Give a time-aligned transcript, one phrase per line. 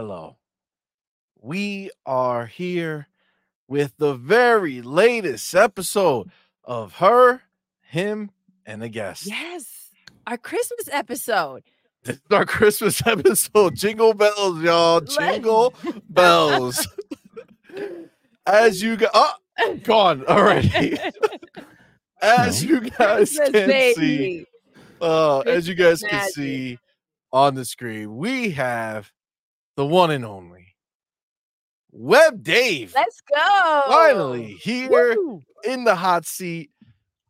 [0.00, 0.38] Hello.
[1.38, 3.08] We are here
[3.68, 6.30] with the very latest episode
[6.64, 7.42] of Her,
[7.82, 8.30] Him,
[8.64, 9.26] and the Guest.
[9.26, 9.90] Yes.
[10.26, 11.64] Our Christmas episode.
[12.02, 13.76] This is our Christmas episode.
[13.76, 15.02] Jingle bells, y'all.
[15.02, 15.74] Jingle
[16.08, 16.88] bells.
[18.46, 20.96] As you got, oh, gone already.
[22.22, 24.46] As you guys Christmas, can see,
[25.02, 26.78] uh, as you guys can see
[27.34, 29.12] on the screen, we have
[29.80, 30.76] the one and only
[31.90, 32.92] Web Dave.
[32.94, 33.82] Let's go.
[33.88, 35.40] Finally here Woo.
[35.64, 36.70] in the hot seat.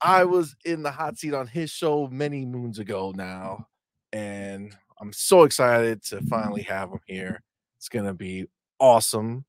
[0.03, 3.69] I was in the hot seat on his show many moons ago now,
[4.13, 7.41] and I'm so excited to finally have him here.
[7.79, 8.47] It's gonna be
[8.81, 9.45] awesome.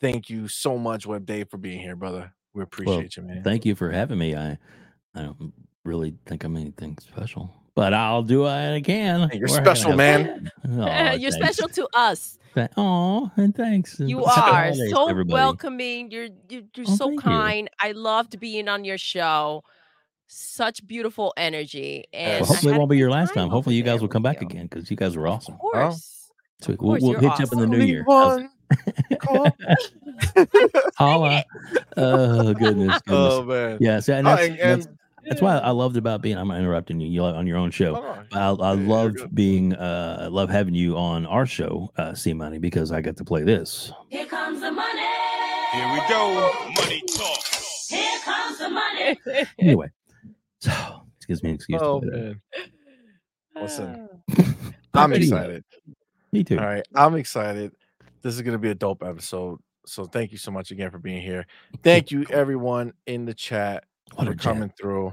[0.00, 2.32] Thank you so much, Web Dave, for being here, brother.
[2.54, 3.42] We appreciate you, man.
[3.42, 4.36] Thank you for having me.
[4.36, 4.56] I
[5.12, 5.52] I don't
[5.84, 9.28] really think I'm anything special, but I'll do what I can.
[9.30, 10.50] Hey, you're We're special, man.
[10.68, 12.36] Aw, oh, You're special to us.
[12.76, 14.00] Oh, and thanks.
[14.00, 15.32] You Happy are holidays so everybody.
[15.32, 16.10] welcoming.
[16.10, 17.30] You're you're, you're Oh, so thank you.
[17.30, 17.70] kind.
[17.78, 19.62] I loved being on your show.
[20.26, 22.02] Such beautiful energy.
[22.12, 23.48] And Well, Well, hopefully, it had a wop't be your last time.
[23.48, 24.48] Hopefully, you guys will come back you.
[24.48, 25.54] again because you guys were awesome.
[25.54, 26.32] Of course.
[26.62, 28.04] So Of we'll, we'll you're hit you up in the new year.
[28.08, 28.42] How's-
[29.28, 29.52] one.
[30.96, 31.44] Holla.
[31.96, 33.02] Oh goodness, oh, goodness.
[33.08, 33.78] oh man.
[33.80, 34.97] yeah, so, and Oh, that's, and- that's, and-
[35.28, 36.36] that's why I loved about being.
[36.36, 37.08] I'm not interrupting you.
[37.08, 37.96] You on your own show.
[37.96, 42.14] Oh, I, I yeah, loved being, uh, I love having you on our show, uh,
[42.14, 43.92] C Money, because I got to play this.
[44.08, 45.00] Here comes the money.
[45.72, 46.50] Here we go.
[46.76, 47.44] Money talk.
[47.88, 49.18] Here comes the money.
[49.58, 49.88] Anyway,
[50.60, 50.72] so
[51.16, 52.10] excuse me, excuse Oh me.
[52.10, 52.40] man.
[53.54, 54.08] Listen.
[54.94, 55.64] I'm excited.
[56.32, 56.58] Me too.
[56.58, 57.72] All right, I'm excited.
[58.22, 59.60] This is gonna be a dope episode.
[59.86, 61.46] So thank you so much again for being here.
[61.82, 63.84] Thank you everyone in the chat
[64.14, 65.12] What for a coming through.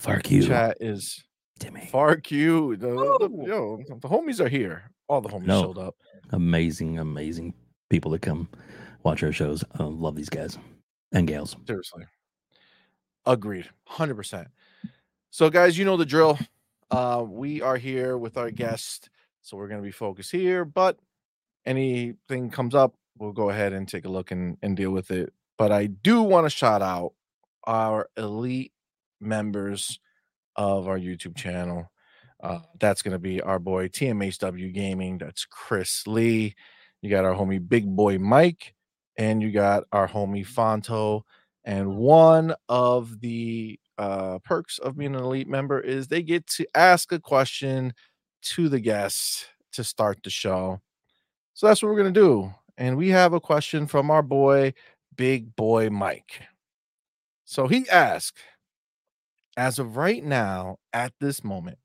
[0.00, 1.22] Fuck you, Chat is
[1.58, 1.86] Timmy.
[1.90, 2.80] far cute.
[2.80, 4.90] The, the- yo, the homies are here.
[5.08, 5.62] All the homies No.
[5.62, 5.96] showed up.
[6.30, 7.54] Amazing, amazing
[7.90, 8.48] people that come
[9.02, 9.64] watch our shows.
[9.78, 10.58] I love these guys
[11.12, 11.56] and gals.
[11.66, 12.04] Seriously.
[13.26, 13.68] Agreed.
[13.90, 14.46] 100%.
[15.30, 16.38] So, guys, you know the drill.
[16.90, 19.10] Uh, we are here with our guest.
[19.42, 20.98] So, we're going to be focused here, but
[21.66, 25.32] anything comes up, we'll go ahead and take a look and, and deal with it.
[25.58, 27.12] But I do want to shout out
[27.68, 28.72] our elite
[29.20, 30.00] members
[30.56, 31.90] of our YouTube channel.
[32.42, 35.18] Uh, that's going to be our boy TMHW Gaming.
[35.18, 36.54] That's Chris Lee.
[37.02, 38.74] You got our homie Big Boy Mike,
[39.16, 41.22] and you got our homie Fonto.
[41.64, 46.66] And one of the uh, perks of being an elite member is they get to
[46.74, 47.92] ask a question
[48.40, 50.80] to the guests to start the show.
[51.54, 52.54] So that's what we're going to do.
[52.78, 54.72] And we have a question from our boy,
[55.16, 56.42] Big Boy Mike.
[57.50, 58.36] So he asked,
[59.56, 61.78] as of right now, at this moment,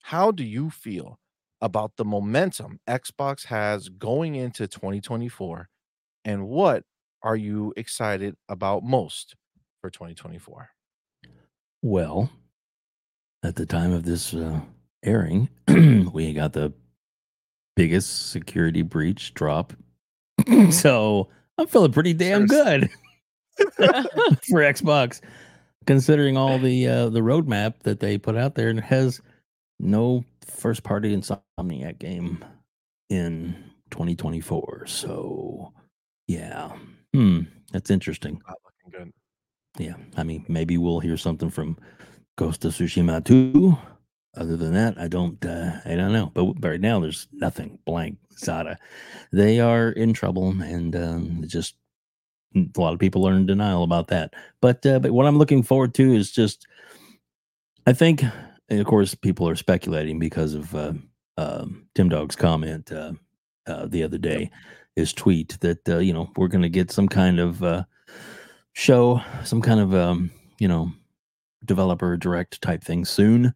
[0.00, 1.18] how do you feel
[1.60, 5.68] about the momentum Xbox has going into 2024?
[6.24, 6.84] And what
[7.22, 9.36] are you excited about most
[9.82, 10.70] for 2024?
[11.82, 12.30] Well,
[13.42, 14.60] at the time of this uh,
[15.04, 15.50] airing,
[16.14, 16.72] we got the
[17.76, 19.74] biggest security breach drop.
[20.70, 22.88] so I'm feeling pretty damn good
[24.48, 25.20] for Xbox,
[25.86, 29.20] considering all the uh, the roadmap that they put out there, and it has
[29.78, 32.44] no first party Insomniac game
[33.10, 33.54] in
[33.90, 34.86] 2024.
[34.86, 35.72] So,
[36.26, 36.72] yeah,
[37.12, 37.40] hmm,
[37.72, 38.40] that's interesting.
[38.46, 39.12] Not looking good.
[39.78, 41.76] Yeah, I mean, maybe we'll hear something from
[42.36, 43.76] Ghost of Tsushima too.
[44.36, 46.32] Other than that, I don't, uh, I don't know.
[46.34, 48.18] But right now, there's nothing blank.
[48.36, 48.78] Zada,
[49.32, 51.76] they are in trouble, and um, just
[52.54, 54.34] a lot of people are in denial about that.
[54.60, 56.66] But uh, but what I'm looking forward to is just,
[57.86, 58.22] I think,
[58.68, 60.92] and of course, people are speculating because of uh,
[61.36, 63.12] um, Tim Dog's comment uh,
[63.66, 64.50] uh, the other day,
[64.96, 67.84] his tweet that uh, you know we're going to get some kind of uh,
[68.72, 70.92] show, some kind of um, you know
[71.64, 73.54] developer direct type thing soon,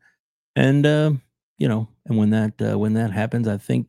[0.56, 1.12] and uh,
[1.58, 3.86] you know, and when that uh, when that happens, I think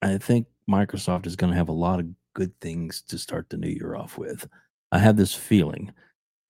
[0.00, 3.56] I think Microsoft is going to have a lot of good things to start the
[3.56, 4.48] new year off with.
[4.90, 5.92] I have this feeling,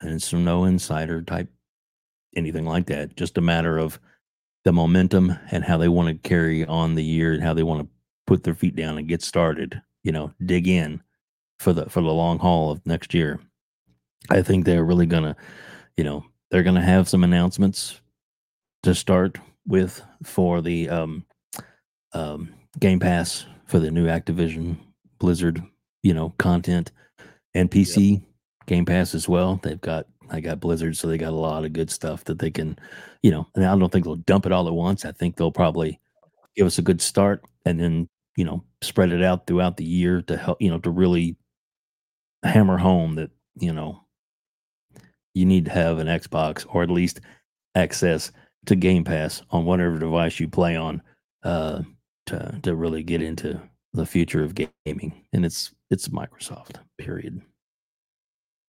[0.00, 1.48] and it's no insider type
[2.34, 3.16] anything like that.
[3.16, 4.00] Just a matter of
[4.64, 7.82] the momentum and how they want to carry on the year and how they want
[7.82, 7.88] to
[8.26, 9.80] put their feet down and get started.
[10.02, 11.02] You know, dig in
[11.58, 13.40] for the for the long haul of next year.
[14.30, 15.36] I think they're really gonna,
[15.96, 18.00] you know, they're gonna have some announcements
[18.82, 21.24] to start with for the um,
[22.12, 24.76] um, Game Pass for the new Activision
[25.18, 25.62] Blizzard,
[26.02, 26.92] you know, content
[27.54, 28.22] and PC
[28.66, 29.60] Game Pass as well.
[29.62, 32.50] They've got I got Blizzard, so they got a lot of good stuff that they
[32.50, 32.78] can,
[33.22, 33.46] you know.
[33.54, 35.04] And I don't think they'll dump it all at once.
[35.04, 36.00] I think they'll probably
[36.56, 40.22] give us a good start, and then you know spread it out throughout the year
[40.22, 41.36] to help you know to really
[42.44, 44.02] hammer home that you know
[45.34, 47.20] you need to have an Xbox or at least
[47.74, 48.32] access
[48.66, 51.02] to Game Pass on whatever device you play on
[51.42, 51.82] uh,
[52.26, 53.60] to to really get into
[53.92, 56.76] the future of gaming, and it's it's Microsoft.
[56.98, 57.42] Period.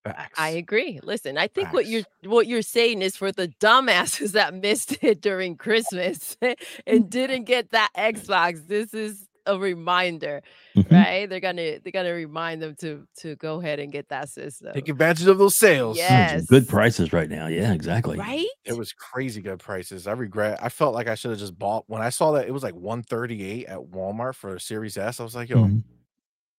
[0.03, 0.37] Facts.
[0.37, 0.99] I agree.
[1.01, 5.21] Listen, I think what you're what you're saying is for the dumbasses that missed it
[5.21, 7.09] during Christmas and mm.
[7.09, 8.67] didn't get that Xbox.
[8.67, 10.41] This is a reminder,
[10.75, 10.91] Mhm.
[10.91, 11.29] right?
[11.29, 14.73] They're gonna they're gonna remind them to to go ahead and get that system.
[14.73, 15.97] Take advantage of those sales.
[15.97, 16.39] Yeah.
[16.47, 17.47] Good prices right now.
[17.47, 18.17] Yeah, exactly.
[18.17, 18.45] Right?
[18.65, 20.07] It was crazy good prices.
[20.07, 20.59] I regret.
[20.61, 22.75] I felt like I should have just bought when I saw that it was like
[22.75, 25.19] 138 at Walmart for a Series S.
[25.19, 25.83] I was like, yo, Mhm.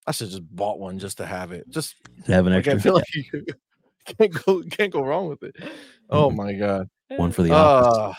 [0.06, 1.68] I should just bought one just to have it.
[1.70, 1.96] Just
[2.26, 3.24] To have an like, extra I feel like you
[4.18, 5.56] can't go can't go wrong with it.
[6.10, 6.36] Oh Mhm.
[6.36, 6.88] my god.
[7.16, 7.98] one for the office.
[7.98, 8.12] Uh,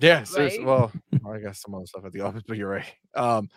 [0.00, 0.64] yeah, seriously.
[0.64, 0.66] Right?
[0.66, 0.92] Well,
[1.28, 2.92] I got some other stuff at the office, but you're right.
[3.14, 3.48] Um,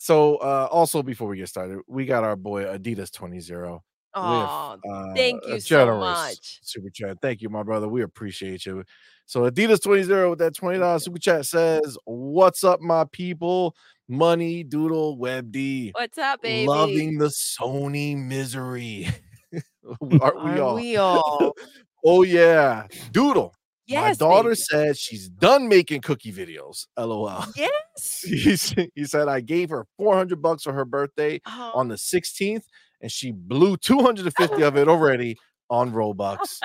[0.00, 3.82] so uh also before we get started, we got our boy Adidas 20 0
[4.14, 6.60] Oh, with uh, thank you so much.
[6.62, 7.18] super chat.
[7.20, 7.88] Thank you, my brother.
[7.88, 8.82] We appreciate you.
[9.26, 13.76] So Adidas 20 with that $20 super chat says, What's up, my people?
[14.08, 15.90] Money Doodle Web D.
[15.94, 16.66] what's up, baby?
[16.66, 19.08] Loving the Sony misery.
[20.20, 20.74] Aren't we Are all?
[20.74, 21.52] we all?
[22.04, 22.86] oh yeah.
[23.12, 23.54] Doodle.
[23.88, 24.56] Yes, my daughter baby.
[24.56, 26.86] said she's done making cookie videos.
[26.98, 27.44] LOL.
[27.56, 28.20] Yes.
[28.22, 31.72] he, he said I gave her 400 bucks for her birthday Oh.
[31.74, 32.62] on the 16th,
[33.00, 35.36] and she blew 250 of it already
[35.70, 36.58] on Robux.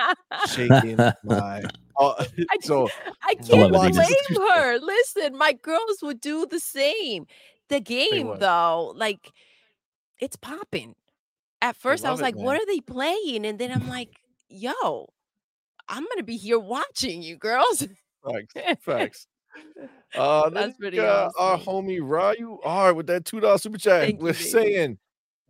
[0.48, 1.62] Shaking my
[2.00, 2.88] uh, I so
[3.22, 4.78] I can't blame her.
[4.78, 7.26] Listen, my girls would do the same.
[7.70, 9.30] The game, though, like
[10.20, 10.94] it's popping.
[11.62, 12.36] At first, I love was like.
[12.36, 14.10] "What are they playing?" And then I'm like,
[14.48, 15.08] "Yo,
[15.88, 17.86] I'm gonna be here watching you, girls."
[18.54, 19.26] facts, facts.
[20.16, 21.66] Uh, then That's we pretty got our awesome.
[21.86, 24.02] homie Ryu R with that two dollar super chat.
[24.02, 24.44] Thank you, We're baby.
[24.44, 24.98] saying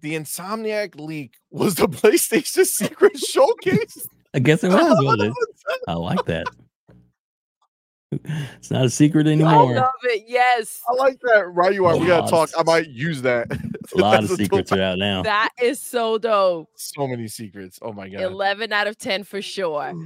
[0.01, 4.07] the Insomniac leak was the PlayStation Secret Showcase.
[4.35, 4.99] I guess it was.
[5.03, 5.33] was it?
[5.89, 6.47] I like that.
[8.59, 9.51] It's not a secret anymore.
[9.77, 10.25] I love it.
[10.27, 11.47] Yes, I like that.
[11.49, 11.97] Right, you are.
[11.97, 12.51] We gotta talk.
[12.57, 13.51] I might use that.
[13.53, 13.57] A
[13.99, 15.23] lot of That's dope- secrets are out now.
[15.23, 16.69] that is so dope.
[16.77, 17.79] So many secrets.
[17.83, 18.21] Oh my god.
[18.23, 19.93] Eleven out of ten for sure.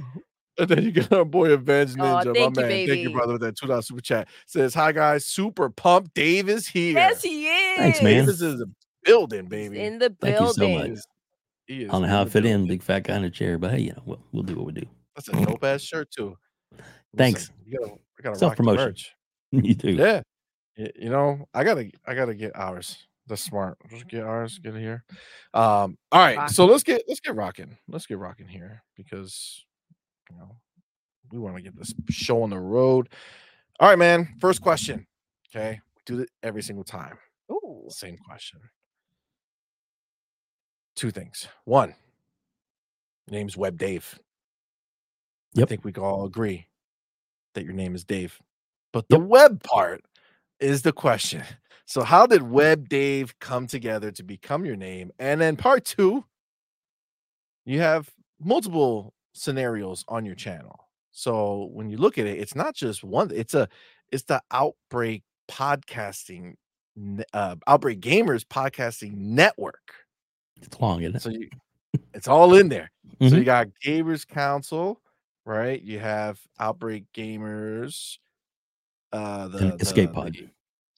[0.57, 2.87] And then you got our boy Avenged Aw, Ninja, thank my you, man.
[2.89, 4.27] Thank you, brother, with that two dollar super chat.
[4.45, 6.13] Says, "Hi guys, super pumped.
[6.13, 6.95] Dave is here.
[6.95, 7.77] Yes, he is.
[7.77, 8.25] Thanks, man.
[8.25, 8.65] This is a
[9.05, 9.79] building, He's baby.
[9.79, 10.77] in the Thank you so building.
[10.77, 10.85] much.
[10.87, 11.07] He is-
[11.67, 13.57] he I don't know how I the fit in, big fat guy in a chair,
[13.57, 14.85] but hey, you know, we'll, we'll do what we do.
[15.15, 16.35] That's a dope ass shirt too.
[17.17, 17.51] Thanks.
[17.67, 18.85] Listen, we gotta Self-promotion.
[18.85, 19.15] merch.
[19.51, 19.91] you do.
[19.91, 20.21] Yeah.
[20.75, 23.05] You know, I gotta I gotta get ours.
[23.27, 23.77] That's smart.
[23.89, 25.03] Just get ours, get it here.
[25.53, 26.49] Um, all right.
[26.49, 27.77] So let's get let's get rocking.
[27.87, 29.65] Let's get rocking here because
[30.31, 30.57] you know
[31.31, 33.09] we want to get this show on the road.
[33.79, 34.35] All right, man.
[34.39, 35.05] First question.
[35.53, 35.79] Okay.
[35.95, 37.17] We do it every single time.
[37.51, 37.85] Ooh.
[37.89, 38.59] Same question.
[40.95, 41.47] Two things.
[41.65, 41.93] One,
[43.29, 44.19] name's Web Dave.
[45.57, 46.68] I think we can all agree
[47.53, 48.39] that your name is Dave.
[48.91, 50.03] But the web part
[50.59, 51.43] is the question.
[51.85, 55.11] So, how did Web Dave come together to become your name?
[55.17, 56.23] And then part two,
[57.65, 58.07] you have
[58.39, 60.87] multiple scenarios on your channel.
[61.11, 63.67] So when you look at it, it's not just one, it's a
[64.11, 66.53] it's the outbreak podcasting
[67.33, 69.93] uh outbreak gamers podcasting network.
[70.61, 71.21] It's long, isn't it?
[71.21, 71.49] So you
[72.13, 72.91] it's all in there.
[73.19, 73.37] So Mhm.
[73.39, 75.01] you got Gamers Council,
[75.57, 75.81] right?
[75.81, 78.17] You have Outbreak Gamers,
[79.11, 80.37] uh the, the- Escape the Pod.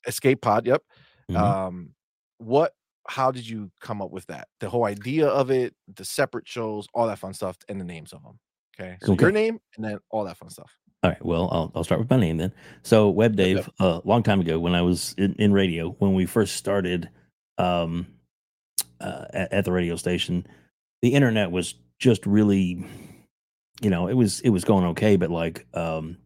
[0.08, 0.84] Escape Pod, yep.
[1.29, 1.38] Mhm.
[1.38, 1.96] Um
[2.38, 2.74] what
[3.08, 4.48] how did you come up with that?
[4.60, 8.13] The whole idea of it, the separate shows, all that fun stuff, and the names
[8.13, 8.39] of them.
[8.79, 8.98] Okay.
[9.03, 10.75] So your name and then all that fun stuff.
[11.03, 11.25] All right.
[11.25, 12.53] Well, I'll, I'll start with my name then.
[12.84, 16.27] So, Web Dave, a long time ago when I was in, in radio, when we
[16.27, 17.10] first started
[17.58, 18.05] um,
[19.00, 20.46] uh, at, at the radio station,
[21.01, 22.86] the internet was just really,
[23.82, 26.18] you know, it was it was going okay, but like, um,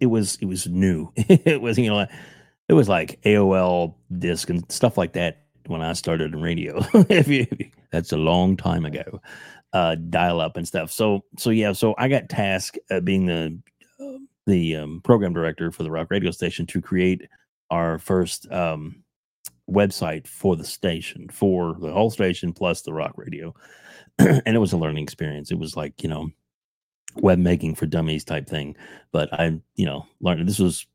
[0.00, 1.12] it was it was new.
[1.16, 2.06] it was you know,
[2.68, 6.78] it was like AOL disk and stuff like that when I started in radio.
[7.08, 7.46] if you,
[7.90, 9.20] that's a long time ago
[9.76, 10.90] uh, dial up and stuff.
[10.90, 13.58] So so yeah, so I got tasked uh, being the
[14.00, 17.28] uh, the um, program director for the rock radio station to create
[17.70, 19.02] our first um,
[19.70, 23.54] website for the station for the whole station plus the rock radio,
[24.18, 25.50] and it was a learning experience.
[25.50, 26.30] It was like you know
[27.18, 28.76] web making for dummies type thing,
[29.12, 30.86] but I you know learned this was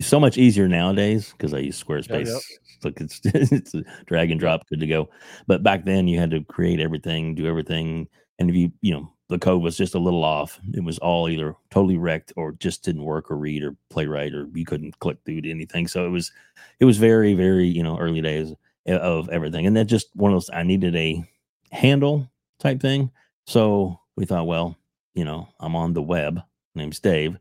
[0.00, 2.26] so much easier nowadays because I use oh, Squarespace.
[2.26, 2.42] yep.
[2.84, 5.10] Look, it's it's a drag and drop, good to go.
[5.46, 8.08] But back then, you had to create everything, do everything,
[8.38, 10.58] and if you you know the code was just a little off.
[10.74, 14.34] It was all either totally wrecked or just didn't work or read or play right
[14.34, 15.86] or you couldn't click through to anything.
[15.86, 16.32] So it was
[16.80, 18.52] it was very very you know early days
[18.86, 20.50] of everything, and that just one of those.
[20.52, 21.22] I needed a
[21.70, 23.10] handle type thing,
[23.46, 24.76] so we thought, well,
[25.14, 26.40] you know, I'm on the web.
[26.74, 27.36] name's Dave.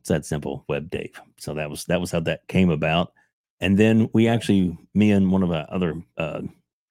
[0.00, 1.20] It's that simple, Web Dave.
[1.38, 3.12] So that was that was how that came about.
[3.60, 6.42] And then we actually, me and one of our other uh,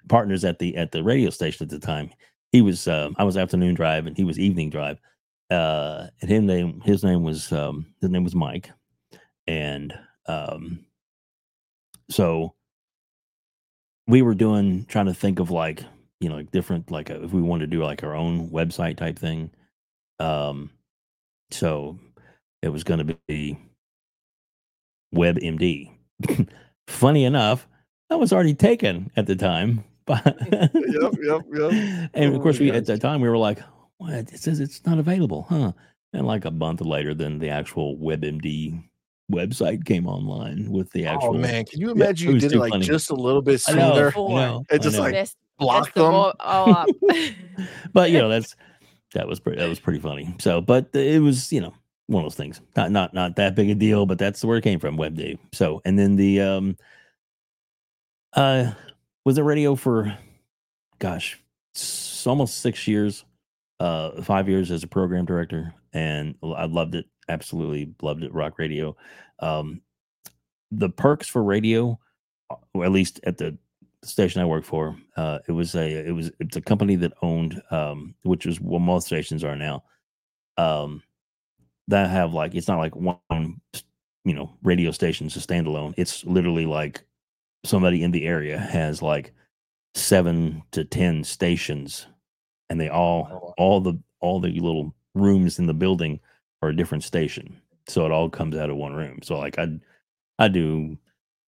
[0.08, 2.10] partners at the at the radio station at the time,
[2.52, 5.00] he was uh, I was afternoon drive and he was evening drive.
[5.50, 8.72] Uh, and his name his name was um, his name was Mike,
[9.48, 9.94] and
[10.28, 10.86] um,
[12.10, 12.54] so
[14.08, 15.84] we were doing trying to think of like
[16.22, 18.98] you know like different like uh if we wanted to do like our own website
[18.98, 19.52] type thing.
[20.22, 20.70] Um,
[21.52, 21.98] so
[22.62, 23.58] it was going to be
[25.16, 25.92] WebMD.
[26.88, 27.68] Funny enough,
[28.10, 29.84] that was already taken at the time.
[30.08, 31.72] Yep, yep, yep.
[32.14, 33.60] and of Oh course, my we at that time we were like,
[33.98, 34.14] "What?
[34.14, 35.72] It says it's not available, huh?"
[36.12, 38.84] And like a month later, then the actual WebMD
[39.32, 41.30] website came online with the actual.
[41.30, 42.84] Oh man, can you imagine it you did it like funny.
[42.86, 44.08] just a little bit I know, sooner?
[44.08, 44.12] I
[44.42, 46.14] know, It just like Messed- block them them.
[46.14, 46.90] all, all up.
[47.94, 48.54] but you know that's
[49.14, 50.36] that was pretty that was pretty funny.
[50.40, 51.74] So, but it was you know
[52.08, 54.64] one of those things, not not not that big a deal, but that's where it
[54.64, 55.40] came from, Web Dave.
[55.54, 56.78] So, and then the um,
[58.34, 58.72] uh,
[59.26, 60.18] was it radio for,
[61.00, 61.40] gosh,
[62.26, 63.24] almost six years,
[63.80, 68.34] uh, five years as a program director, and I loved it, absolutely loved it.
[68.34, 68.96] Rock radio,
[69.40, 69.82] um,
[70.72, 72.00] the perks for radio,
[72.50, 73.58] uh, or at least at the
[74.04, 77.62] station I work for, uh, it was a it was it's a company that owned
[77.72, 79.84] um, which is what most stations are now.
[80.58, 81.04] Um,
[81.88, 83.62] that have like it's not like one
[84.24, 85.94] you know radio stations a standalone.
[85.98, 87.04] It's literally like
[87.66, 89.34] somebody in the area has like
[89.96, 92.08] seven to ten stations,
[92.70, 96.20] and they all Oh, all the all the little rooms in the building
[96.62, 97.62] are a different station.
[97.88, 99.20] So it all comes out of one room.
[99.24, 99.68] So like I
[100.40, 100.98] I do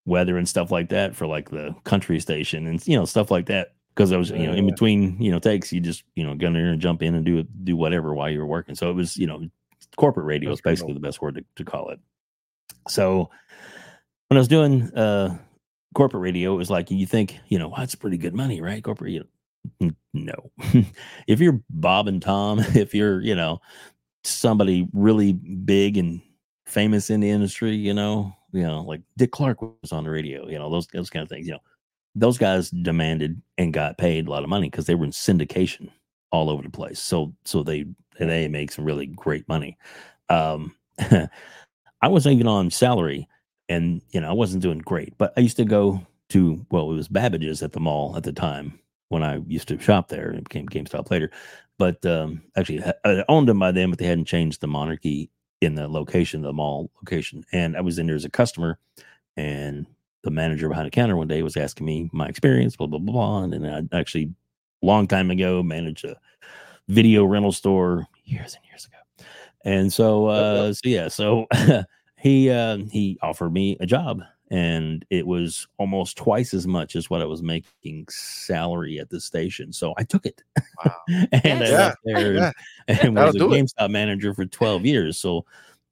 [0.05, 3.45] weather and stuff like that for like the country station and you know stuff like
[3.45, 6.35] that because I was you know in between you know takes you just you know
[6.35, 8.75] go in there and jump in and do it do whatever while you're working.
[8.75, 9.47] So it was you know
[9.95, 11.99] corporate radio That's is basically the best word to, to call it.
[12.87, 13.29] So
[14.27, 15.37] when I was doing uh
[15.93, 18.83] corporate radio, it was like you think you know well, that's pretty good money, right?
[18.83, 19.25] Corporate, you
[19.79, 20.51] know, no.
[21.27, 23.61] if you're Bob and Tom, if you're you know
[24.23, 26.21] somebody really big and
[26.65, 30.47] famous in the industry, you know, you know, like Dick Clark was on the radio,
[30.47, 31.61] you know, those those kind of things, you know,
[32.15, 35.89] those guys demanded and got paid a lot of money because they were in syndication
[36.31, 36.99] all over the place.
[36.99, 37.85] So so they
[38.19, 39.77] they make some really great money.
[40.29, 43.27] Um, I wasn't even on salary,
[43.69, 46.95] and you know I wasn't doing great, but I used to go to well, it
[46.95, 48.79] was Babbage's at the mall at the time
[49.09, 50.31] when I used to shop there.
[50.31, 51.31] It became GameStop later,
[51.79, 55.31] but um, actually I I owned them by then, but they hadn't changed the monarchy
[55.65, 57.43] in the location, the mall location.
[57.51, 58.79] And I was in there as a customer,
[59.37, 59.85] and
[60.23, 63.13] the manager behind the counter one day was asking me my experience, blah blah blah,
[63.13, 63.43] blah.
[63.43, 64.33] and then I actually
[64.81, 66.17] long time ago managed a
[66.87, 69.27] video rental store years and years ago,
[69.65, 71.47] and so uh, so yeah, so
[72.17, 74.21] he uh, he offered me a job.
[74.53, 79.19] And it was almost twice as much as what I was making salary at the
[79.19, 79.73] station.
[79.73, 80.43] So I took it.
[80.85, 80.95] Wow.
[81.31, 81.71] and I Yes.
[81.71, 82.51] left there and- Yeah.
[82.87, 83.63] and That'll was a do it.
[83.63, 85.17] GameStop manager for 12 years.
[85.17, 85.45] So,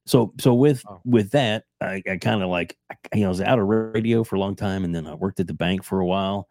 [0.06, 1.00] so, so with Wow.
[1.04, 2.76] with that, I, I kind of like,
[3.14, 5.40] you know, I was out of radio for a long time, and then I worked
[5.40, 6.48] at the bank for a while,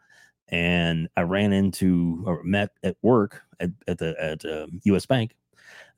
[0.49, 5.05] and I ran into or met at work at, at the at um, U.S.
[5.05, 5.35] Bank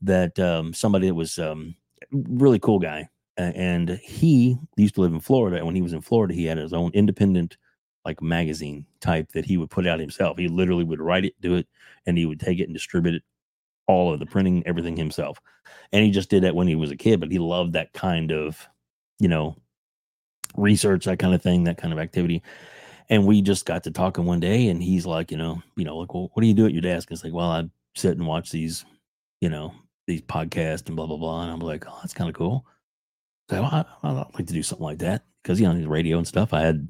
[0.01, 1.75] that um, somebody that was um,
[2.11, 5.57] really cool guy, a- and he used to live in Florida.
[5.57, 7.57] And when he was in Florida, he had his own independent
[8.05, 10.37] like magazine type that he would put out himself.
[10.37, 11.67] He literally would write it, do it,
[12.05, 13.23] and he would take it and distribute it
[13.87, 15.39] all of the printing, everything himself.
[15.91, 18.31] And he just did that when he was a kid, but he loved that kind
[18.31, 18.67] of,
[19.19, 19.55] you know,
[20.55, 22.43] research, that kind of thing, that kind of activity.
[23.09, 25.97] And we just got to talking one day, and he's like, you know, you know,
[25.97, 27.11] like, well, what do you do at your desk?
[27.11, 28.85] It's like, well, I sit and watch these,
[29.41, 29.73] you know,
[30.07, 31.43] these podcasts and blah blah blah.
[31.43, 32.65] And I'm like, oh, that's kind of cool.
[33.49, 36.27] So I, I'd like to do something like that because you know, the radio and
[36.27, 36.53] stuff.
[36.53, 36.87] I had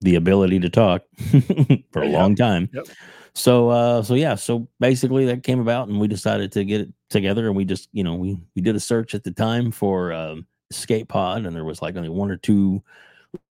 [0.00, 1.02] the ability to talk
[1.92, 2.70] for a Yep, long time.
[2.72, 2.86] yep.
[3.34, 6.92] So uh so yeah, so basically that came about and we decided to get it
[7.10, 10.12] together and we just, you know, we we did a search at the time for
[10.12, 12.82] um escape pod and there was like only one or two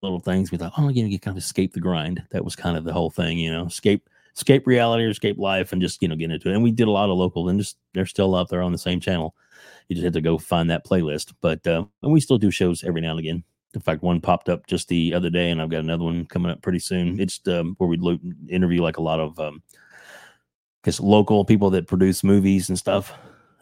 [0.02, 2.22] little things we thought, oh, you know, you kind of escape the grind.
[2.30, 5.72] That was kind of the whole thing, you know, escape escape reality or escape life
[5.72, 6.54] and just, you know, get into it.
[6.54, 8.78] And we did a lot of local and just they're still up there on the
[8.78, 9.34] same channel.
[9.92, 11.34] You just had to go find that playlist.
[11.42, 13.44] But uh and we still do shows every now and again.
[13.74, 16.50] In fact, one popped up just the other day, and I've got another one coming
[16.52, 17.18] up pretty soon.
[17.20, 18.18] It's um, where we lo-
[18.48, 19.62] interview like a lot of um,
[20.82, 23.12] because local people that produce movies and stuff.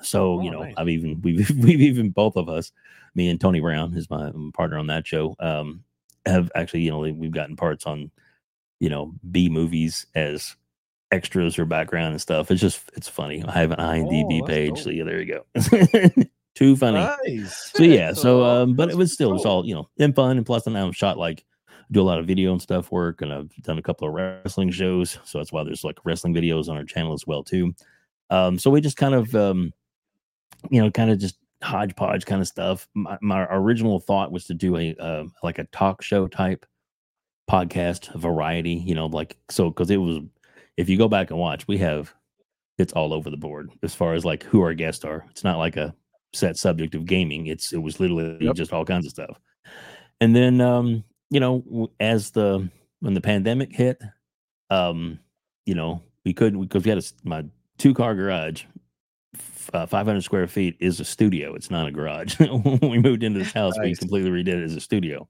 [0.02, 0.74] So you Oh, know, nice.
[0.76, 2.72] I've even we've we've even both of us,
[3.14, 5.84] me and Tony Brown, who's my partner on that show, um,
[6.26, 8.10] have actually you know we've gotten parts on,
[8.80, 10.56] you know, B movies as
[11.12, 12.50] extras or background and stuff.
[12.50, 13.42] It's just it's funny.
[13.44, 14.78] I have an IMDb Oh, page, dope.
[14.78, 16.22] so yeah, there you go.
[16.54, 16.98] Too funny.
[16.98, 17.70] Nice.
[17.74, 20.36] So yeah, so uh, um, but it was still it's all you know, and fun.
[20.36, 21.44] And plus, I'm shot like
[21.92, 24.70] do a lot of video and stuff work, and I've done a couple of wrestling
[24.70, 25.18] shows.
[25.24, 27.74] So that's why there's like wrestling videos on our channel as well too.
[28.30, 29.72] Um, so we just kind of um,
[30.70, 32.88] you know, kind of just hodgepodge kind of stuff.
[32.94, 36.66] My, my original thought was to do a uh, like a talk show type
[37.50, 38.74] podcast, variety.
[38.74, 40.20] You know, like so because it was
[40.80, 42.12] if you go back and watch, we have
[42.78, 45.26] it's all over the board as far as like who our guests are.
[45.30, 45.94] It's not like a
[46.32, 47.46] set subject of gaming.
[47.46, 48.54] It's it was literally Yep.
[48.56, 49.38] just all kinds of stuff.
[50.20, 52.68] And then um, you know, as the
[53.00, 54.00] when the pandemic hit,
[54.70, 55.18] um,
[55.66, 57.44] you know, we couldn't because we had a s- my
[57.78, 58.64] two car garage,
[59.74, 61.54] uh, 500 square feet is a studio.
[61.54, 62.38] It's not a garage.
[62.40, 65.28] when we moved into this house, we completely redid it as a studio.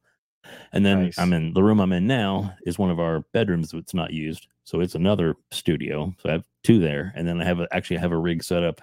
[0.72, 1.18] And then Nice.
[1.18, 4.46] I'm in the room I'm in now is one of our bedrooms that's not used.
[4.64, 6.14] So it's another studio.
[6.22, 7.12] So I have two there.
[7.16, 8.80] And then I have a, actually I have a rig set up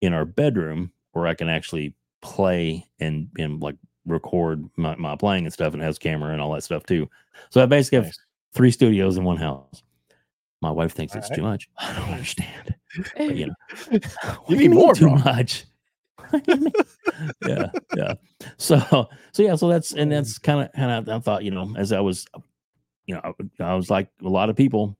[0.00, 5.44] in our bedroom where I can actually play and, and like record my, my playing
[5.44, 7.08] and stuff and has camera and all that stuff too.
[7.50, 8.12] So I basically have
[8.54, 9.82] three studios in one house.
[10.60, 11.36] My wife thinks All it's right.
[11.36, 11.68] too much.
[11.78, 12.74] I don't understand.
[13.16, 13.54] But, you know,
[14.48, 15.16] do need more, too bro.
[15.16, 15.64] much.
[16.40, 16.72] What do mean?
[17.40, 18.14] yeah, yeah.
[18.58, 18.78] So,
[19.32, 21.92] so yeah, so that's and that's kind of kind of I thought, you know, as
[21.92, 22.26] I was,
[23.06, 23.20] you know,
[23.60, 24.96] I, I was like a lot of people,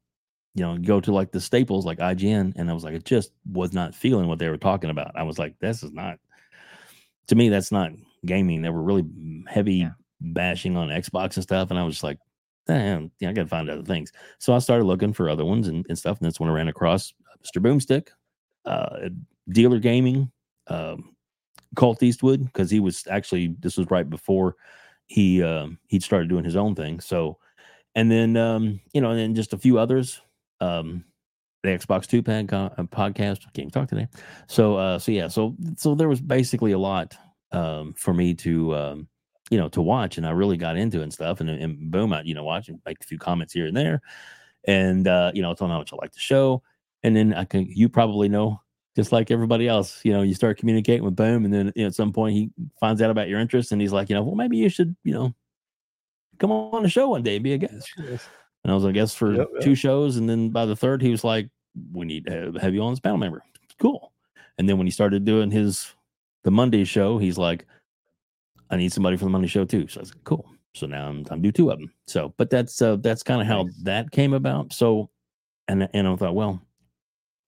[0.54, 3.32] you know, go to like the staples like IGN, and I was like, it just
[3.50, 5.12] was not feeling what they were talking about.
[5.16, 6.18] I was like, this is not.
[7.28, 7.92] To me, that's not
[8.26, 8.62] gaming.
[8.62, 9.04] They were really
[9.46, 9.90] heavy Yeah.
[10.20, 12.18] bashing on Xbox and stuff, and I was just like,
[12.66, 14.12] damn, yeah, I got to find other things.
[14.38, 16.68] So I started looking for other ones and, and stuff, and that's when I ran
[16.68, 17.12] across
[17.44, 17.60] Mr.
[17.60, 18.08] Boomstick,
[18.64, 19.08] uh,
[19.48, 20.30] Dealer Gaming,
[20.68, 21.11] um,
[21.76, 24.56] Colt Eastwood, because he was actually this was right before
[25.06, 27.00] he um he'd started doing his own thing.
[27.00, 27.38] So,
[27.94, 30.20] and then um, you know, and then just a few others.
[30.60, 31.04] Um,
[31.62, 33.40] the Xbox Two Pad uh, podcast.
[33.46, 34.08] I can't talk today.
[34.48, 37.16] So, uh, so yeah, so so there was basically a lot
[37.52, 39.08] um for me to um
[39.50, 41.40] you know to watch, and I really got into it and stuff.
[41.40, 44.00] And, and boom, I you know watch and make a few comments here and there,
[44.64, 46.62] and uh, you know, tell them how much I like the show.
[47.02, 48.60] And then I can you probably know
[48.96, 51.88] just like everybody else, you know, you start communicating with Boom, and then you know,
[51.88, 54.34] at some point he finds out about your interest, and he's like, you know, well,
[54.34, 55.34] maybe you should, you know,
[56.38, 57.90] come on the show one day, and be a guest.
[57.96, 59.62] And I was, a guest for Yep, yep.
[59.62, 61.48] two shows, and then by the third, he was like,
[61.92, 63.42] we need to have, have you on as panel member.
[63.80, 64.12] Cool.
[64.58, 65.92] And then when he started doing his
[66.44, 67.66] the Monday show, he's like,
[68.70, 69.88] I need somebody for the Monday show too.
[69.88, 70.48] So I was like, cool.
[70.74, 71.92] So now I'm I'm do two of them.
[72.06, 74.72] So, but that's uh, that's kind of how that came about.
[74.72, 75.10] So,
[75.68, 76.62] and and I thought, well,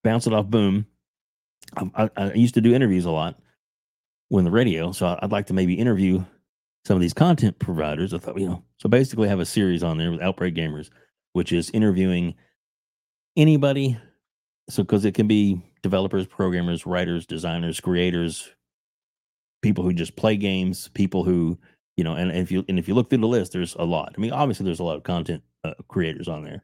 [0.03, 0.87] bounce it off Boom.
[1.77, 3.39] I, I, used to do interviews a lot
[4.29, 6.25] when the radio, so I'd like to maybe interview
[6.85, 8.15] some of these content providers.
[8.15, 10.91] I thought, you know, so basically I have a series on there with Outbreak Gamers,
[11.33, 12.35] which is interviewing
[13.37, 13.99] anybody.
[14.71, 18.51] So because it can be developers, programmers, writers, designers, creators,
[19.63, 21.59] people who just play games, people who
[21.97, 24.15] you know, and if you and if you look through the list, there's a lot.
[24.17, 26.63] I mean, obviously there's a lot of content uh, creators on there,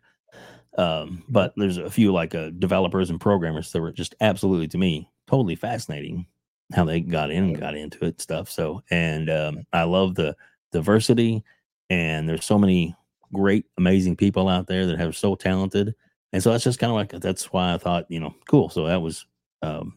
[0.78, 4.78] um, but there's a few like uh, developers and programmers that were just absolutely to
[4.78, 6.26] me totally fascinating
[6.74, 8.48] how they got in, got into it, stuff.
[8.50, 10.36] So, and um, I love the
[10.72, 11.42] diversity,
[11.88, 12.94] and there's so many
[13.32, 15.94] great, amazing people out there that have so talented,
[16.32, 18.68] and so that's just kind of like that's why I thought, you know, cool.
[18.70, 19.26] So that was
[19.62, 19.94] um,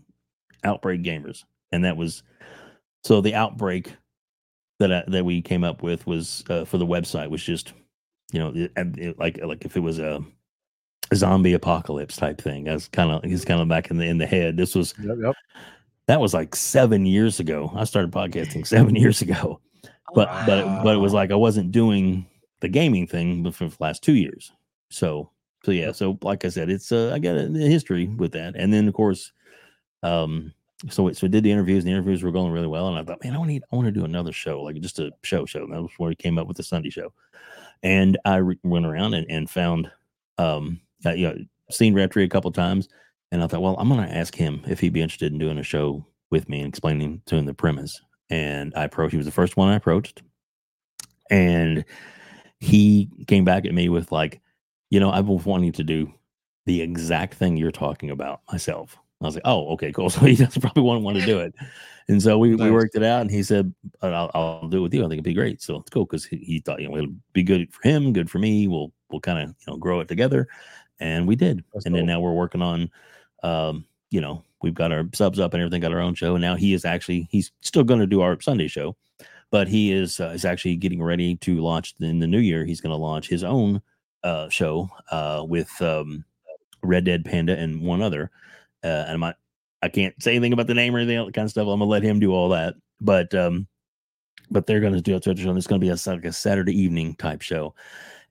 [0.64, 2.24] Outbreak Gamers, and that was
[3.04, 3.94] so the outbreak
[4.80, 7.74] that I, that we came up with was uh, for the website was just
[8.32, 10.24] you know it, it- like like if it was a
[11.16, 12.66] zombie apocalypse type thing.
[12.66, 14.58] That's kind of he's kind of back in the in the head.
[14.58, 15.36] This was Yep, yep.
[16.08, 17.72] that was like seven years ago.
[17.76, 19.60] I started podcasting seven years ago,
[20.14, 22.26] but but it, but it was like I wasn't doing
[22.62, 24.52] the gaming thing for the last two years.
[24.90, 25.30] So
[25.66, 25.92] so yeah.
[25.92, 28.88] So like I said, it's uh, I got a, a history with that, and then
[28.88, 29.32] of course,
[30.02, 30.54] um,
[30.90, 31.84] so it, so we did the interviews.
[31.84, 33.76] And the interviews were going really well, and I thought, man, I want to I
[33.76, 35.64] want to do another show, like just a show show.
[35.64, 37.14] And that was where we came up with the Sunday show,
[37.82, 39.90] and I re- went around and, and found
[40.38, 41.38] um Uh, you know
[41.72, 42.90] seen Retry a couple times,
[43.32, 45.58] and I thought, well, I'm going to ask him if he'd be interested in doing
[45.58, 48.02] a show with me and explaining to him the premise.
[48.30, 49.12] And I approached.
[49.12, 50.22] He was the first one I approached,
[51.30, 51.86] and
[52.60, 54.42] he came back at me with like,
[54.90, 56.14] you know, I've been wanting to do
[56.66, 58.98] the exact thing you're talking about myself.
[59.22, 60.10] I was like, oh, okay, cool.
[60.10, 61.54] So he does probably want, want to do it.
[62.10, 64.94] And so we, we worked it out and he said, I'll, I'll do it with
[64.94, 65.02] you.
[65.02, 65.62] I think it'd be great.
[65.62, 68.30] So it's cool because he, he thought, you know, it'll be good for him, good
[68.30, 68.68] for me.
[68.68, 70.50] We'll, we'll kind of, you know, grow it together.
[71.00, 71.64] And we did.
[71.74, 72.90] That's and then now we're working on
[73.44, 76.42] um, you know, we've got our subs up and everything, got our own show, and
[76.42, 78.96] now he is actually he's still going to do our Sunday show,
[79.52, 82.64] but he is uh, is actually getting ready to launch in the new year.
[82.64, 83.82] He's going to launch his own
[84.24, 86.24] uh, show uh, with um,
[86.82, 88.32] Red Dead Panda and one other.
[88.84, 89.38] Uh, and I'm not,
[89.82, 91.68] I can't say anything about the name or anything else kind of stuff.
[91.68, 93.68] I'm gonna let him do all that, but um,
[94.52, 95.50] but they're going to do a Twitch show.
[95.50, 97.74] And it's going to be a, like a Saturday evening type show,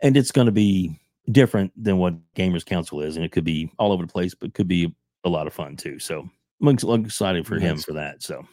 [0.00, 0.96] and it's going to be
[1.30, 4.54] different than what Gamers Council is, and it could be all over the place, but
[4.54, 5.98] could be a lot of fun too.
[5.98, 6.28] So
[6.66, 8.22] I'm excited for him for that.
[8.22, 8.44] So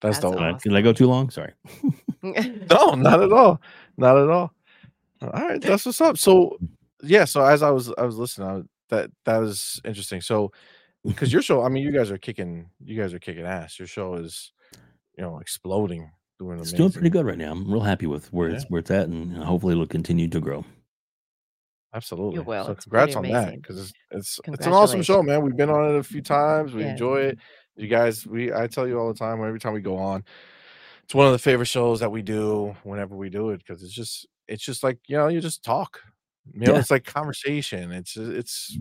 [0.00, 0.34] That's, That's dope.
[0.34, 0.70] did I, awesome.
[0.70, 1.30] did I go too long?
[1.30, 1.52] Sorry.
[2.20, 2.34] No,
[2.96, 3.60] not at all.
[3.96, 4.52] Not at all.
[5.22, 6.18] All right, that's what's up.
[6.18, 6.58] So,
[7.02, 7.24] yeah.
[7.24, 8.48] So as I was, I was listening.
[8.48, 10.20] I, that that was interesting.
[10.20, 10.52] So,
[11.04, 13.78] because your show, I mean, you guys are kicking, you guys are kicking ass.
[13.78, 14.52] Your show is,
[15.16, 17.52] you know, exploding, doing It's doing pretty good right now.
[17.52, 20.64] I'm real happy with where it's where it's at, and hopefully it'll continue to grow.
[21.94, 22.40] Absolutely.
[22.40, 22.66] well.
[22.66, 25.42] So It's congrats pretty on that because it's it's it's an awesome show, man.
[25.42, 26.74] We've been on it a few times.
[26.74, 26.90] We Yeah.
[26.92, 27.38] enjoy it.
[27.76, 29.42] You guys, we I tell you all the time.
[29.42, 30.24] Every time we go on,
[31.04, 33.92] it's one of the favorite shows that we do whenever we do it because it's
[33.94, 36.00] just it's just like you know you just talk.
[36.52, 36.78] You know, Yeah.
[36.80, 37.90] it's like conversation.
[37.92, 38.76] It's it's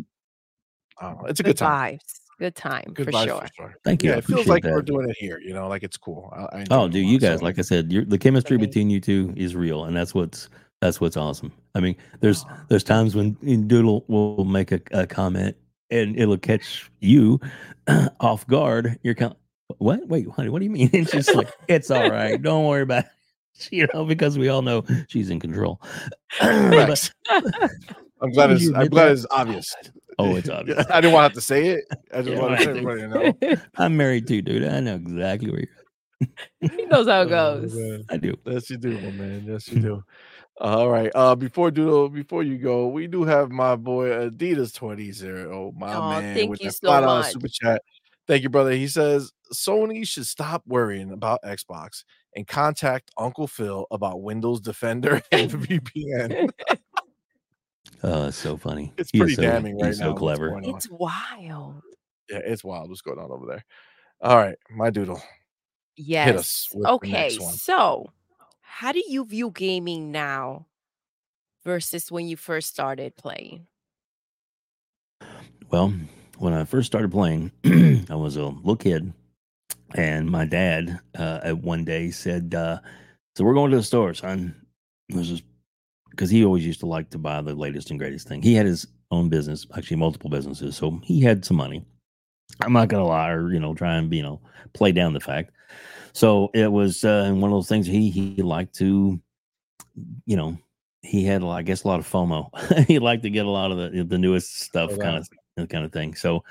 [0.99, 1.93] I don't know, it's a Good good time.
[1.95, 2.19] vibes.
[2.39, 3.41] Good time Good for vibes sure.
[3.41, 3.75] for sure.
[3.83, 4.11] Thank you.
[4.11, 5.39] Yeah, it feels appreciate like we're doing it here.
[5.39, 6.31] You know, like it's cool.
[6.35, 8.57] I, I oh, enjoy Oh, dude, you guys, so- like I said, you're, the chemistry
[8.57, 10.49] between you two is real, and that's what's
[10.81, 11.51] that's what's awesome.
[11.75, 13.33] I mean, there's there's times when
[13.67, 15.55] Doodle will make a, a comment
[15.89, 17.39] and it'll catch you
[18.19, 18.99] off guard.
[19.03, 20.07] You're kind of what?
[20.07, 20.89] Wait, honey, what do you mean?
[20.93, 22.41] It's just like it's all right.
[22.41, 23.09] Don't worry about it.
[23.71, 25.81] You know, because we all know she's in control.
[26.39, 27.09] But-
[28.21, 29.11] I'm glad it's I'm glad that?
[29.13, 29.75] it's obvious.
[30.19, 30.85] oh, it's obvious.
[30.91, 31.85] I didn't want to have to say it.
[32.13, 33.61] I just Yeah, want to think- everybody to know.
[33.77, 34.63] I'm married too, dude.
[34.63, 36.71] I know exactly where you're.
[36.71, 37.75] he knows how it Oh, goes.
[37.75, 38.03] man.
[38.09, 38.35] I do.
[38.45, 39.43] Yes, you do, my man.
[39.47, 40.03] Yes, you do.
[40.59, 41.11] All right.
[41.13, 45.71] Uh, before Doodle, before you go, we do have my boy Adidas twenty zero.
[45.77, 47.31] My Aw, man, thank with you that so $5 much.
[47.33, 47.81] super chat.
[48.27, 48.71] Thank you, brother.
[48.71, 52.03] He says Sony should stop worrying about Xbox
[52.35, 56.49] and contact Uncle Phil about Windows Defender and VPN.
[58.03, 58.93] Oh, it's so funny.
[58.97, 60.09] It's pretty so- damning right he's now.
[60.11, 60.59] so clever.
[60.61, 61.81] It's wild.
[62.29, 62.89] Yeah, it's wild.
[62.89, 63.65] What's going on over there?
[64.21, 65.19] All right, my doodle.
[65.95, 66.35] Yes.
[66.37, 67.29] us with the okay.
[67.55, 68.05] So,
[68.77, 70.67] how do you view gaming now
[71.63, 73.65] versus when you first started playing?
[75.71, 75.95] Well,
[76.37, 77.51] when I first started playing,
[78.07, 79.11] I was a little kid,
[79.95, 82.77] and my dad uh, at one day said, uh,
[83.35, 84.55] "So we're going to the store, son."
[85.09, 85.41] This is
[86.11, 88.43] because he always used to like to buy the latest and greatest thing.
[88.43, 91.83] He had his own business, actually multiple businesses, so he had some money.
[92.61, 94.39] I'm not gonna lie, or you know, try and you know
[94.73, 95.49] play down the fact.
[96.17, 99.21] So it was uh, one of those things he he liked to,
[100.25, 100.57] you know,
[101.03, 102.85] he had I guess a lot of FOMO.
[102.87, 105.63] he liked to get a lot of the the newest stuff, Oh, kind wow.
[105.63, 106.15] of kind of thing.
[106.15, 106.43] So,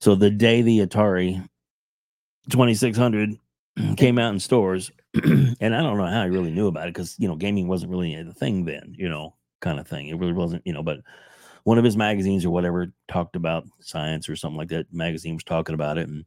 [0.00, 1.44] so the day the Atari
[2.48, 3.36] 2600
[3.96, 4.92] came out in stores,
[5.24, 7.90] and I don't know how he really knew about it because you know gaming wasn't
[7.90, 10.10] really a thing then, you know, kind of thing.
[10.10, 10.84] It really wasn't, you know.
[10.84, 11.00] But
[11.64, 14.94] one of his magazines or whatever talked about science or something like that.
[14.94, 16.24] Magazine was talking about it, and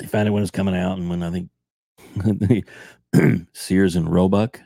[0.00, 1.50] he found it when it was coming out, and when I think
[3.52, 4.60] Sears and Roebuck,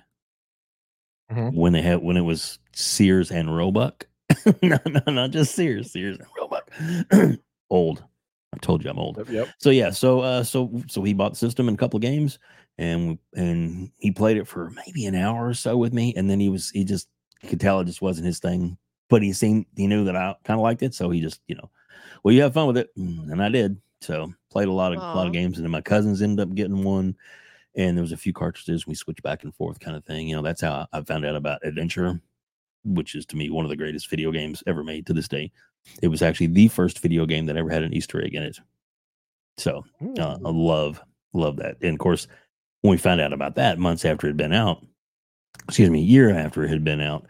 [1.30, 1.54] Mhm.
[1.54, 4.06] when they had when it was Sears and Roebuck.
[4.62, 6.70] no, no, not just Sears, Sears and Roebuck.
[7.70, 8.02] old.
[8.52, 9.16] I told you I'm old.
[9.18, 9.48] Yep, yep.
[9.58, 12.38] So yeah, so uh so so he bought the system in a couple of games
[12.78, 16.40] and and he played it for maybe an hour or so with me and then
[16.40, 17.08] he was he just
[17.40, 18.76] he could tell it just wasn't his thing.
[19.08, 21.54] But he seen he knew that I kind of liked it, so he just, you
[21.54, 21.70] know,
[22.24, 22.90] well you have fun with it.
[22.98, 23.76] Mm, And I did.
[24.00, 26.54] So played a lot of a lot of games and then my cousins ended up
[26.54, 27.16] getting one
[27.76, 30.28] and there was a few cartridges we switched back and forth kind of thing.
[30.28, 32.20] You know, that's how I found out about Adventure,
[32.84, 35.52] which is to me one of the greatest video games ever made to this day.
[36.02, 38.58] It was actually the first video game that ever had an Easter egg in it.
[39.58, 39.84] So
[40.18, 41.00] uh, I love
[41.32, 41.76] love that.
[41.82, 42.26] And of course,
[42.80, 44.84] when we found out about that months after it had been out,
[45.68, 47.26] excuse me, a year after it had been out,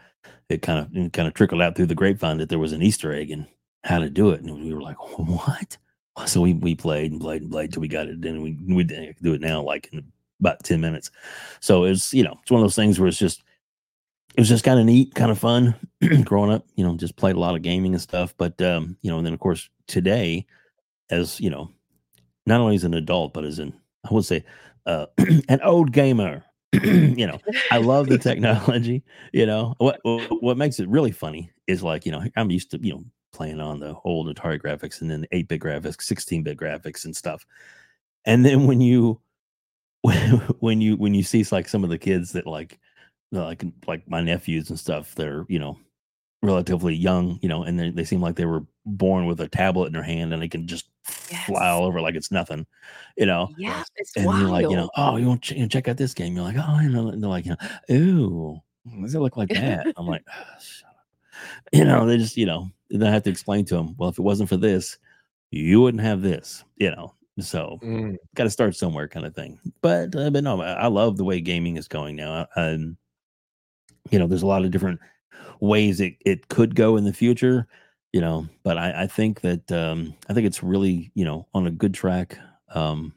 [0.49, 2.83] it kind of it kind of trickled out through the grapevine that there was an
[2.83, 3.47] Easter egg and
[3.85, 5.77] how to do it, and we were like, what?
[6.27, 8.21] So we we played and played and played till we got it.
[8.21, 10.05] Then we we do it now like in
[10.41, 11.11] about ten minutes.
[11.61, 13.43] So it's you know it's one of those things where it's just
[14.35, 15.75] it was just kind of neat, kind of fun
[16.25, 16.67] growing up.
[16.75, 18.35] You know, just played a lot of gaming and stuff.
[18.37, 20.47] But um, you know, and then of course today,
[21.11, 21.71] as you know,
[22.47, 23.73] not only as an adult, but as an
[24.09, 24.45] I would say
[24.87, 25.07] uh,
[25.49, 26.45] an old gamer.
[26.73, 27.41] you know,
[27.73, 29.03] I love the technology.
[29.33, 32.79] You know, what what makes it really funny is like you know I'm used to
[32.81, 36.57] you know playing on the old Atari graphics and then eight bit graphics, sixteen bit
[36.59, 37.45] graphics and stuff,
[38.25, 39.21] and then when you
[40.61, 42.79] when you when you see like some of the kids that like
[43.33, 45.79] like like my nephews and stuff they're you know
[46.43, 49.87] relatively young, you know, and they, they seem like they were born with a tablet
[49.89, 52.67] in their hand and they can just fly all over like it's nothing,
[53.17, 53.49] you know.
[53.59, 54.41] Yeah, it's And wild.
[54.41, 56.35] you're like, you know, oh, you want to you know, check out this game?
[56.35, 59.37] You're like, oh, you know, and they're like, you know, ooh, why does it look
[59.37, 59.87] like that?
[59.97, 60.90] I'm like, "Ah, shut up.
[61.73, 64.19] You know, they just, you know, then I have to explain to them, well, if
[64.19, 64.99] it wasn't for this,
[65.51, 67.15] you wouldn't have this, you know.
[67.39, 69.59] So Mm, got to start somewhere, kind of thing.
[69.83, 72.47] But uh, but no, I, I love the way gaming is going now.
[72.57, 72.97] And
[74.11, 75.01] you know, there's a lot of different
[75.61, 77.67] ways it, it could go in the future.
[78.13, 81.67] You know, but I, I think that um, I think it's really you know on
[81.67, 82.39] a good track.
[82.75, 83.15] Um,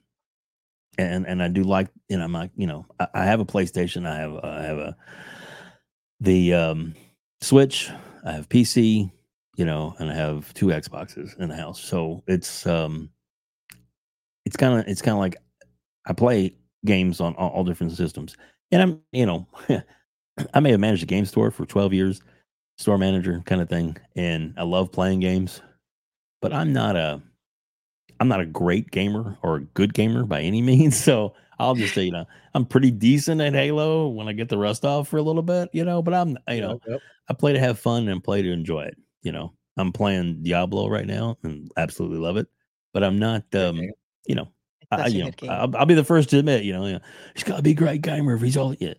[0.98, 3.46] and and I do like you know I'm like you know I, I have a
[3.46, 4.08] PlayStation.
[4.08, 4.98] I have I have a
[6.20, 6.96] the um,
[7.42, 7.92] Switch.
[8.26, 9.12] I have PC.
[9.56, 11.80] You know, and I have two Xboxes in the house.
[11.80, 13.12] So it's um
[14.46, 15.38] it's kind of it's kind of like
[16.06, 16.56] I play
[16.86, 18.36] games on all, all different systems,
[18.72, 19.48] and I'm you know
[20.54, 22.22] I may have managed a game store for 12 years,
[22.78, 25.62] store manager kind of thing, and I love playing games,
[26.42, 27.22] but I'm not a
[28.20, 30.98] I'm not a great gamer or a good gamer by any means.
[30.98, 34.58] So I'll just say you know I'm pretty decent at Halo when I get the
[34.58, 36.02] rust off for a little bit, you know.
[36.02, 37.00] But I'm you know yep, yep.
[37.30, 38.98] I play to have fun and play to enjoy it.
[39.22, 42.48] You know, I'm playing Diablo right now and absolutely love it,
[42.94, 43.92] but I'm not um game.
[44.28, 44.48] you know
[44.92, 45.32] I, I- such a you know.
[45.50, 47.00] I'll, I'll be the first to admit, you know, you know,
[47.34, 48.74] he's got to be a great gamer if he's all.
[48.76, 48.94] Yeah.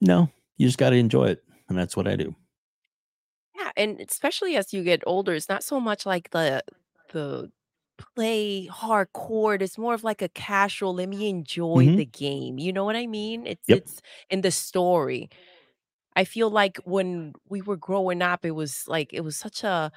[0.00, 2.34] No, you just got to enjoy it, and that's what I do.
[3.56, 6.62] Yeah, and especially as you get older, it's not so much like the
[7.12, 7.50] the
[7.98, 9.60] play hardcore.
[9.60, 10.94] It's more of like a casual.
[10.94, 11.96] Let me enjoy Mhm.
[11.96, 12.58] the game.
[12.58, 13.46] You know what I mean?
[13.46, 13.82] It's Yep.
[13.82, 15.28] it's in the story.
[16.16, 19.92] I feel like when we were growing up, it was like it was such a,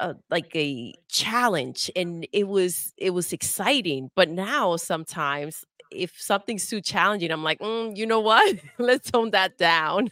[0.00, 4.10] a like a challenge, and it was it was exciting.
[4.16, 8.56] But now sometimes, if something's too challenging, I'm like, "Mm, you know what?
[8.78, 10.10] Let's tone that down.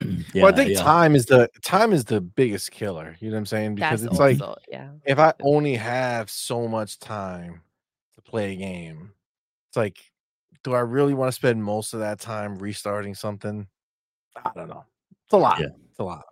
[0.00, 0.08] Yeah,
[0.42, 0.82] well, I think yeah.
[0.82, 3.16] time is the time is the biggest killer.
[3.20, 3.74] You know what I'm saying?
[3.76, 4.90] Because That's it's like yeah.
[5.04, 7.60] if I only have so much time
[8.14, 9.12] to play a game,
[9.68, 9.98] it's like,
[10.64, 13.66] do I really want to spend most of that time restarting something?
[14.36, 14.84] I don't know.
[15.24, 15.60] It's a lot.
[15.60, 15.68] Yeah.
[15.90, 16.24] It's a lot.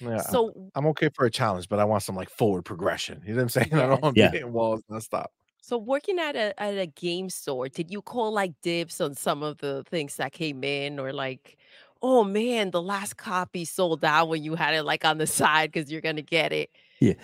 [0.00, 3.22] Yeah, I'm- So I'm okay for a challenge, but I want some like forward progression.
[3.24, 3.68] You know what I'm saying?
[3.74, 4.30] I don't want to Yeah.
[4.30, 5.26] be hitting walls nonstop.
[5.60, 9.44] So working at a at a game store, did you call like dibs on some
[9.44, 11.56] of the things that came in, or like,
[12.02, 15.72] oh man, the last copy sold out when you had it like on the side
[15.72, 16.70] because you're gonna get it?
[17.00, 17.14] Yeah.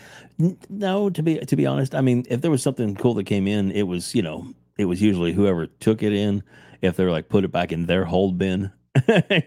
[0.68, 3.46] No, to be to be honest, I mean, if there was something cool that came
[3.46, 6.42] in, it was you know, it was usually whoever took it in.
[6.80, 8.70] If they're like put it back in their hold bin,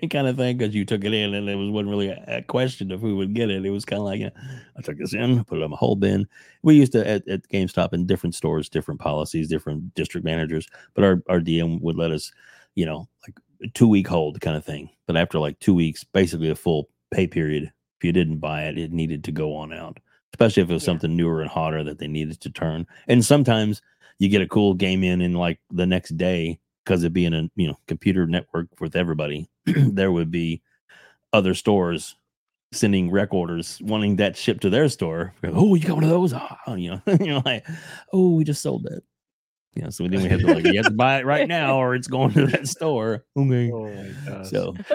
[0.09, 2.41] kind of thing, because you took it in, and it was wasn't really a, a
[2.41, 3.65] question of who would get it.
[3.65, 4.29] It was kind of like, yeah,
[4.77, 6.27] I took this in, put it on my hold bin.
[6.61, 11.03] We used to at, at GameStop in different stores, different policies, different district managers, but
[11.03, 12.31] our our DM would let us,
[12.75, 13.37] you know, like
[13.73, 14.89] two week hold kind of thing.
[15.07, 18.77] But after like two weeks, basically a full pay period, if you didn't buy it,
[18.77, 19.99] it needed to go on out
[20.33, 20.85] especially if it was Yeah.
[20.85, 22.87] something newer and hotter that they needed to turn.
[23.07, 23.81] And sometimes
[24.17, 27.49] you get a cool game in in like the next day because it being a
[27.55, 29.49] you know computer network with everybody.
[29.65, 30.61] there would be
[31.33, 32.15] other stores
[32.71, 35.33] sending rec orders wanting that shipped to their store.
[35.43, 36.33] Oh, you got one of those?
[36.33, 37.67] Oh, you know, you know, like,
[38.13, 39.03] oh, we just sold that.
[39.73, 41.77] You know, so then we had to like, you have to buy it right now,
[41.77, 43.23] or it's going to that store.
[43.37, 43.71] Okay.
[43.71, 44.49] Oh my gosh.
[44.49, 44.75] So,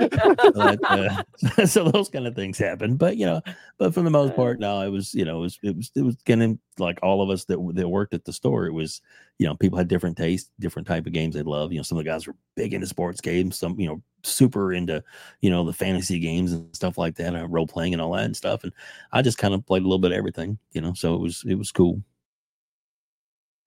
[0.55, 2.97] but, uh, so those kind of things happen.
[2.97, 3.41] But you know,
[3.79, 6.03] but for the most part, no, it was you know, it was it was it
[6.03, 8.67] was kind of like all of us that that worked at the store.
[8.67, 9.01] It was
[9.39, 11.73] you know, people had different tastes, different type of games they love.
[11.73, 14.73] You know, some of the guys were big into sports games, some you know, super
[14.75, 15.03] into
[15.41, 18.25] you know the fantasy games and stuff like that, uh, role playing and all that
[18.25, 18.63] and stuff.
[18.63, 18.73] And
[19.13, 20.59] I just kind of played a little bit of everything.
[20.73, 22.03] You know, so it was it was cool.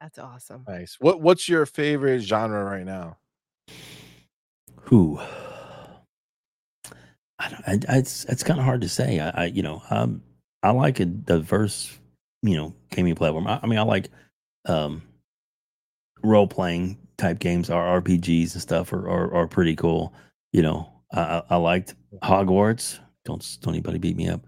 [0.01, 0.63] That's awesome.
[0.67, 0.97] nice.
[0.99, 3.17] What What's your favorite genre right now?
[4.83, 5.19] Who?
[7.39, 7.89] I don't.
[7.89, 9.19] I, it's it's kind of hard to say.
[9.19, 10.21] I, I you know um
[10.63, 11.97] I like a diverse
[12.41, 13.47] you know gaming platform.
[13.47, 14.09] I, I mean I like
[14.65, 15.01] um
[16.23, 20.13] role playing type games or RPGs and stuff are, are are pretty cool.
[20.53, 22.99] You know I I, I liked Hogwarts.
[23.25, 24.41] Don't don't anybody beat me up.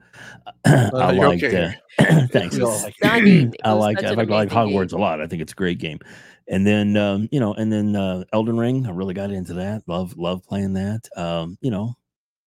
[0.66, 1.44] I you're liked.
[1.44, 1.76] okay.
[2.00, 2.56] Uh, thanks.
[2.56, 2.96] We like it.
[2.96, 3.50] Stunning.
[3.50, 5.00] It I like I like, like Hogwarts game.
[5.00, 5.22] a lot.
[5.22, 6.00] I think it's a great game.
[6.48, 8.86] And then um, you know, and then uh, Elden Ring.
[8.88, 9.84] I really got into that.
[9.88, 11.08] Love love playing that.
[11.18, 11.96] Um, you know,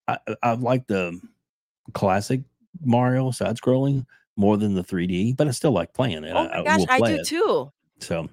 [0.09, 1.21] I I like the
[1.93, 2.41] classic
[2.83, 4.05] Mario side scrolling
[4.37, 6.33] more than the 3D, but I still like playing it.
[6.35, 7.27] Oh I, my gosh, will I do it.
[7.27, 7.73] too.
[8.01, 8.29] So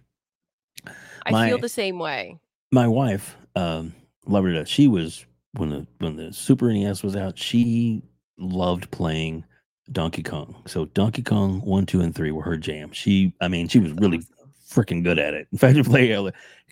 [1.26, 2.40] I My- feel the same way.
[2.72, 3.94] my wife um
[4.26, 4.68] loved it.
[4.68, 8.04] She was when the when the Super NES was out, she
[8.38, 9.46] loved playing
[9.92, 10.56] Donkey Kong.
[10.68, 12.92] So Donkey Kong one, two, and three were her jam.
[12.92, 14.22] She, I mean, she was really
[14.70, 15.48] freaking good at it.
[15.52, 16.10] In fact, you play,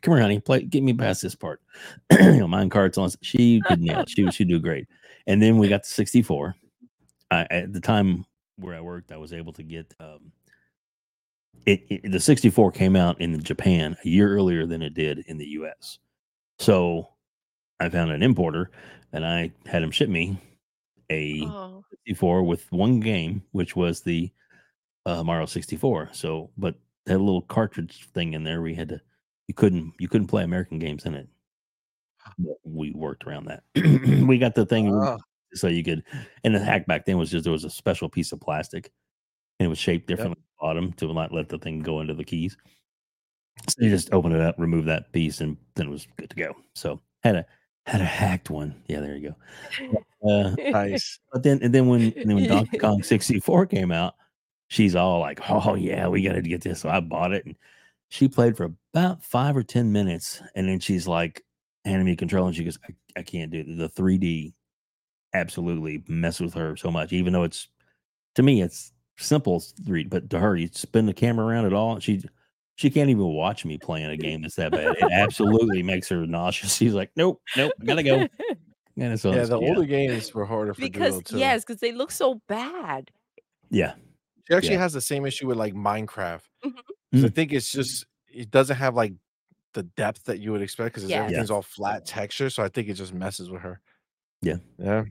[0.01, 1.61] come here, honey, play, get me past this part.
[2.11, 3.09] you know, mine cards on.
[3.21, 4.09] She could nail it.
[4.09, 4.87] She she'd do great.
[5.27, 6.55] And then we got the 64,
[7.29, 8.25] I, at the time
[8.57, 10.31] where I worked, I was able to get um,
[11.65, 12.11] it, it.
[12.11, 15.99] The 64 came out in Japan a year earlier than it did in the U.S.
[16.57, 17.09] So
[17.79, 18.71] I found an importer,
[19.13, 20.37] and I had him ship me
[21.11, 24.31] a Oh, 64 with one game, which was the
[25.05, 26.09] uh, Mario 64.
[26.13, 29.01] So, but that little cartridge thing in there, we had to.
[29.47, 31.27] You couldn't you couldn't play American games in it.
[32.37, 33.63] But We worked around that.
[34.27, 35.17] we got the thing Ah,
[35.53, 36.03] so you could
[36.43, 38.91] and the hack back then was just there was a special piece of plastic
[39.59, 42.13] and it was shaped differently at the bottom to not let the thing go into
[42.13, 42.55] the keys
[43.67, 46.35] so you just open it up remove that piece and then it was good to
[46.35, 47.45] go so had a
[47.89, 48.75] had a hacked one.
[48.87, 49.33] Yeah there you
[49.81, 50.03] go.
[50.21, 51.19] Uh, nice.
[51.31, 54.15] but then and then when and then when donkey kong 64 came out
[54.67, 56.81] she's all like oh yeah we gotta get this.
[56.81, 57.55] So i bought it and
[58.09, 61.43] she played for about five or ten minutes and then she's like
[61.85, 63.77] handing me a controller and she goes i, I can't do it.
[63.77, 64.53] The 3d
[65.33, 67.67] absolutely mess with her so much even though it's
[68.35, 71.73] to me it's simple to read but to her you spin the camera around at
[71.73, 72.21] all and she
[72.79, 76.25] she can't even watch me playing a game that's that bad it absolutely makes her
[76.25, 78.27] nauseous she's like nope nope I gotta go
[78.97, 81.37] and so Yeah, it's- the older games were harder for because Duo too.
[81.37, 83.11] yes, because they look so bad.
[83.69, 83.93] yeah
[84.47, 84.79] She actually Yeah.
[84.79, 86.41] has the same issue with like Minecraft.
[86.65, 86.73] Mhm.
[87.13, 87.35] 'Cause I Mm.
[87.35, 89.13] think it's just it doesn't have like
[89.73, 91.21] the depth that you would expect because Yes.
[91.23, 92.49] everything's all flat texture.
[92.49, 93.79] So I think it just messes with her.
[94.41, 94.57] Yeah.
[94.77, 95.03] Yeah.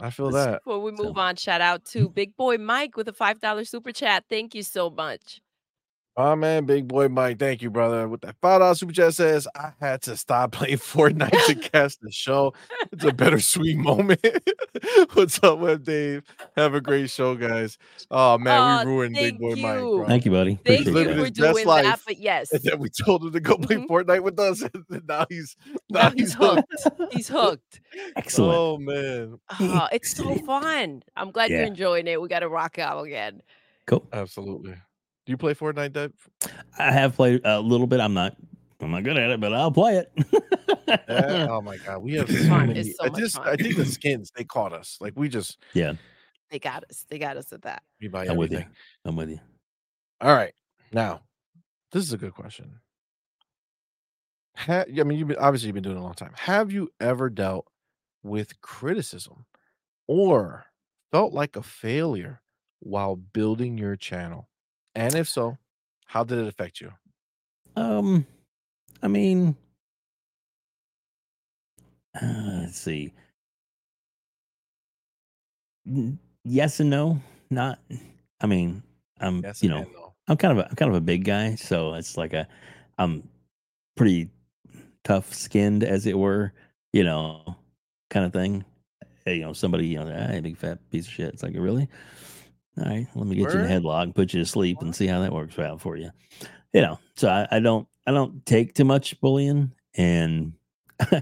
[0.00, 0.64] I feel It's- that.
[0.64, 3.64] Before we So- move on, shout out to Big Boy Mike with a five dollar
[3.64, 4.24] super chat.
[4.30, 5.40] Thank you so much.
[6.20, 8.08] Oh man, big boy Mike, thank you, brother.
[8.08, 11.96] With that five dollar super chat says, I had to stop playing Fortnite to catch
[12.00, 12.54] the show.
[12.90, 14.20] It's a bittersweet moment.
[15.12, 16.24] What's up, Web Dave?
[16.56, 17.78] Have a great show, guys.
[18.10, 19.78] Oh man, Aw, we ruined Big Boy Mike.
[19.78, 20.06] Bro.
[20.08, 21.20] thank you buddy Thank Appreciate living you that.
[21.20, 22.00] for his best doing that.
[22.04, 23.86] But yes, And then we told him to go play Mhm.
[23.86, 25.56] Fortnite with us, and now he's
[25.88, 26.72] now, now he's he's hooked.
[26.82, 27.12] hooked.
[27.14, 27.80] He's hooked.
[28.16, 31.04] excellent Oh man, Oh, it's so fun.
[31.16, 32.20] I'm glad you're enjoying it.
[32.20, 33.40] We got to rock out again.
[33.86, 34.74] cool absolutely.
[35.28, 36.14] Do you play Fortnite, Deb?
[36.78, 38.34] i have played a little bit i'm not
[38.80, 40.10] i'm not good at it but i'll play it
[40.88, 41.48] Yeah.
[41.50, 42.92] oh my god, we have It's so many.
[42.92, 43.46] So I just, fun.
[43.46, 44.96] I think the skins they caught us.
[45.02, 45.92] Like we just yeah
[46.50, 47.04] They got us.
[47.10, 47.82] They got us at that.
[48.00, 48.74] we buy i'm with you everything.
[49.04, 49.40] i'm with you
[50.22, 50.54] All right,
[50.92, 51.20] now
[51.92, 52.80] this is a good question.
[54.56, 56.32] Ha- I mean, you've been, obviously you've been doing it a long time.
[56.36, 57.66] Have you ever dealt
[58.22, 59.44] with criticism
[60.06, 60.64] or
[61.12, 62.40] felt like a failure
[62.80, 64.48] while building your channel?
[64.98, 65.56] And if so,
[66.06, 66.92] how did it affect you?
[67.76, 68.26] Um,
[69.00, 69.54] I mean,
[72.20, 73.12] uh, let's see.
[76.42, 77.20] Yes and no.
[77.48, 77.78] Not.
[78.40, 78.82] I mean,
[79.20, 79.40] I'm.
[79.44, 80.14] Yes, you know, no.
[80.26, 82.48] I'm kind of a I'm kind of a big guy, so it's like a
[82.98, 83.22] I'm
[83.96, 84.28] pretty
[85.04, 86.52] tough skinned, as it were.
[86.92, 87.54] You know,
[88.10, 88.64] kind of thing.
[89.24, 91.34] Hey, You know, somebody, you know, hey, big fat piece of shit.
[91.34, 91.88] It's like, really?
[92.78, 93.70] All right, let me get you in Word?
[93.70, 96.10] the headlock, put you to sleep, and see how that works out for you.
[96.72, 99.72] You know, so I, I don't I don't take too much bullying.
[99.94, 100.52] And
[101.12, 101.20] all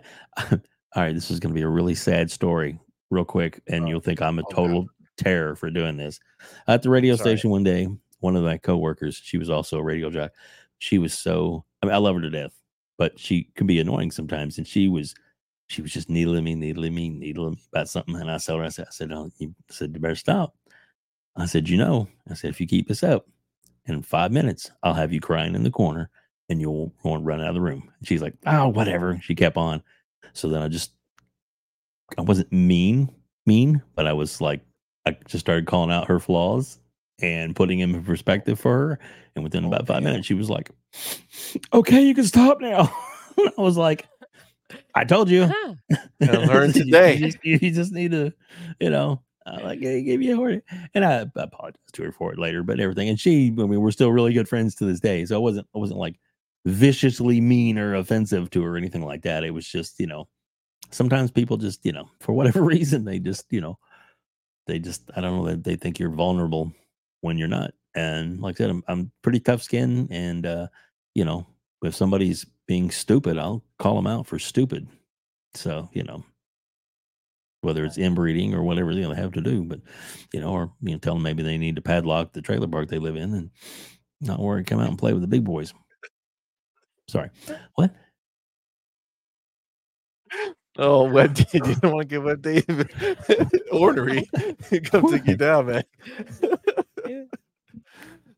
[0.97, 2.79] right, this is going to be a really sad story,
[3.11, 4.87] real quick, and Oh, you'll think I'm a oh, total
[5.17, 6.21] terror for doing this.
[6.69, 7.37] At the radio Sorry.
[7.37, 7.89] station one day,
[8.21, 10.33] one of my coworkers, she was also a radio jock.
[10.79, 12.53] She was so I mean, I love her to death,
[12.99, 14.59] but she can be annoying sometimes.
[14.59, 15.15] And she was
[15.69, 18.15] she was just needling me, needling me, needling me about something.
[18.15, 20.55] And I told her, I said, I said, oh, you said, you better stop.
[21.37, 23.27] I said, you know, I said, if you keep this up,
[23.87, 26.11] in five minutes, I'll have you crying in the corner
[26.49, 27.91] and you'll want to run out of the room.
[27.99, 29.21] And she's like, oh, whatever.
[29.23, 29.83] She kept on.
[30.33, 30.93] So then I just,
[32.19, 33.11] I wasn't mean,
[33.47, 34.61] mean, but I was like,
[35.07, 36.81] I just started calling out her flaws
[37.21, 38.99] and putting them in perspective for her.
[39.35, 40.13] And within Oh, about five man.
[40.13, 40.71] minutes, she was like,
[41.73, 42.93] okay, you can stop now.
[43.39, 44.09] I was like,
[44.95, 45.49] I told you.
[45.53, 45.75] Huh.
[46.19, 47.15] Yeah, learn today.
[47.17, 48.33] You just, you just need to,
[48.81, 50.63] you know, uh, like hey, give you a word.
[50.95, 53.09] And I, I apologized to her for it later, but everything.
[53.09, 55.25] And she, I mean, we're still really good friends to this day.
[55.25, 56.17] So I wasn't, I wasn't like
[56.65, 59.45] viciously mean or offensive to her or anything like that.
[59.45, 60.29] It was just, you know,
[60.91, 63.79] sometimes people just, you know, for whatever reason, they just, you know,
[64.67, 66.73] they just, I don't know, they, they think you're vulnerable
[67.21, 67.73] when you're not.
[67.95, 70.09] And like I said, I'm, I'm pretty tough skin.
[70.11, 70.67] And, uh,
[71.15, 71.47] you know,
[71.83, 74.89] if somebody's being stupid, I'll call them out for stupid.
[75.55, 76.25] So, you know,
[77.67, 79.81] whether it's inbreeding or whatever you know, they have to do, but,
[80.33, 82.89] you know, or, you know, tell them maybe they need to padlock the trailer park
[82.89, 83.51] they live in and
[84.21, 85.75] not worry, come out and play with the big boys.
[87.09, 87.31] Sorry.
[87.75, 87.95] What?
[90.79, 92.67] Oh, Web Dave, you don't want to get Web Dave
[93.73, 94.29] ornery.
[94.85, 95.85] Come take you down, man.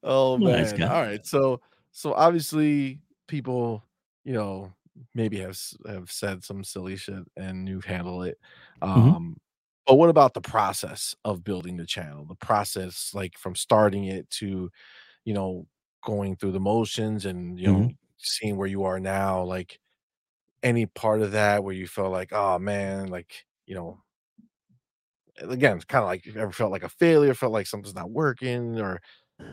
[0.02, 0.52] oh man.
[0.52, 0.86] Nice guy.
[0.86, 1.26] All right.
[1.26, 1.60] So
[1.92, 3.82] so obviously people,
[4.24, 4.72] you know,
[5.14, 8.38] maybe have have said some silly shit and you've handled it.
[8.82, 9.36] Um Mhm.
[9.86, 12.24] But what about the process of building the channel?
[12.26, 14.70] The process, like from starting it to,
[15.24, 15.66] you know,
[16.04, 17.96] going through the motions and you know Mhm.
[18.18, 19.42] seeing where you are now.
[19.44, 19.80] Like
[20.62, 24.02] any part of that where you felt like, oh man, like you know,
[25.38, 28.10] again, it's kind of like you ever felt like a failure, felt like something's not
[28.10, 29.00] working, or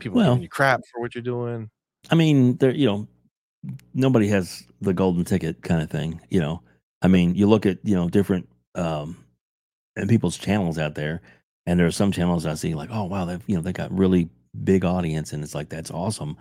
[0.00, 1.70] people Well- giving you crap for what you're doing.
[2.10, 3.08] I mean, there, you know,
[3.94, 6.20] nobody has the golden ticket kind of thing.
[6.30, 6.62] You know,
[7.02, 9.16] I mean, you look at you know different um
[9.96, 11.22] and people's channels out there,
[11.66, 13.96] and there are some channels I see like, oh wow, they've you know they got
[13.96, 14.28] really
[14.64, 16.36] big audience, and it's like that's awesome.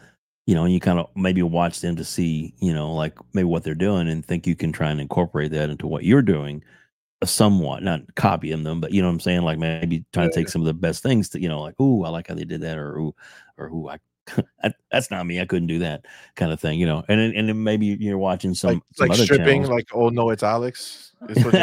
[0.48, 3.46] You know, and you kind of maybe watch them to see, you know, like maybe
[3.46, 6.64] what they're doing, and think you can try and incorporate that into what you're doing,
[7.22, 10.36] uh, somewhat, not copying them, but you know what I'm saying, like maybe trying to
[10.36, 12.46] take some of the best things to, you know, like, oh, I like how they
[12.46, 13.16] did that, or ooh,
[13.58, 14.00] or who I.
[14.64, 15.40] that- That's not me.
[15.42, 16.06] I couldn't do that
[16.36, 17.04] kind of thing, you know.
[17.08, 19.70] And and then maybe you're watching some like some like other stripping, channels.
[19.70, 21.12] like oh no, it's Alex.
[21.30, 21.54] Is what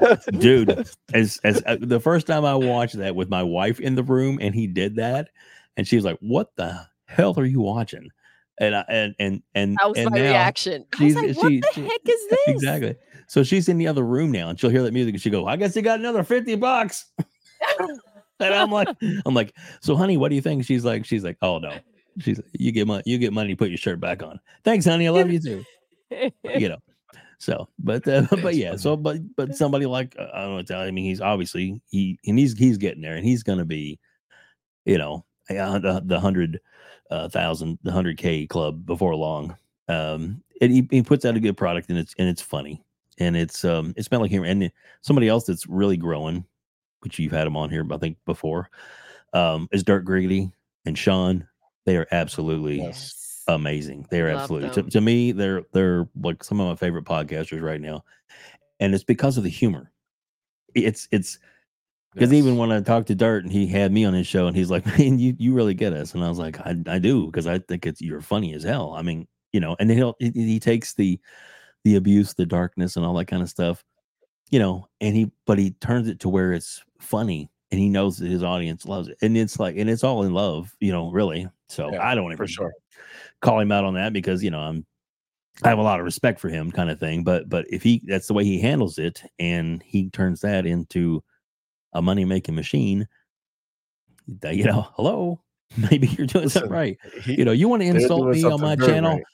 [0.00, 3.94] you're dude as as uh, the first time i watched that with my wife in
[3.96, 5.30] the room and he did that
[5.76, 8.10] and she was like what the hell are you watching
[8.60, 10.84] and I, and and and That was and my now- reaction.
[10.94, 12.38] I she's- was like, what she- the she- heck is this?
[12.48, 12.94] exactly
[13.26, 15.46] so she's in the other room now and she'll hear that music and she go
[15.46, 17.06] i guess you got another 50 bucks
[18.42, 18.88] and i'm like
[19.26, 21.78] i'm like so honey what do you think she's like she's like oh no
[22.18, 24.84] she's like, you get money you get money to put your shirt back on thanks
[24.84, 25.64] honey i love you too
[26.56, 26.78] you know.
[27.38, 30.80] So, but uh, but yeah, so but but somebody like uh, I don't know, tell
[30.80, 33.98] I mean, he's obviously he and he's he's getting there, and he's going to be,
[34.84, 36.60] you know, uh, the the hundred
[37.10, 39.56] uh, thousand, the hundred k club before long.
[39.88, 42.84] Um, and he he puts out a good product, and it's and it's funny,
[43.18, 44.70] and it's um it's like humor, and
[45.00, 46.44] somebody else that's really growing,
[47.02, 48.70] which you've had them on here, I think before,
[49.32, 50.52] um, is Dirk Griggity
[50.86, 51.46] and Sean.
[51.84, 53.42] They are absolutely Yes.
[53.48, 54.06] amazing.
[54.10, 57.80] They're Love absolutely to, to me, they're they're like some of my favorite podcasters right
[57.80, 58.04] now.
[58.80, 59.90] And it's because of the humor.
[60.74, 61.38] It's it's
[62.14, 62.60] because even Yes.
[62.60, 64.86] when I talked to Dirt and he had me on his show and he's like,
[64.98, 66.14] Man, you you really get us.
[66.14, 68.92] And I was like, I, I do, because I think it's you're funny as hell.
[68.94, 71.18] I mean, you know, and he'll he, he takes the
[71.84, 73.84] the abuse, the darkness and all that kind of stuff,
[74.50, 78.18] you know, and he but he turns it to where it's funny and he knows
[78.18, 79.18] that his audience loves it.
[79.22, 81.48] And it's like and it's all in love, you know, really.
[81.68, 82.72] So Yeah, I don't for even sure.
[83.40, 84.86] call him out on that because you know I'm
[85.62, 87.24] I have a lot of respect for him, kind of thing.
[87.24, 91.22] But but if he that's the way he handles it, and he turns that into
[91.92, 93.06] a money making machine,
[94.40, 95.40] that, you know, hello,
[95.90, 96.98] maybe you're doing something right.
[97.22, 99.24] He- You know, you want to insult me on my channel, right.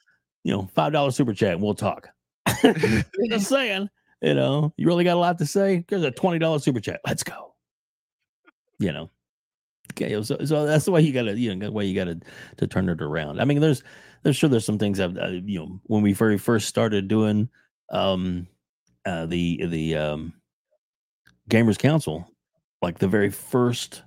[0.44, 2.08] you know, five dollar super chat, and we'll talk.
[3.28, 3.88] Just saying,
[4.20, 5.84] you know, you really got a lot to say.
[5.88, 7.00] There's a twenty dollar super chat.
[7.06, 7.47] Let's go.
[8.78, 9.10] You know.
[9.92, 12.20] Okay, so, so that's the way you gotta, you know, the way you gotta
[12.58, 13.40] to turn it around.
[13.40, 13.82] I mean, there's,
[14.22, 17.48] there's sure there's some things I've, uh, you know, when we very first started doing,
[17.90, 18.46] um,
[19.06, 20.34] uh, the the um,
[21.48, 22.30] Gamers Council,
[22.82, 24.02] like the very first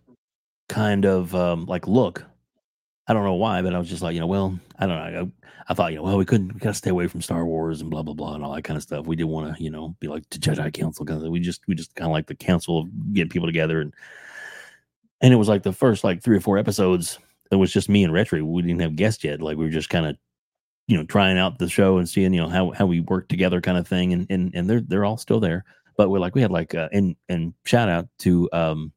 [0.69, 2.24] kind of um, like look.
[3.07, 5.22] I don't know why, but I was just like, you know, well, I don't know.
[5.22, 7.82] I, I thought, you know, well, we couldn't, we gotta stay away from Star Wars
[7.82, 9.07] and blah blah blah and all that kind of stuff.
[9.07, 11.05] We didn't want to, you know, be like the Jedi Council.
[11.05, 13.82] Kind of, we just, we just kind of like the council of getting people together
[13.82, 13.93] and,
[15.22, 17.19] and it was like the first like three or four episodes.
[17.51, 18.43] It was just me and Retry.
[18.43, 19.41] We didn't have guests yet.
[19.41, 20.17] Like we were just kind of,
[20.88, 23.61] you know, trying out the show and seeing, you know, how how we work together,
[23.61, 24.13] kind of thing.
[24.13, 25.63] And and and they're they're all still there.
[25.97, 28.91] But we're like we had like uh, and and shout out to um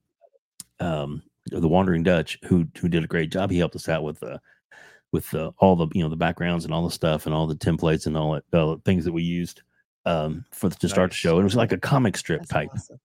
[0.81, 3.51] um the Wandering Dutch who who did a great job.
[3.51, 4.39] He helped us out with uh
[5.13, 7.55] with uh, all the you know the backgrounds and all the stuff and all the
[7.55, 9.63] templates and all the uh, things that we used
[10.07, 11.37] um for the, to start the show.
[11.37, 13.01] And it was like a comic strip That's type awesome.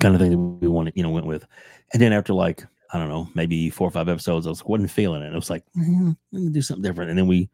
[0.00, 1.46] Kind of thing that we wanted, you know, went with.
[1.92, 4.90] And then after like, I don't know, maybe four or five episodes, I was wasn't
[4.90, 5.32] feeling it.
[5.32, 7.10] I was like, "Mm, let me do something different.
[7.10, 7.48] And then we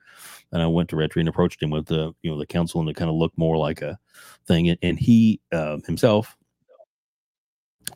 [0.52, 2.88] and I went to Retry and approached him with the, you know, the council and
[2.88, 3.98] to kind of look more like a
[4.46, 4.70] thing.
[4.70, 6.36] And, and he uh, himself,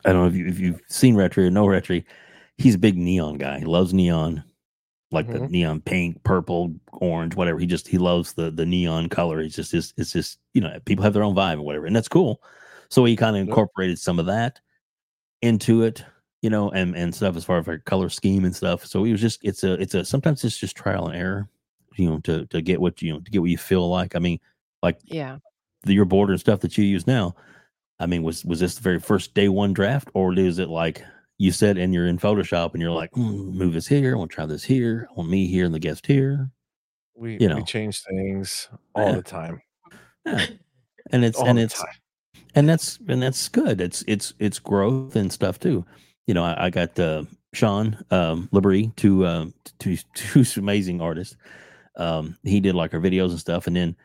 [0.05, 2.03] I don't know if you if you've seen Retry or know Retry,
[2.57, 3.59] he's a big neon guy.
[3.59, 4.43] He loves neon,
[5.11, 5.49] like the Mhm.
[5.51, 7.59] neon pink, purple, orange, whatever.
[7.59, 9.41] He just he loves the the neon color.
[9.41, 11.95] He's just it's, it's just you know people have their own vibe or whatever, and
[11.95, 12.41] that's cool.
[12.91, 14.59] So he kind of incorporated some of that
[15.41, 16.03] into it,
[16.41, 18.85] you know, and and stuff as far as like color scheme and stuff.
[18.85, 21.47] So he was just it's a it's a sometimes it's just trial and error,
[21.95, 24.15] you know, to to get what you know to get what you feel like.
[24.15, 24.39] I mean,
[24.83, 25.37] like Yeah.
[25.83, 27.33] the, your border and stuff that you use now.
[27.99, 31.01] I mean, was was this the very first day one draft, or is it like
[31.37, 34.31] you said and you're in Photoshop and you're like, "Hmm, move this here, I want
[34.31, 36.51] to try this here, I want me here and the guest here,
[37.15, 37.55] We you know.
[37.55, 39.15] we change things all Yeah.
[39.15, 39.61] the time.
[40.25, 40.45] yeah.
[41.11, 41.93] and it's All and it's time.
[42.55, 43.81] And that's and that's good.
[43.81, 45.85] It's it's it's growth and stuff too.
[46.27, 47.23] You know, I, I got uh,
[47.53, 51.37] Sean um, Labrie, two um, two two amazing artists.
[51.97, 53.95] Um, he did like our videos and stuff, and then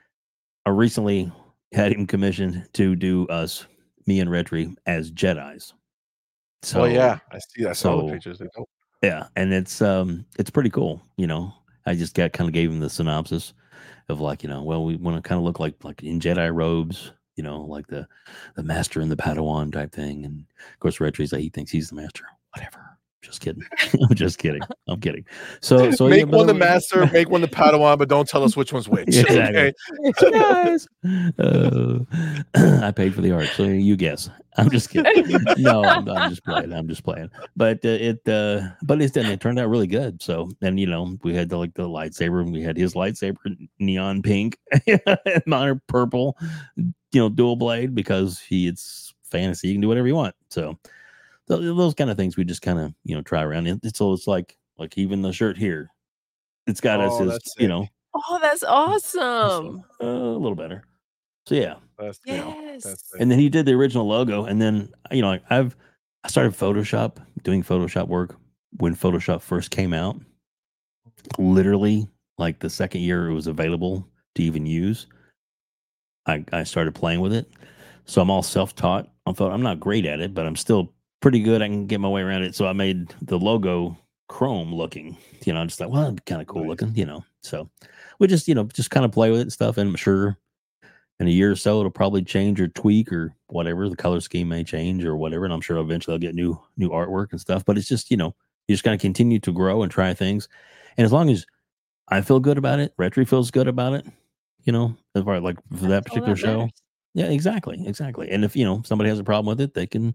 [0.65, 1.31] I recently
[1.73, 3.67] had him commissioned to do us
[4.07, 5.75] me and Retri as Jedi's.
[6.63, 7.77] So oh yeah, I see that.
[7.77, 8.39] So so- the pictures.
[8.39, 8.69] Dope.
[9.03, 11.03] yeah, and it's um it's pretty cool.
[11.17, 11.53] You know,
[11.87, 13.53] I just got kind of gave him the synopsis
[14.09, 16.53] of like you know, well, we want to kind of look like like in Jedi
[16.53, 17.13] robes.
[17.37, 18.09] You know, like the
[18.55, 20.25] the master and the Padawan type thing.
[20.25, 22.25] And of course, Retri's like he thinks he's the master.
[22.55, 22.96] Whatever.
[23.27, 23.65] Just kidding.
[24.09, 24.63] I'm just kidding.
[24.87, 25.25] I'm kidding.
[25.61, 28.57] So so make yeah, one the master, make one the Padawan, but don't tell us
[28.57, 29.09] which one's which.
[29.27, 29.73] Exactly.
[30.07, 30.31] Okay?
[30.31, 30.87] guys.
[31.39, 31.99] Uh,
[32.85, 34.31] I paid for the art, so you guess.
[34.57, 35.39] I'm just kidding.
[35.59, 36.73] No, I'm, I'm just playing.
[36.73, 37.31] I'm just playing.
[37.57, 39.27] But uh, it, uh, but it's done.
[39.27, 40.23] It turned out really good.
[40.23, 43.37] So, and you know, we had the like the lightsaber, and we had his lightsaber
[43.81, 44.57] neon pink,
[44.87, 46.39] and mine purple.
[46.77, 49.69] You know, dual blade because he it's fantasy.
[49.69, 50.37] You can do whatever you want.
[50.49, 50.79] So,
[51.49, 53.67] those kind of things we just kind of you know try around.
[53.69, 55.89] It, so it's like like even the shirt here,
[56.67, 59.83] it's got us Oh, as you know Oh, that's awesome.
[60.01, 60.85] so, uh, a little better.
[61.47, 62.83] So yeah, That's, you know, Yes.
[62.85, 65.77] that's and then he did the original logo, and then you know I've
[66.25, 68.37] I started Photoshop doing Photoshop work
[68.79, 70.21] when Photoshop first came out.
[71.39, 75.07] Literally, like the second year it was available to even use,
[76.27, 77.51] I I started playing with it.
[78.07, 79.09] So I'm all self taught.
[79.27, 81.63] I thought I'm not great at it, but I'm still pretty good.
[81.63, 82.55] I can get my way around it.
[82.55, 83.97] So I made the logo
[84.29, 85.17] chrome looking.
[85.45, 86.69] You know, I'm just thought, well, that'd be kind of cool Nice.
[86.69, 86.95] looking.
[86.95, 87.71] You know, so
[88.19, 89.79] we just you know just kind of play with it and stuff.
[89.79, 90.39] And I'm sure
[91.19, 94.49] in a year or so it'll probably change or tweak or whatever the color scheme
[94.49, 97.65] may change or whatever and i'm sure eventually i'll get new new artwork and stuff
[97.65, 98.35] but it's just you know
[98.69, 100.49] you just got to continue to grow and try things
[100.97, 101.47] and as long as
[102.09, 104.05] i feel good about it retri feels good about it
[104.65, 106.69] you know as far as like for that That's particular show
[107.15, 110.15] yeah exactly exactly and if you know somebody has a problem with it they can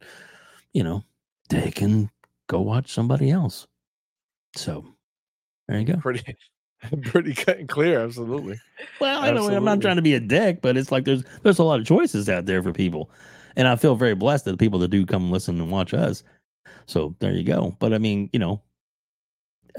[0.73, 1.03] you know
[1.49, 2.09] they can
[2.47, 3.67] go watch somebody else
[4.55, 4.85] so
[5.67, 6.35] there you go pretty
[7.03, 7.99] pretty cut and clear.
[7.99, 8.59] Absolutely.
[8.99, 11.59] Well, I know I'm not trying to be a dick, but it's like there's there's
[11.59, 13.09] a lot of choices out there for people,
[13.55, 16.23] and I feel very blessed that the people that do come listen and watch us.
[16.87, 17.75] So there you go.
[17.79, 18.61] But I mean, you know,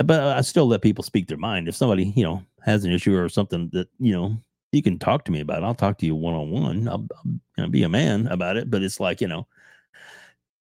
[0.05, 1.69] but I still let people speak their mind.
[1.69, 4.37] If somebody you know has an issue or something that you know
[4.71, 6.89] you can talk to me about, I'll talk to you one on one.
[6.89, 8.71] I'll, I'll you know, be a man about it.
[8.71, 9.47] But it's like you know,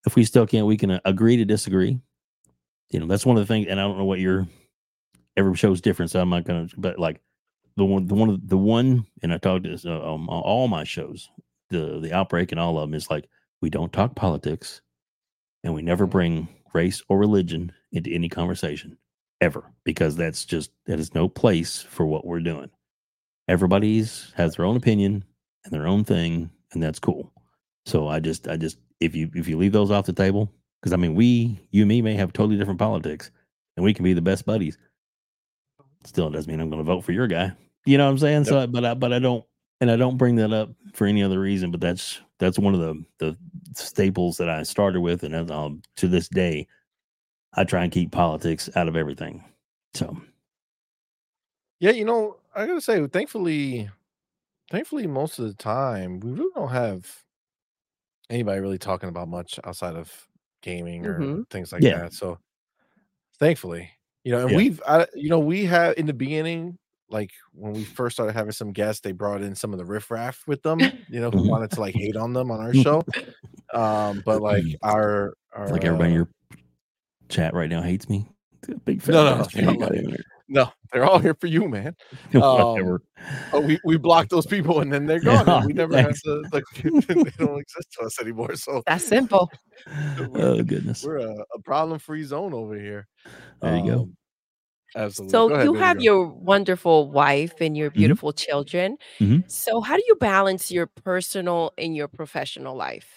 [0.06, 2.00] if we still can't, we can uh, agree to disagree.
[2.90, 3.68] You know, that's one of the things.
[3.68, 4.48] And I don't know what your
[5.38, 6.68] every show's different, so I'm not gonna.
[6.78, 7.22] But like
[7.78, 10.68] the one, the one, the one, and I talked to this, uh, um, on all
[10.68, 11.30] my shows,
[11.70, 13.30] the the outbreak and all of them is like
[13.62, 14.82] we don't talk politics,
[15.64, 16.12] and we never Mhm.
[16.12, 18.98] bring race or religion into any conversation
[19.42, 22.70] ever because that's just that is no place for what we're doing.
[23.48, 25.24] Everybody's has their own opinion
[25.64, 27.32] and their own thing, and that's cool.
[27.86, 30.94] So I just, I just, if you if you leave those off the table, because
[30.94, 33.32] I mean, we, you, and me, may have totally different politics,
[33.76, 34.78] and we can be the best buddies.
[36.06, 37.52] Still, it doesn't mean I'm going to vote for your guy.
[37.86, 38.46] You know what I'm saying?
[38.46, 39.44] So, but I, but I don't,
[39.80, 41.72] and I don't bring that up for any other reason.
[41.72, 43.38] But that's that's one of the the
[43.74, 46.68] staples that I started with, and as, um, to this day,
[47.54, 49.44] I try and keep politics out of everything.
[49.94, 50.16] So
[51.80, 53.90] Yeah, you know, I gotta say, thankfully,
[54.70, 57.24] thankfully, most of the time we really don't have
[58.32, 60.28] anybody really talking about much outside of
[60.62, 61.50] gaming or Mhm.
[61.50, 62.00] things like Yeah.
[62.02, 62.14] that.
[62.14, 62.40] So,
[63.40, 63.92] thankfully,
[64.24, 64.56] you know, and Yeah.
[64.56, 66.78] we've, I, you know, we have in the beginning,
[67.10, 70.44] like when we first started having some guests, they brought in some of the riffraff
[70.48, 70.80] with them,
[71.10, 71.48] you know, who Mhm.
[71.48, 73.04] wanted to like hate on them on our show.
[73.74, 76.30] Um, but like our, our like everybody in uh, your
[77.30, 78.28] chat right now hates me.
[78.86, 79.24] Big fat No,
[79.56, 79.90] no, no,
[80.52, 80.62] no.
[80.62, 80.66] in there.
[80.66, 81.96] no, they're all here for you, man.
[82.34, 83.02] Whatever.
[83.54, 85.48] Oh, we, we block those people and then they're gone.
[85.48, 86.90] and we never have to like they
[87.38, 88.56] don't exist to us anymore.
[88.56, 89.50] So That's simple.
[90.36, 91.04] oh goodness.
[91.04, 93.08] we're a, a problem free zone over here.
[93.62, 94.00] There you go.
[94.02, 94.18] Um,
[94.96, 95.32] Absolutely.
[95.32, 96.04] So ahead, you have girl.
[96.04, 98.98] your wonderful wife and your beautiful children.
[99.20, 99.50] Mhm.
[99.50, 103.08] So how do you balance your personal and your professional life?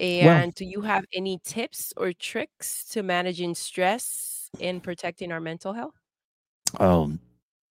[0.00, 5.72] And do you have any tips or tricks to managing stress and protecting our mental
[5.72, 5.94] health?
[6.80, 7.12] Oh,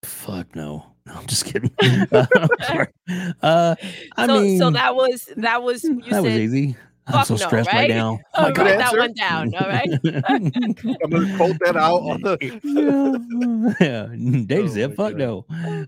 [0.04, 0.86] fuck no.
[1.06, 1.70] No, I'm just kidding.
[3.42, 3.76] uh,
[4.16, 6.76] I so, mean, so that was that was you that was said easy.
[7.06, 7.90] I'm fuck so no, stressed right, right?
[7.90, 8.18] now.
[8.34, 8.80] oh, My write God.
[8.80, 9.54] that one down.
[9.54, 9.88] All right.
[10.28, 14.42] I'm gonna quote that out on the yeah, yeah.
[14.46, 15.18] Dave Oh said, my "Fuck God.
[15.18, 15.46] no,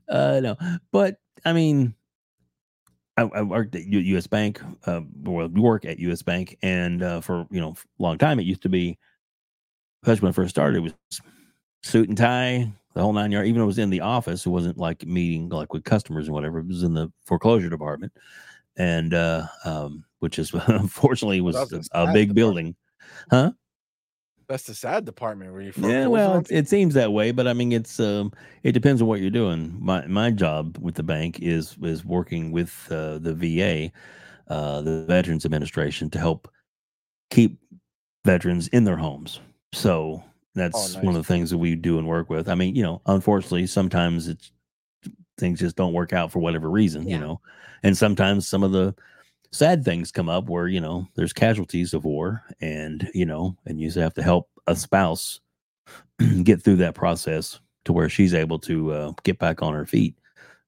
[0.09, 0.57] uh, no."
[0.93, 1.95] But I mean,
[3.17, 4.29] I, I worked at U- U.S.
[4.29, 4.61] Bank.
[4.87, 6.23] Uh, well, we work at U.S.
[6.23, 8.97] Bank, and uh, for you know a long time, it used to be,
[10.05, 10.95] especially when I first started, it was
[11.83, 13.49] suit and tie, the whole nine yards.
[13.49, 16.35] Even though it was in the office, it wasn't like meeting like with customers and
[16.35, 16.59] whatever.
[16.59, 18.13] It was in the foreclosure department,
[18.77, 22.75] and uh, um, which is unfortunately was a, a big building,
[23.31, 23.53] huh?
[24.49, 27.53] that's the sad department where you Yeah, well, it, it seems that way, but I
[27.53, 28.33] mean, it's um,
[28.65, 29.77] it depends on what you're doing.
[29.79, 33.93] My my job with the bank is is working with uh, the VA,
[34.53, 36.51] uh, the Veterans Administration to help
[37.31, 37.61] keep
[38.25, 39.39] veterans in their homes.
[39.73, 40.25] So
[40.55, 42.49] that's one of the things that we do and work with.
[42.49, 44.51] I mean, you know, unfortunately, sometimes it's
[45.39, 47.41] things just don't work out for whatever reason, you know,
[47.83, 48.95] and sometimes some of the
[49.53, 53.81] sad things come up where you know there's casualties of war, and you know, and
[53.81, 55.41] you have to help a spouse
[56.43, 60.15] get through that process to where she's able to uh, get back on her feet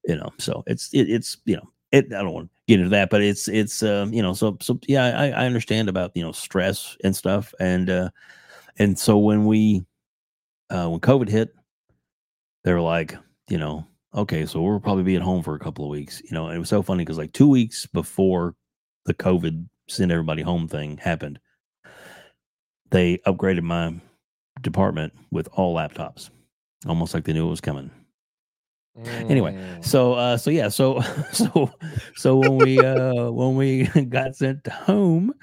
[0.07, 2.89] you know so it's it, it's you know it i don't want to get into
[2.89, 6.23] that but it's it's um you know so so yeah i i understand about you
[6.23, 8.09] know stress and stuff and uh
[8.77, 9.85] and so when we
[10.69, 11.53] uh when covid hit
[12.63, 13.15] they were like
[13.49, 16.31] you know okay so we'll probably be at home for a couple of weeks you
[16.31, 18.55] know and it was so funny because like two weeks before
[19.05, 21.39] the covid send everybody home thing happened
[22.91, 23.93] they upgraded my
[24.61, 26.29] department with all laptops
[26.87, 27.89] almost like they knew it was coming
[29.29, 29.85] Anyway, Mm.
[29.85, 30.99] so uh so yeah so
[31.31, 31.71] so
[32.17, 35.33] so when we uh when we got sent home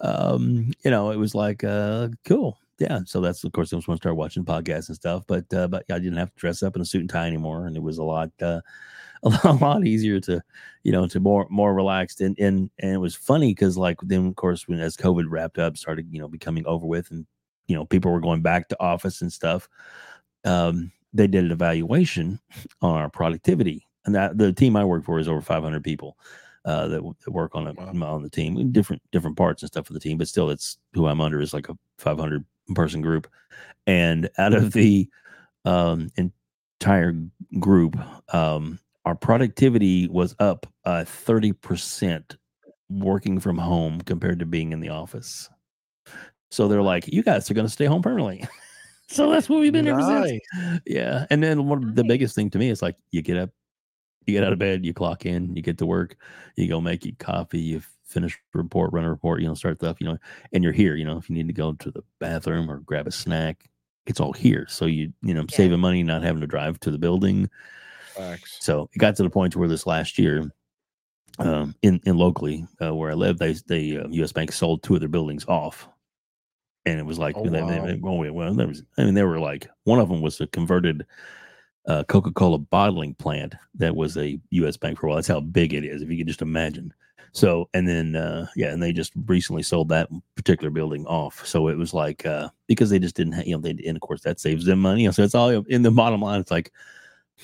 [0.00, 3.94] um you know it was like uh cool yeah so that's of course that's when
[3.94, 6.76] I started watching podcasts and stuff but uh but I didn't have to dress up
[6.76, 8.60] in a suit and tie anymore and it was a lot uh
[9.24, 10.42] a lot, a lot easier to
[10.84, 14.26] you know to more more relaxed and and and it was funny because like then
[14.26, 17.26] of course when as covid wrapped up started you know becoming over with and
[17.68, 19.68] you know people were going back to office and stuff
[20.44, 22.40] um they did an evaluation
[22.82, 26.16] on our productivity and that the team i work for is over 500 people
[26.64, 28.14] uh that, that work on it Wow.
[28.14, 31.06] on the team different different parts and stuff of the team but still it's who
[31.06, 33.28] i'm under is like a 500 person group
[33.86, 35.08] and out of the
[35.64, 37.14] um entire
[37.58, 37.96] group
[38.34, 42.36] um our productivity was up uh 30%
[42.88, 45.48] working from home compared to being in the office.
[46.50, 48.46] So they're like you guys are going to stay home permanently.
[49.08, 50.40] So that's what we've been ever since.
[50.86, 53.50] Yeah and then one of the biggest thing to me is like you get up
[54.24, 56.16] you get out of bed you clock in you get to work
[56.56, 57.82] you go make your coffee you
[58.12, 60.18] finish a report run a report you know start stuff you know
[60.52, 63.06] and you're here you know if you need to go to the bathroom or grab
[63.06, 63.68] a snack
[64.06, 65.56] it's all here so you you know Yeah.
[65.56, 67.48] saving money not having to drive to the building
[68.16, 68.58] Facts.
[68.60, 70.52] so it got to the point where this last year
[71.38, 74.32] um in in locally uh, where i live they they uh, U.S.
[74.32, 75.88] Bank sold two of their buildings off
[76.84, 77.86] and it was like Oh, they, they- wow.
[77.86, 80.46] they- oh, well there was i mean they were like one of them was a
[80.48, 81.06] converted
[81.88, 84.76] uh, coca-cola bottling plant that was a U.S.
[84.76, 86.94] Bank for a while that's how big it is if you could just imagine
[87.32, 91.46] so and then uh yeah and they just recently sold that particular building off.
[91.46, 94.02] So it was like uh because they just didn't have you know they and of
[94.02, 95.10] course that saves them money.
[95.12, 96.40] So it's all in the bottom line.
[96.40, 96.72] It's like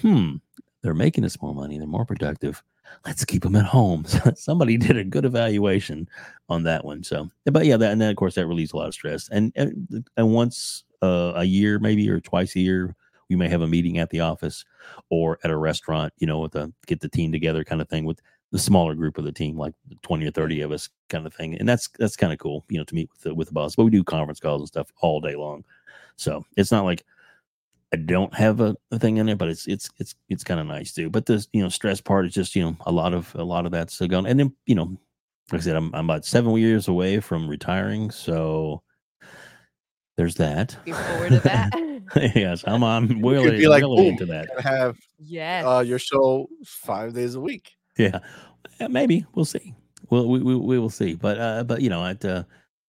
[0.01, 0.37] hmm
[0.83, 1.79] they're making us more money.
[1.79, 2.63] They're more productive.
[3.05, 4.05] Let's keep them at home.
[4.37, 6.09] Somebody did a good evaluation
[6.49, 7.03] on that one.
[7.03, 9.29] So but yeah that and then of course that relieves a lot of stress.
[9.31, 12.95] And and, and once uh, a year maybe or twice a year
[13.31, 14.65] we may have a meeting at the office
[15.11, 18.05] or at a restaurant you know with a get the team together kind of thing
[18.05, 18.21] with
[18.51, 21.55] the smaller group of the team like 20 or 30 of us kind of thing
[21.59, 23.77] and that's that's kind of cool you know to meet with the, with the boss
[23.77, 25.65] but we do conference calls and stuff all day long
[26.17, 27.05] so it's not like
[27.93, 30.67] I don't have a, a thing in there, but it's it's it's it's kind of
[30.67, 31.09] nice too.
[31.09, 33.65] But this you know stress part is just you know a lot of a lot
[33.65, 34.27] of that's going.
[34.27, 34.97] And then you know,
[35.51, 38.83] like I said, I'm I'm about seven years away from retiring, so
[40.17, 40.77] there's that.
[40.87, 41.73] Looking forward to that.
[42.37, 44.49] yes, I'm I'm You really be like, really boom, into that.
[44.61, 45.65] have yes.
[45.65, 47.78] uh, your show five days a week.
[47.99, 48.21] Yeah,
[48.81, 49.75] Uh, maybe we'll see.
[50.11, 51.15] Well, we, we we will see.
[51.15, 52.45] But uh, but you know, at uh,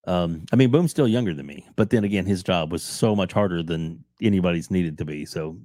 [0.07, 3.15] um, I mean, Boom's still younger than me, but then again, his job was so
[3.15, 5.25] much harder than anybody's needed to be.
[5.25, 5.57] So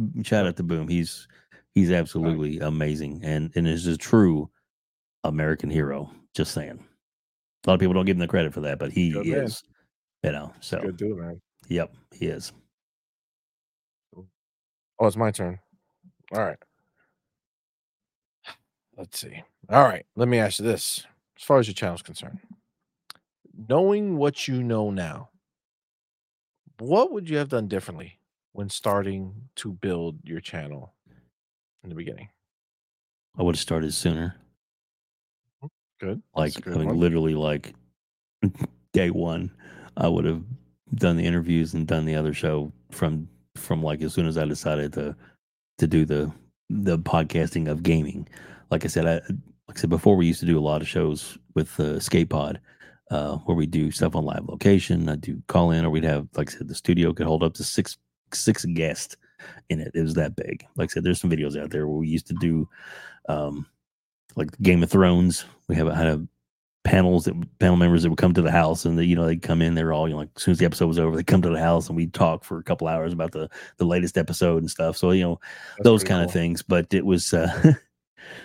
[0.00, 0.88] mm, shout out to Boom.
[0.88, 1.26] He's
[1.74, 4.48] he's absolutely amazing and and is a true
[5.24, 6.10] American hero.
[6.34, 6.78] Just saying.
[7.64, 9.44] A lot of people don't give him the credit for that, but he Good man.
[9.44, 9.62] is.
[10.22, 11.40] You know, so Good dude, man.
[11.68, 12.52] yep, he is.
[14.16, 15.58] Oh, it's my turn.
[16.32, 16.58] All right.
[18.96, 19.42] Let's see.
[19.70, 20.04] All right.
[20.16, 21.04] Let me ask you this.
[21.36, 22.38] As far as your channel is concerned,
[23.68, 25.30] knowing what you know now,
[26.78, 28.18] what would you have done differently
[28.52, 30.92] when starting to build your channel
[31.82, 32.28] in the beginning?
[33.38, 34.36] I would have started sooner.
[35.64, 35.68] Mm,
[36.00, 36.22] good.
[36.34, 37.00] like a I good mean, one.
[37.00, 37.74] literally like
[38.92, 39.50] day one,
[39.96, 40.42] I would have
[40.96, 44.44] done the interviews and done the other show from from like as soon as I
[44.44, 45.16] decided to
[45.78, 46.32] to do the
[46.68, 48.28] the podcasting of gaming.
[48.72, 49.14] Like I said, I
[49.68, 52.30] like I said before, we used to do a lot of shows with uh, Skate
[52.30, 52.58] Pod,
[53.10, 55.10] uh, where we do stuff on live location.
[55.10, 57.52] I do call in, or we'd have like I said, the studio could hold up
[57.54, 57.98] to six
[58.32, 59.14] six guests
[59.68, 59.92] in it.
[59.94, 60.64] It was that big.
[60.74, 62.66] Like I said, there's some videos out there where we used to do
[63.28, 63.66] um
[64.36, 65.44] like Game of Thrones.
[65.68, 66.26] We have had a
[66.84, 69.42] panels that panel members that would come to the house and they, you know, they'd
[69.42, 71.22] come in, they're all, you know, like as soon as the episode was over, they
[71.22, 74.16] come to the house and we'd talk for a couple hours about the the latest
[74.16, 74.96] episode and stuff.
[74.96, 75.40] So, you know,
[75.76, 76.62] That's those kind of things.
[76.62, 77.74] But it was uh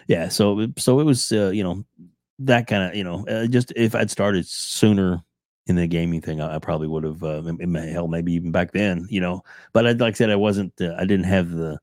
[0.07, 1.85] yeah, so so it was uh, you know,
[2.39, 5.21] that kind of you know uh, just if I'd started sooner
[5.67, 7.41] in the gaming thing, I, I probably would have uh,
[7.91, 9.43] hell maybe even back then, you know.
[9.73, 11.79] But I, like I said, I wasn't uh, I didn't have the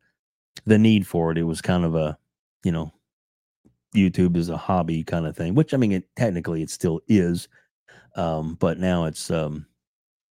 [0.66, 1.38] the need for it.
[1.38, 2.18] It was kind of a
[2.64, 2.92] you know
[3.94, 7.48] YouTube is a hobby kind of thing, which I mean it technically it still is,
[8.16, 9.66] um, but now it's um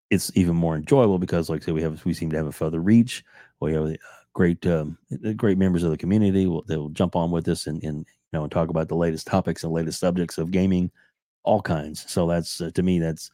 [0.10, 2.52] it's even more enjoyable because like I said we have we seem to have a
[2.52, 3.24] further reach.
[3.62, 3.96] We have uh,
[4.34, 7.68] great um, uh, great members of the community will they will jump on with us
[7.68, 10.92] and and you know and talk about the latest topics and latest subjects of gaming,
[11.44, 12.10] all kinds.
[12.12, 13.32] So that's uh, to me that's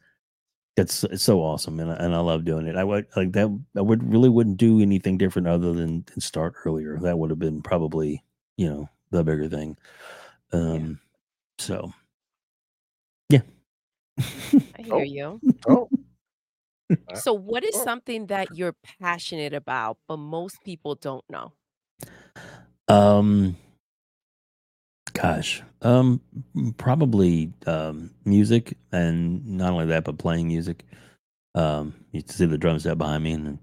[0.76, 2.76] that's it's so awesome and I, and I love doing it.
[2.76, 3.48] I would like that.
[3.76, 6.98] I would really wouldn't do anything different other than, than start earlier.
[7.00, 8.22] That would have been probably
[8.56, 9.76] you know the bigger thing.
[10.52, 11.00] Um,
[11.58, 11.92] so
[13.28, 13.40] yeah.
[14.18, 15.02] I hear Oh.
[15.02, 15.40] you.
[15.68, 15.88] Oh,
[17.14, 17.84] So, what is oh.
[17.84, 21.52] something that you're passionate about, but most people don't know?
[22.88, 23.56] Um,
[25.12, 26.20] gosh, um,
[26.76, 30.84] probably um music, and not only that, but playing music.
[31.54, 33.58] Um, you can see the drum set behind me, and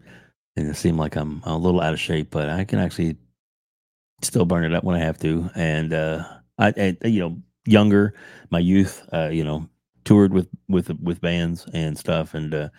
[0.56, 3.18] and it seemed like I'm a little out of shape, but I can actually
[4.24, 5.50] still burn it up when I have to.
[5.56, 6.24] And uh,
[6.58, 8.14] I, I you know, younger,
[8.50, 9.70] my youth, uh, you know,
[10.04, 12.70] toured with with with bands and stuff, and uh,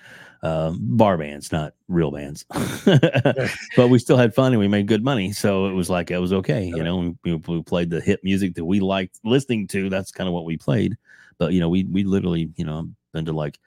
[0.43, 2.45] uh, bar bands, not real bands.
[3.76, 6.18] but we still had fun and we made good money, so it was like it
[6.18, 6.64] was okay.
[6.64, 9.89] You know, we, we played the hit music that we liked listening to.
[9.91, 10.97] That's kind of what we played.
[11.39, 13.59] But you know, we we literally, you know, been to like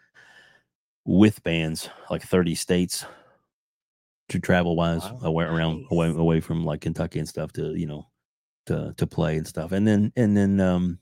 [1.06, 3.06] with bands like 30 states
[4.30, 5.20] to travel wise Wow.
[5.24, 8.08] away around away away from like Kentucky and stuff to you know
[8.68, 9.72] to to play and stuff.
[9.72, 11.00] And then and then um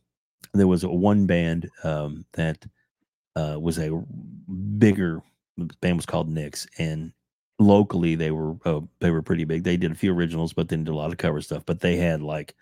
[0.54, 2.66] there was one band um that
[3.36, 3.92] uh was a
[4.78, 5.22] bigger
[5.82, 7.12] band was called Nix and
[7.60, 9.64] locally they were uh, they were pretty big.
[9.64, 11.98] They did a few originals but then did a lot of cover stuff, but they
[11.98, 12.56] had like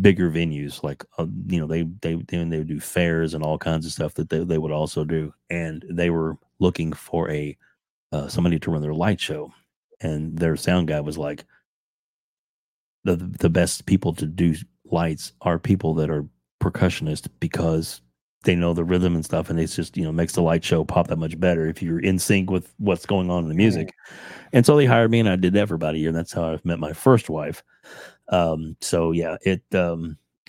[0.00, 3.58] bigger venues like uh, you know they they they they would do fairs and all
[3.58, 7.56] kinds of stuff that they, they would also do and they were looking for a
[8.12, 9.52] uh, somebody to run their light show
[10.00, 11.44] and their sound guy was like
[13.02, 14.54] the the best people to do
[14.84, 16.26] lights are people that are
[16.62, 18.00] percussionists because
[18.44, 20.84] they know the rhythm and stuff and it's just you know makes the light show
[20.84, 23.92] pop that much better if you're in sync with what's going on in the music.
[24.52, 26.32] And so they hired me and i did that for about a year and that's
[26.32, 27.62] how I've met my first wife.
[28.28, 30.16] Um so yeah it um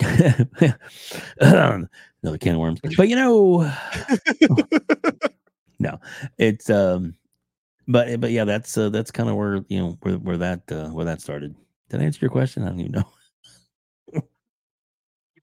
[1.40, 2.80] another can of worms.
[2.96, 3.72] But you know
[5.78, 5.98] no
[6.38, 7.14] it's um
[7.88, 10.88] but but yeah that's uh, that's kind of where you know where, where that uh,
[10.88, 11.54] where that started.
[11.90, 12.62] Did i answer your question?
[12.62, 13.12] I don't even know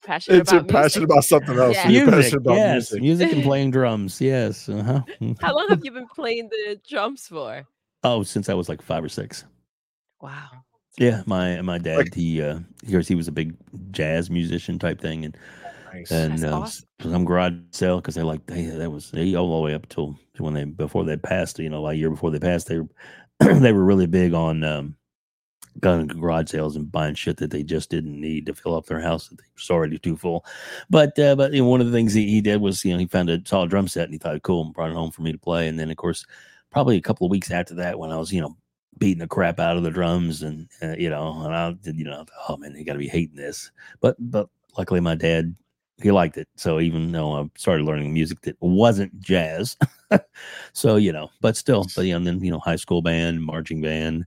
[0.09, 1.75] passionate it's you're about passionate about something else.
[1.75, 1.89] Yeah.
[1.89, 3.01] You're music passionate about yes music.
[3.01, 5.01] music and playing drums yes uh-huh
[5.41, 7.65] How long have you been playing the drums for?
[8.03, 9.45] oh since i was like five or six
[10.21, 10.49] Wow.
[10.97, 13.55] yeah my my dad Like- he uh he was, he was a big
[13.91, 15.37] jazz musician type thing and
[15.91, 16.11] Nice.
[16.11, 16.85] and That's uh, awesome.
[17.01, 20.15] some garage sale because they like they that was they all the way up till
[20.37, 22.89] when they before they passed you know like a year before they passed they were
[23.59, 24.95] they were really big on um
[25.81, 28.99] gun garage sales and buying shit that they just didn't need to fill up their
[28.99, 30.45] house that they was already too full.
[30.89, 32.99] But uh, but you know, one of the things he, he did was you know
[32.99, 35.21] he found a solid drum set and he thought cool and brought it home for
[35.21, 35.67] me to play.
[35.67, 36.25] And then of course
[36.71, 38.55] probably a couple of weeks after that when I was you know
[38.97, 42.25] beating the crap out of the drums and uh, you know and I you know
[42.47, 43.71] oh man you got to be hating this.
[44.01, 45.55] But but luckily my dad
[46.01, 46.47] he liked it.
[46.55, 49.77] So even though I started learning music that wasn't jazz,
[50.73, 53.81] so you know, but still, but yeah, and then you know, high school band, marching
[53.81, 54.25] band,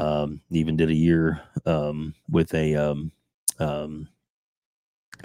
[0.00, 3.12] um, even did a year um, with a um,
[3.58, 4.08] um,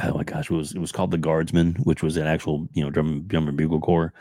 [0.03, 2.83] oh my gosh, it was it was called the Guardsman, which was an actual you
[2.83, 4.13] know drum drum and bugle corps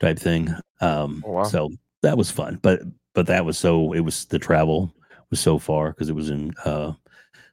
[0.00, 0.48] type thing.
[0.80, 1.42] Um, Oh, wow.
[1.44, 1.70] So
[2.02, 2.80] that was fun, but
[3.14, 4.92] but that was so it was the travel
[5.30, 6.92] was so far because it was in uh,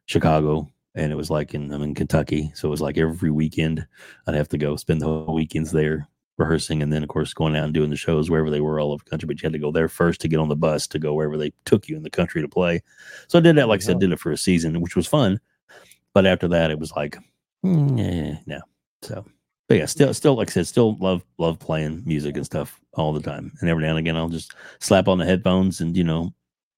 [0.07, 3.85] Chicago and it was like in I'm in Kentucky, so it was like every weekend
[4.25, 7.55] I'd have to go spend the whole weekends there rehearsing, and then of course going
[7.55, 9.27] out and doing the shows wherever they were all over the country.
[9.27, 11.37] But you had to go there first to get on the bus to go wherever
[11.37, 12.81] they took you in the country to play.
[13.27, 15.39] So I did that, like I said, did it for a season, which was fun.
[16.13, 17.17] But after that, it was like,
[17.65, 18.59] mm, eh, no.
[19.01, 19.25] So,
[19.67, 23.13] but yeah, still, still, like I said, still love love playing music and stuff all
[23.13, 23.51] the time.
[23.59, 26.33] And every now and again, I'll just slap on the headphones and you know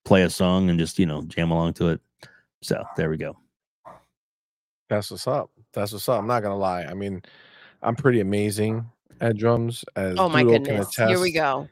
[0.05, 2.01] play a song and just you know jam along to it.
[2.61, 3.37] So there we go.
[4.89, 5.51] That's what's up.
[5.71, 6.19] That's what's up.
[6.19, 6.83] I'm not gonna lie.
[6.83, 7.21] I mean,
[7.81, 8.89] I'm pretty amazing
[9.21, 9.85] at drums.
[9.95, 10.95] As Oh my Dudo can goodness.
[10.95, 11.67] Here we go.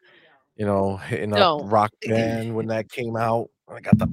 [0.56, 1.70] You know, hitting up Don't.
[1.70, 3.50] Rock eh, eh, Band when that came out.
[3.70, 4.08] I got the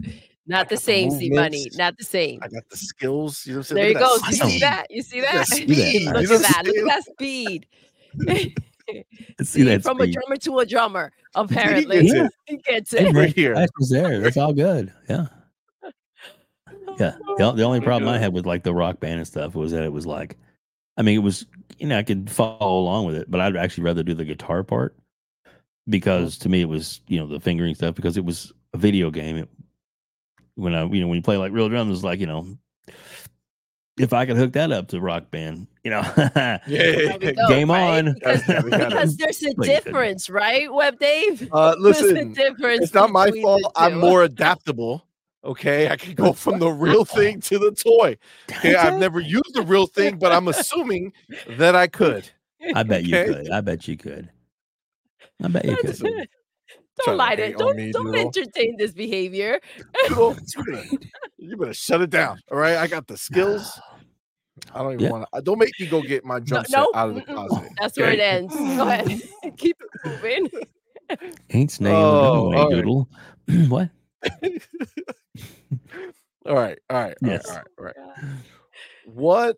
[0.47, 1.77] Not the same, CMoney.
[1.77, 2.41] Not the same.
[2.43, 3.47] I got the skills.
[3.47, 4.17] You know There you go.
[4.29, 4.87] You see that?
[4.91, 5.33] You see that?
[5.33, 5.91] that See that?
[5.93, 6.13] speed.
[6.13, 6.63] Look at that.
[6.67, 7.67] Look at that speed.
[8.29, 8.55] See
[9.43, 12.03] See, that from a drummer to a drummer, apparently.
[12.03, 12.33] gets it.
[12.45, 13.15] He gets Hey, it.
[13.15, 13.55] Right here.
[13.55, 14.21] That's was there.
[14.21, 14.93] That's all good.
[15.09, 15.27] Yeah.
[16.99, 17.17] Yeah.
[17.39, 19.83] The, the only problem I had with like the rock band and stuff was that
[19.83, 20.37] it was like
[20.97, 21.47] I mean, it was
[21.79, 24.63] you know I could follow along with it, but I'd actually rather do the guitar
[24.63, 24.97] part
[25.89, 29.11] because to me it was you know the fingering stuff because it was a video
[29.11, 29.37] game.
[29.37, 29.49] It,
[30.55, 32.57] when I you know when you play like real drums, it's like you know
[33.99, 37.49] if I could hook that up to rock band, you know, Yeah, There we go,
[37.49, 37.99] game right?
[38.07, 38.15] on.
[38.15, 41.49] Because, Yeah, we gotta- because there's a difference, right, Web Dave?
[41.53, 42.81] Uh, There's a listen, difference.
[42.83, 43.63] it's not my fault.
[43.77, 45.07] I'm more adaptable.
[45.45, 48.17] Okay, I can go from the real thing to the toy.
[48.51, 51.13] Okay, I've never used the real thing, but I'm assuming
[51.47, 52.29] that I could.
[52.75, 53.51] I bet you could.
[53.51, 54.31] I bet you could.
[55.43, 56.01] I bet you could.
[56.97, 58.21] Don't to lie to hate don't me, don't Doodle.
[58.21, 59.59] entertain this behavior.
[60.09, 60.37] Doodle,
[61.39, 62.39] you better- shut it down.
[62.53, 63.81] All right, I got the skills.
[64.75, 65.11] I don't even Yeah.
[65.11, 65.43] want to.
[65.43, 67.69] Don't make me go get my No, set no, out of the closet.
[67.81, 68.55] That's where it ends.
[68.55, 69.09] Go ahead.
[69.57, 70.49] Keep it moving.
[71.51, 72.71] Ain't snail, Oh, on the all right.
[72.77, 73.09] doodle.
[73.69, 73.91] what?
[76.47, 77.49] All right, all right, all Yes.
[77.49, 78.37] right, all right, all right.
[79.07, 79.57] What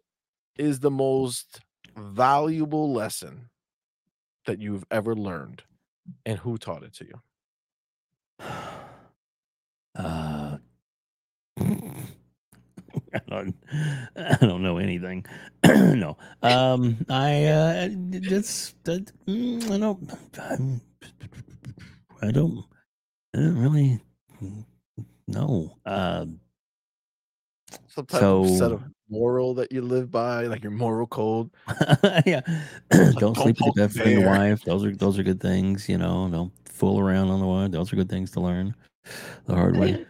[0.57, 1.61] is the most
[1.97, 3.51] valuable lesson
[4.45, 5.65] that you've ever learned,
[6.25, 7.21] and who taught it to you?
[9.99, 10.59] Uh,
[11.59, 13.55] I don't,
[14.17, 15.25] I don't know anything.
[15.67, 16.19] no.
[16.43, 19.11] Um, I uh, that's that.
[19.27, 20.11] mm, I don't.
[20.39, 20.81] I'm,
[22.21, 22.63] I don't.
[23.35, 24.03] I don't really
[25.29, 25.77] know.
[25.85, 26.27] Uh,
[27.89, 31.51] Some type of set of moral that you live by, like your moral code.
[32.27, 32.41] yeah.
[32.91, 34.65] don't don't sleep with your the best friend or wife.
[34.65, 35.89] Those are those are good things.
[35.89, 36.29] You know.
[36.31, 37.71] Don't fool around on the wife.
[37.71, 38.75] Those are good things to learn
[39.47, 40.05] the hard way.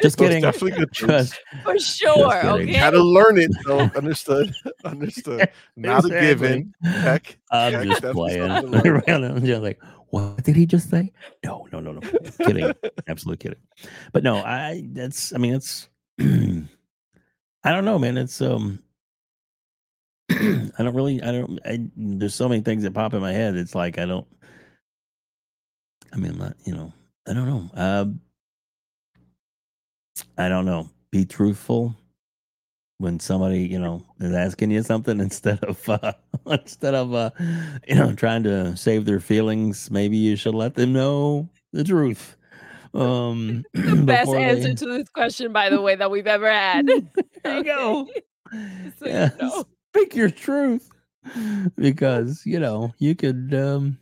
[0.00, 0.42] Just Those kidding.
[0.42, 1.30] definitely good truths.
[1.30, 2.32] Just For sure.
[2.40, 2.50] kidding.
[2.70, 2.72] Okay.
[2.72, 3.80] Had to learn it, though.
[3.96, 4.54] Understood.
[4.84, 5.50] Understood.
[5.76, 6.72] Not a given.
[6.82, 7.36] Heck.
[7.50, 8.48] I'm Yeah, just definitely playing.
[8.48, 9.02] something to learn.
[9.08, 9.80] Around and just like,
[10.10, 11.12] what did he just say?
[11.44, 12.00] No, no, no, no.
[12.44, 12.72] kidding.
[13.08, 13.58] Absolute kidding.
[14.12, 15.88] But no, I that's I mean it's
[16.20, 18.16] I don't know, man.
[18.16, 18.82] It's um
[20.30, 23.56] I don't really I don't I there's so many things that pop in my head.
[23.56, 24.26] It's like I don't
[26.12, 26.92] I mean I'm not, you know,
[27.28, 27.70] I don't know.
[27.74, 28.20] Um
[30.36, 30.88] I don't know.
[31.10, 31.96] Be truthful
[32.98, 36.12] when somebody you know is asking you something instead of uh,
[36.46, 37.30] instead of uh,
[37.88, 42.36] you know trying to save their feelings maybe you should let them know the truth
[42.94, 46.86] um the best answer they- to this question, by the way, that we've ever had.
[47.44, 48.08] there you go
[48.98, 49.64] So you yeah, know.
[49.94, 50.90] speak your truth
[51.76, 53.98] because you know you could um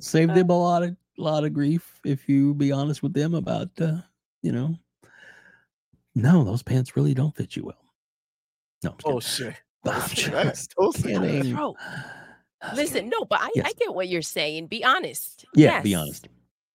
[0.00, 3.68] save them a lot of lot of grief if you be honest with them about
[3.80, 3.96] uh
[4.42, 4.76] you know
[6.14, 7.83] no those pants really don't fit you well
[8.84, 9.54] no I'm just Oh shit.
[9.86, 11.20] I'm just Don't say that.
[11.20, 11.54] kidding.
[11.54, 11.76] Bro,
[12.74, 14.68] Listen, no, but I, I get what you're saying.
[14.68, 15.44] Be honest.
[15.54, 16.28] yeah be honest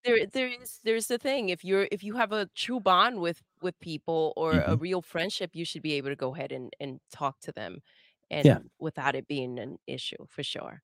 [0.05, 1.49] There there is there's the thing.
[1.49, 4.75] If you're if you have a true bond with with people or a Mm-hmm.
[4.81, 7.81] real friendship, you should be able to go ahead and, and talk to them
[8.31, 8.59] and Yeah.
[8.79, 10.81] without it being an issue for sure.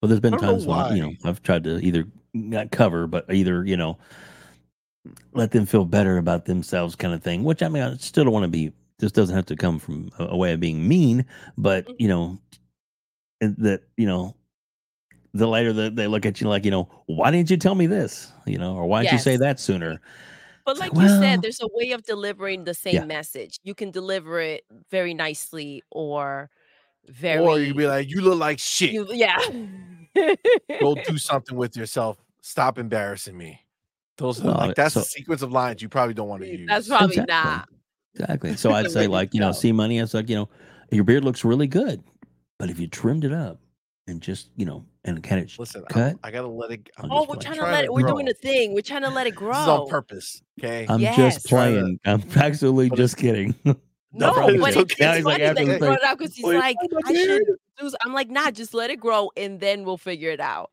[0.00, 1.12] Well, there's been I don't know times when I- you know.
[1.24, 3.98] I've tried to either not cover, but either you know
[5.32, 7.42] let them feel better about themselves, kind of thing.
[7.44, 8.72] Which I mean, I still don't want to be.
[8.98, 11.24] This doesn't have to come from a, way of being mean,
[11.58, 11.96] but Mhm.
[11.98, 12.38] you know
[13.40, 14.34] that you know
[15.34, 17.86] the later that they look at you like you know why didn't you tell me
[17.86, 20.00] this you know or why didn't you say that sooner
[20.64, 23.04] But like like, you said, there's a way of delivering the same Yeah.
[23.04, 23.60] message.
[23.62, 26.50] You can deliver it very nicely or
[27.06, 28.90] very Or you be like, you look like shit.
[28.92, 29.38] you- yeah.
[30.80, 32.16] Go do something with yourself.
[32.40, 33.60] Stop embarrassing me.
[34.16, 36.48] Those are Well, like that's so- a sequence of lines you probably don't want to
[36.48, 36.66] use.
[36.66, 37.50] That's probably Exactly.
[37.50, 37.68] not.
[38.18, 40.48] Exactly so i'd say like you know CMoney it's like you know
[40.90, 42.02] your beard looks really good
[42.58, 43.60] but if you trimmed it up
[44.06, 46.88] and just you know and kind of Listen, I'm- cut I gotta let it.
[46.98, 47.40] I'm I'm Oh, we're playing.
[47.40, 47.92] trying to trying let to it.
[47.92, 48.74] We're doing a thing.
[48.74, 49.52] We're trying to let it grow.
[49.52, 50.42] This is on purpose.
[50.58, 50.86] Okay.
[50.88, 51.16] i'm Yes.
[51.16, 53.54] just Trying uh, to- playing i'm actually just kidding
[54.12, 54.94] No, problem but is it, okay.
[55.18, 57.12] it's Now like, funny that you brought it up because he's "Wait, like, oh I
[57.12, 57.42] should beard."
[57.78, 57.86] do.
[57.86, 60.70] s- I'm like, nah, just let it grow and then we'll figure it out.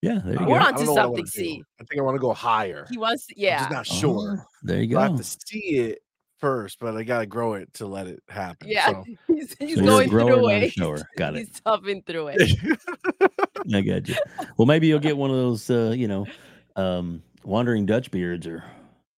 [0.00, 1.30] yeah there you We're go don't- I onto don't know what I wanna something, do.
[1.30, 1.62] see.
[1.80, 2.86] I think I want to go higher.
[2.90, 4.46] He wants, yeah, I'm yeah, just not oh, sure.
[4.46, 4.98] Oh, there you go.
[5.00, 5.98] I have to see it
[6.44, 8.68] first, but I gotta grow it to let it happen.
[8.68, 8.90] yeah.
[8.90, 9.04] So.
[9.34, 10.60] He's, he's So going grower, through not a it.
[10.60, 10.98] He's- shower.
[11.16, 11.38] Got it.
[11.48, 12.58] He's toughing through it.
[13.74, 14.14] I got you.
[14.58, 16.26] Well, maybe you'll get one of those, uh, you know,
[16.76, 18.62] um, wandering Dutch beards or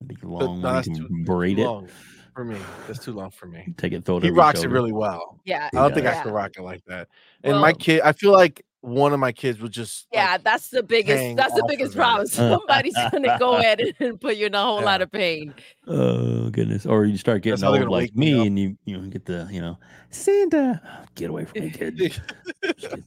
[0.07, 0.61] big But long.
[0.61, 1.89] no, one that's you too, can too braid it, long
[2.33, 2.57] for me.
[2.87, 3.74] That's too long for me.
[3.77, 5.41] take it, throw it He over your rocks it really well.
[5.45, 6.22] Yeah, I don't think I yeah.
[6.22, 7.09] could rock it like that.
[7.43, 10.68] And my kid, I feel like one of my kids would just like, Yeah, that's
[10.68, 11.37] the biggest.
[11.37, 12.26] That's the biggest problem.
[12.28, 15.53] Somebody's gonna go ahead and put you in a whole lot of pain.
[15.89, 16.87] Oh goodness!
[16.87, 19.49] Or you start getting how old like me me, and you you know, get the
[19.51, 19.78] you know
[20.11, 20.80] Santa.
[21.16, 22.20] Get away from me, kid.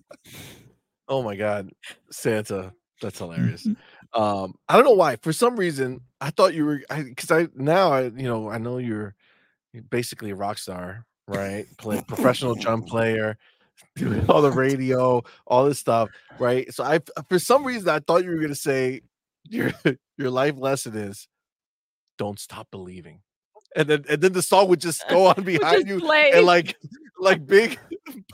[1.11, 1.71] Oh my god,
[2.11, 2.71] Santa.
[3.01, 3.65] That's hilarious.
[3.65, 4.21] Mm-hmm.
[4.21, 5.15] um, I don't know why.
[5.15, 8.77] For some reason, I thought you were because I, now I you know I know
[8.77, 9.15] you're,
[9.73, 11.65] you're basically a rock star, right?
[11.79, 13.39] Play professional drum player,
[13.95, 16.09] doing all the radio, all this stuff,
[16.39, 16.71] right?
[16.73, 19.01] So I, for some reason, I thought you were gonna say
[19.45, 19.71] your
[20.17, 21.27] your life lesson is
[22.17, 23.21] don't stop believing,
[23.75, 26.31] and then and then the song would just go on behind you, play.
[26.33, 26.77] and like
[27.19, 27.77] like big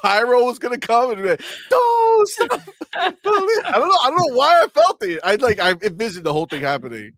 [0.02, 2.62] pyro was gonna come and be like, don't stop.
[3.24, 3.98] believing." I don't know.
[4.04, 5.20] I don't know why I felt it.
[5.24, 7.14] I like I envisioned the whole thing happening.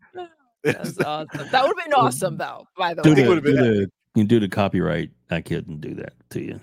[0.63, 1.47] That's awesome.
[1.51, 2.67] That would have been awesome, though.
[2.77, 5.11] By the Do way, it the, would've been do the, you do the copyright.
[5.29, 6.59] I couldn't do that to you.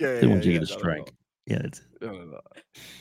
[0.00, 1.12] Yeah, Then yeah, once you yeah, get a no, no, strike,
[1.46, 2.40] yeah, it's no, no, no.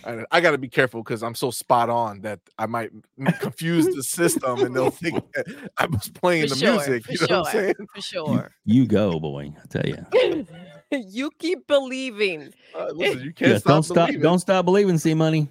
[0.04, 2.92] I, I got to be careful because I'm so spot on that I might
[3.40, 5.46] confuse the system and they'll think that
[5.78, 7.06] I was playing For the sure, music.
[7.06, 7.88] for You know what I'm saying?
[7.94, 8.52] for sure.
[8.66, 9.54] you go, boy.
[9.62, 10.46] I tell you.
[10.92, 12.54] you keep believing.
[12.74, 14.08] Uh, listen, you can't Yeah, stop don't stop.
[14.08, 14.22] believing.
[14.24, 14.96] Don't stop believing.
[14.96, 15.50] CMoney.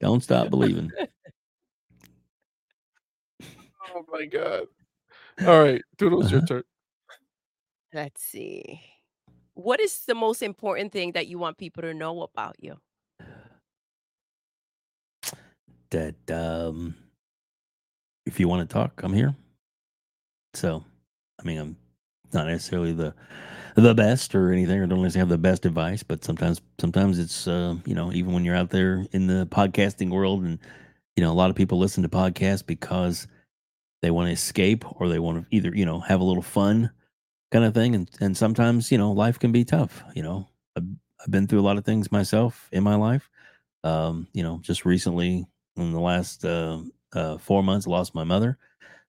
[0.00, 0.92] don't stop believing.
[3.94, 4.66] Oh my god!
[5.46, 6.46] All right, Doodles, your Uh-huh.
[6.46, 6.62] turn.
[7.94, 8.80] Let's see.
[9.56, 12.76] What is the most important thing that you want people to know about you?
[15.88, 16.94] That um,
[18.26, 19.34] if you want to talk, I'm here.
[20.52, 20.84] So,
[21.40, 21.76] I mean, I'm
[22.34, 23.14] not necessarily the
[23.76, 27.48] the best or anything, or don't necessarily have the best advice, but sometimes sometimes it's
[27.48, 30.58] uh, you know even when you're out there in the podcasting world, and
[31.16, 33.26] you know a lot of people listen to podcasts because
[34.02, 36.90] they want to escape or they want to either you know have a little fun
[37.52, 40.04] kind of thing, and and sometimes you know life can be tough.
[40.14, 40.84] You know, I've,
[41.20, 43.28] I've been through a lot of things myself in my life.
[43.84, 46.80] Um, you know, just recently in the last uh,
[47.14, 48.58] uh, four months, I lost my mother.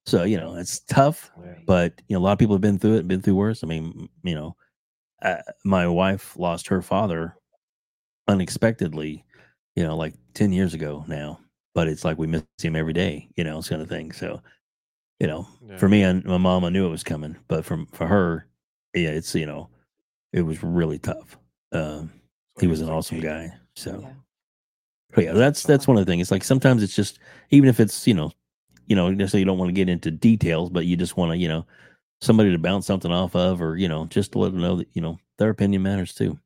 [0.06, 1.30] So you know it's tough,
[1.66, 3.64] but you know a lot of people have been through it, been through worse.
[3.64, 4.56] I mean, you know,
[5.22, 7.36] uh, my wife lost her father
[8.28, 9.24] unexpectedly,
[9.76, 11.40] you know, like ten years ago now.
[11.74, 14.10] But it's like we miss him every day, you know, this kind of thing.
[14.12, 14.40] So,
[15.20, 15.46] you know,
[15.78, 18.46] for me and my mom, I knew it was coming, but from for her,
[18.94, 19.68] yeah, it's you know,
[20.32, 21.36] it was really tough.
[21.72, 22.10] Um,
[22.60, 23.52] he was an awesome guy.
[23.74, 24.12] So, Yeah.
[25.14, 26.22] but yeah, that's that's one of the things.
[26.22, 27.18] It's like sometimes it's just
[27.50, 28.32] even if it's you know,
[28.86, 31.36] you know, necessarily you don't want to get into details, but you just want to
[31.38, 31.66] you know
[32.20, 34.88] somebody to bounce something off of, or you know, just to let them know that
[34.92, 36.38] you know their opinion matters too,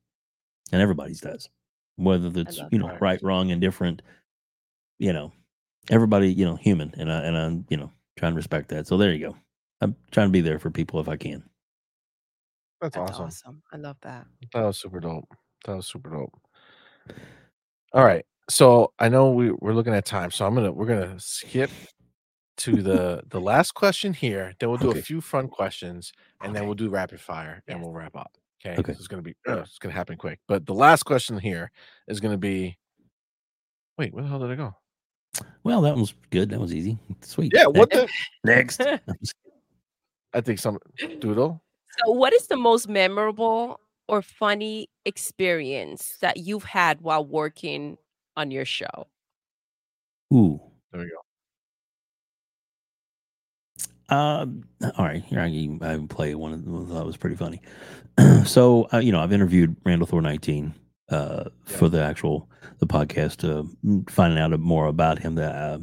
[0.72, 1.48] and everybody's does,
[1.96, 3.00] whether that's you know that.
[3.00, 4.02] right, wrong, indifferent.
[4.98, 5.32] You know,
[5.90, 8.86] everybody you know human, and I and I'm you know trying to respect that.
[8.86, 9.36] So there you go.
[9.80, 11.42] I'm trying to be there for people if I can.
[12.80, 13.26] That's, That's awesome.
[13.26, 13.62] awesome.
[13.72, 14.26] I love that.
[14.52, 15.28] That was super dope.
[15.66, 16.32] That was super dope.
[17.92, 21.18] All right, so I know we we're looking at time, so I'm gonna we're gonna
[21.20, 21.70] skip
[22.58, 24.54] to the the last question here.
[24.58, 25.00] Then we'll do Okay.
[25.00, 27.84] a few fun questions, and then we'll do rapid fire, and Yes.
[27.84, 28.32] we'll wrap up.
[28.64, 28.92] Okay, Okay.
[28.92, 30.38] So it's gonna be uh, it's gonna happen quick.
[30.48, 31.70] But the last question here
[32.08, 32.78] is gonna be.
[33.98, 34.74] Wait, where the hell did I go?
[35.64, 36.50] Well, that was good.
[36.50, 36.98] That was easy.
[37.20, 37.52] Sweet.
[37.54, 38.08] Yeah, what the?
[38.44, 38.80] Next.
[40.34, 40.78] I think some
[41.20, 41.62] doodle.
[42.04, 47.98] So, what is the most memorable or funny experience that you've had while working
[48.36, 49.06] on your show?
[50.32, 50.60] Ooh.
[50.90, 51.16] There we go.
[54.14, 54.64] Um,
[54.98, 57.62] all right, here I can, I can play one of them that was pretty funny.
[58.44, 60.74] so, uh, you know, I've interviewed Randall Thor 19
[61.12, 62.48] uh, for the actual
[62.78, 63.62] the podcast, uh,
[64.10, 65.78] finding out more about him, the uh,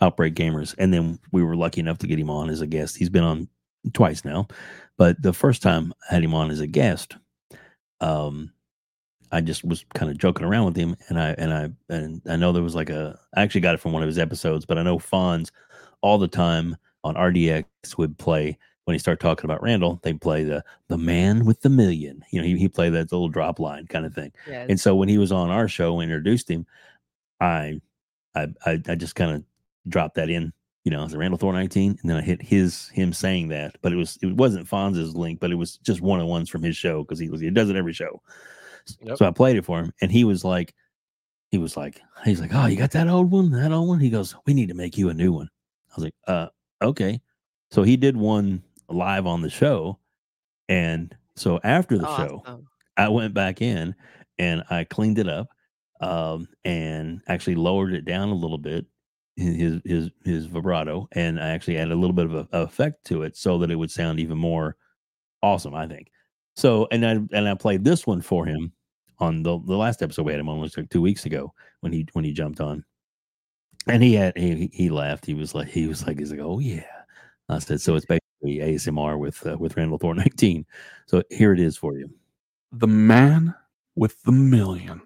[0.00, 2.96] Outbreak Gamers, and then we were lucky enough to get him on as a guest.
[2.96, 3.48] He's been on
[3.94, 4.48] twice now,
[4.98, 7.16] but the first time I had him on as a guest,
[8.00, 8.52] um,
[9.30, 12.36] I just was kind of joking around with him, and I and I and I
[12.36, 14.78] know there was like a I actually got it from one of his episodes, but
[14.78, 15.50] I know Fonz
[16.02, 17.64] all the time on RDX
[17.96, 21.68] would play when he started talking about Randall, they'd play the the man with the
[21.68, 22.24] million.
[22.30, 24.32] You know, he he played that little drop line kind of thing.
[24.48, 24.66] Yes.
[24.68, 26.66] And so when he was on our show and introduced him,
[27.40, 27.80] I
[28.34, 29.44] I I, I just kind of
[29.88, 30.52] dropped that in,
[30.84, 33.76] you know, as a Randall Thor 19, and then I hit his him saying that,
[33.82, 36.62] but it was it wasn't Fonz's link, but it was just one on ones from
[36.62, 38.20] his show because he was he does it every show.
[39.00, 39.18] Yep.
[39.18, 40.74] So I played it for him, and he was like,
[41.52, 44.00] he was like, he's like, oh, you got that old one, that old one.
[44.00, 45.48] He goes, we need to make you a new one.
[45.90, 46.48] I was like, uh,
[46.80, 47.20] okay.
[47.70, 48.62] So he did one
[48.94, 49.98] live on the show,
[50.68, 52.42] and so after the show,
[52.96, 53.94] I went back in
[54.38, 55.48] and I cleaned it up,
[56.00, 58.86] um, and actually lowered it down a little bit,
[59.36, 63.06] his his his vibrato, and I actually added a little bit of a, a effect
[63.06, 64.76] to it so that it would sound even more
[65.42, 65.74] awesome.
[65.74, 66.08] I think.
[66.56, 68.72] So, and I and I played this one for him
[69.18, 71.92] on the the last episode we had him on was like two weeks ago when
[71.92, 72.84] he when he jumped on,
[73.86, 75.24] and he had he he laughed.
[75.24, 76.84] He was like he was like he's like oh yeah.
[77.48, 77.94] I said so.
[77.96, 78.06] It's
[78.42, 80.64] basically ASMR with uh, with Randall Thor 19.
[81.06, 82.10] So here it is for you.
[82.72, 83.54] The man
[83.94, 85.02] with the million.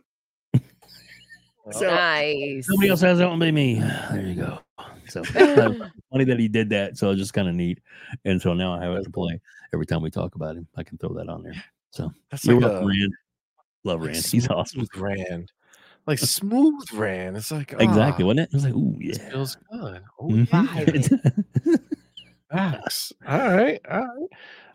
[1.72, 2.68] So- nice.
[2.68, 3.80] Nobody else has that one but me.
[4.12, 4.61] There you go.
[5.09, 5.22] So
[6.12, 6.97] funny that he did that.
[6.97, 7.80] So it's just kind of neat.
[8.24, 9.41] And so now I have it to play
[9.72, 10.66] every time we talk about him.
[10.76, 11.55] I can throw that on there.
[11.91, 13.12] So That's you're like welcome, a, Rand.
[13.84, 14.24] love like Rand.
[14.26, 14.87] He's awesome.
[14.87, 15.53] smooth Rand,
[16.07, 17.37] like smooth Rand.
[17.37, 18.49] It's like Exactly, ah, wasn't it?
[18.51, 19.30] It was like, ooh, this yeah.
[19.30, 20.03] feels good.
[20.20, 20.47] Oh, Mhm.
[20.49, 21.82] Vibing.
[22.53, 23.13] Ah, Facts.
[23.27, 23.81] All right.
[23.91, 24.29] All right.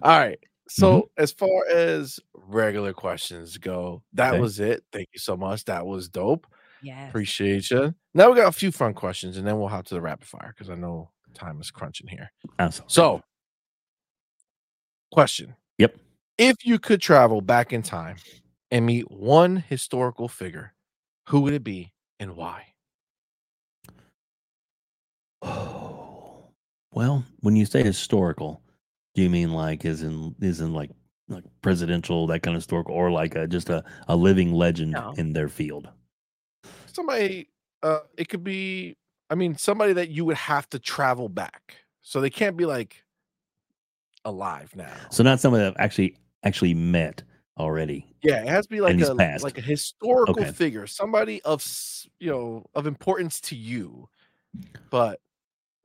[0.04, 0.38] All right.
[0.40, 0.46] Mm-hmm.
[0.70, 4.40] So as far as regular questions go, that Okay.
[4.40, 4.84] was it.
[4.92, 5.66] Thank you so much.
[5.66, 6.48] That was dope.
[6.82, 7.10] Yes.
[7.10, 7.94] Appreciate you.
[8.14, 10.54] Now we got a few fun questions, and then we'll hop to the rapid fire
[10.56, 12.32] because I know time is crunching here.
[12.60, 12.94] Ah, Absolutely.
[12.94, 13.24] So,
[15.12, 15.56] question.
[15.78, 15.96] Yep.
[16.38, 18.16] If you could travel back in time
[18.72, 20.74] and meet one historical figure,
[21.28, 22.66] who would it be and why?
[26.94, 28.62] Well, when you say historical,
[29.16, 30.92] do you mean like is in is in like
[31.30, 35.14] like presidential that kind of historical, or like a, just a, a living legend No.
[35.16, 35.90] in their field?
[36.88, 37.48] Somebody,
[37.84, 38.98] uh, it could be,
[39.30, 41.78] I mean, somebody that you would have to travel back.
[42.02, 43.02] So they can't be like
[44.26, 44.94] alive now.
[45.10, 47.24] So not somebody that I've actually actually met
[47.58, 48.14] already.
[48.24, 49.44] Yeah, it has to be like he's a passed.
[49.44, 50.52] like a historical Okay.
[50.52, 54.10] figure, somebody of s- you know of importance to you,
[54.90, 55.22] but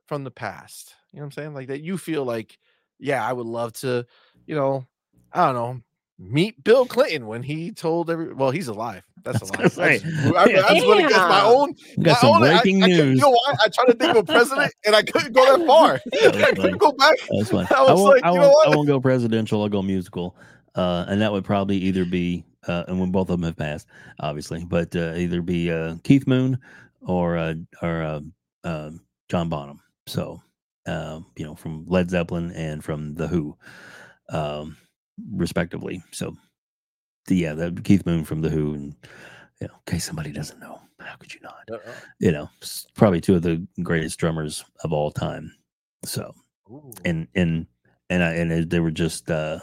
[0.07, 0.95] from the past.
[1.11, 1.53] You know what I'm saying?
[1.53, 2.57] Like that you feel like,
[2.99, 4.05] yeah, I would love to,
[4.45, 4.85] you know,
[5.33, 5.81] I don't know,
[6.19, 8.33] meet Bill Clinton when he told every.
[8.33, 9.03] Well, he's alive.
[9.23, 10.37] That's I was a gonna.
[10.37, 11.75] I I, I against my own.
[12.01, 13.15] Got my some own- breaking I news.
[13.15, 13.53] You know why?
[13.63, 15.99] I tried to think of a president and I couldn't go that far.
[16.13, 17.15] I couldn't go back.
[17.37, 17.67] That's fine.
[17.75, 18.67] I was won't, like, I, you know what?
[18.67, 19.61] I won't go presidential.
[19.61, 20.35] I'll go musical,
[20.75, 23.87] uh, and that would probably either be, uh, and when both of them have passed,
[24.19, 26.57] obviously, but uh, either be uh, Keith Moon
[27.01, 28.21] or uh, or
[28.63, 28.91] uh,
[29.29, 29.81] John Bonham.
[30.07, 30.41] So,
[30.85, 33.55] uh, you know, from Led Zeppelin and from the Who,
[34.29, 34.77] um,
[35.31, 36.01] respectively.
[36.11, 36.35] So,
[37.27, 38.95] the, yeah, that Keith Moon from the Who, and
[39.61, 41.69] you know, in case somebody doesn't know, how could you not?
[41.71, 41.93] Uh-uh.
[42.19, 42.49] You know,
[42.95, 45.53] probably two of the greatest drummers of all time.
[46.05, 46.33] So
[46.69, 46.91] Ooh.
[47.05, 47.67] and and
[48.09, 49.59] and I and they were just uh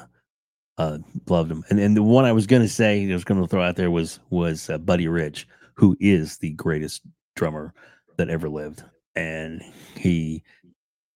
[0.79, 1.65] uh loved them.
[1.71, 4.21] And and the one I was gonna say, I was gonna throw out there was
[4.31, 7.03] was uh, Buddy Rich, who is the greatest
[7.37, 7.73] drummer
[8.17, 8.83] that ever lived,
[9.17, 9.63] and
[9.97, 10.43] he,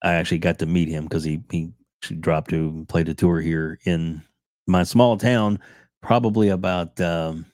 [0.03, 1.73] I actually got to meet him because he he
[2.21, 4.23] dropped to and played a tour here in
[4.67, 5.59] my small town,
[6.03, 7.47] probably about um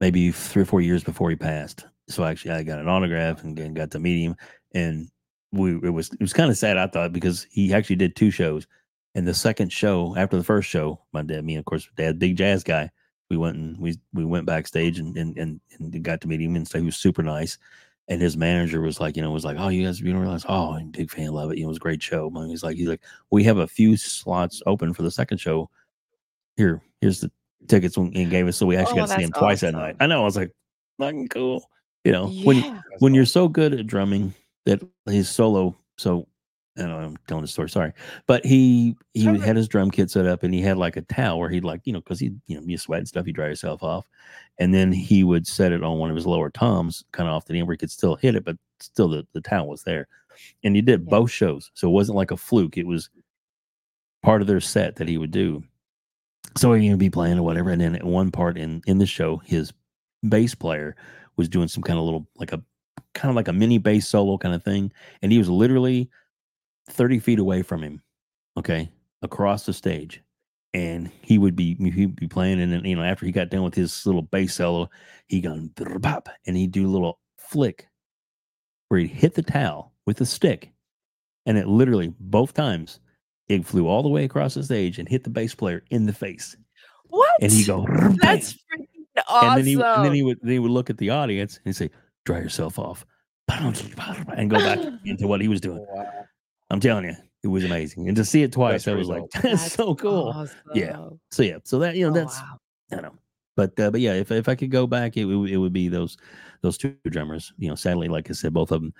[0.00, 1.86] maybe three or four years before he passed.
[2.08, 4.36] So actually, I got an autograph and, and got to meet him,
[4.74, 5.08] and
[5.52, 8.30] we it was it was kind of sad I thought because he actually did two
[8.30, 8.66] shows,
[9.14, 12.36] and the second show after the first show, my dad, me of course, dad, big
[12.36, 12.90] jazz guy,
[13.30, 16.56] we went and we we went backstage and and and, and got to meet him
[16.56, 17.56] and so he was super nice,
[18.08, 20.44] and his manager was like you know was like oh you guys you don't realize
[20.48, 22.30] oh I'm a big fan love it you know it was a great show.
[22.34, 23.00] And he's like he's like
[23.30, 25.70] we have a few slots open for the second show,
[26.56, 27.30] here here's the
[27.68, 29.96] tickets and gave us so we actually Oh, got to see him twice that night.
[30.00, 30.50] I know I was like
[30.98, 31.68] fucking cool,
[32.04, 32.80] you know when Yeah.
[32.90, 34.34] That's when you're so good at drumming
[34.66, 36.26] that his solo so
[36.78, 37.92] I know I'm telling the story, sorry.
[38.26, 41.38] But he he had his drum kit set up and he had like a towel
[41.38, 43.48] where he'd like, you know, because he, you know, you sweat and stuff, you dry
[43.48, 44.06] yourself off.
[44.58, 47.44] And then he would set it on one of his lower toms, kind of off
[47.44, 50.08] the end where he could still hit it, but still the, the towel was there.
[50.64, 51.10] And he did Yeah.
[51.10, 51.70] both shows.
[51.74, 52.78] So it wasn't like a fluke.
[52.78, 53.10] It was
[54.22, 55.62] part of their set that he would do.
[56.56, 57.70] So he would be playing or whatever.
[57.70, 59.72] And then at one part in in the show, his
[60.28, 60.96] bass player
[61.36, 62.62] was doing some kind of little like a
[63.14, 64.92] kind of like a mini bass solo kind of thing.
[65.22, 66.10] And he was literally
[66.90, 68.02] 30 feet away from him,
[68.58, 68.90] okay,
[69.22, 70.22] across the stage.
[70.74, 73.62] And he would be he'd be playing, and then you know, after he got done
[73.62, 74.88] with his little bass solo,
[75.26, 77.88] he gone pop and he'd do a little flick
[78.88, 80.72] where he'd hit the towel with a stick.
[81.44, 83.00] And it literally both times
[83.48, 86.12] it flew all the way across the stage and hit the bass player in the
[86.12, 86.56] face.
[87.06, 87.30] What?
[87.42, 87.86] And he go,
[88.22, 89.48] That's "Bang." freaking awesome.
[89.48, 91.74] and then he and then he would then he would look at the audience and
[91.76, 91.90] say,
[92.24, 93.04] "Dry yourself off,"
[93.48, 95.84] and go back into what he was doing.
[95.90, 96.26] Wow.
[96.72, 99.22] I'm telling you, it was amazing, and to see it twice, That's I was like,
[99.30, 99.42] dope.
[99.42, 101.08] "That's, so cool." Yeah.
[101.30, 102.58] So yeah, so that you know Oh, that's wow.
[102.90, 103.18] I don't know,
[103.56, 105.88] but uh, but yeah, if if I could go back, it, would it would be
[105.88, 106.16] those
[106.62, 107.52] those two drummers.
[107.58, 108.94] You know, sadly, like I said, both of them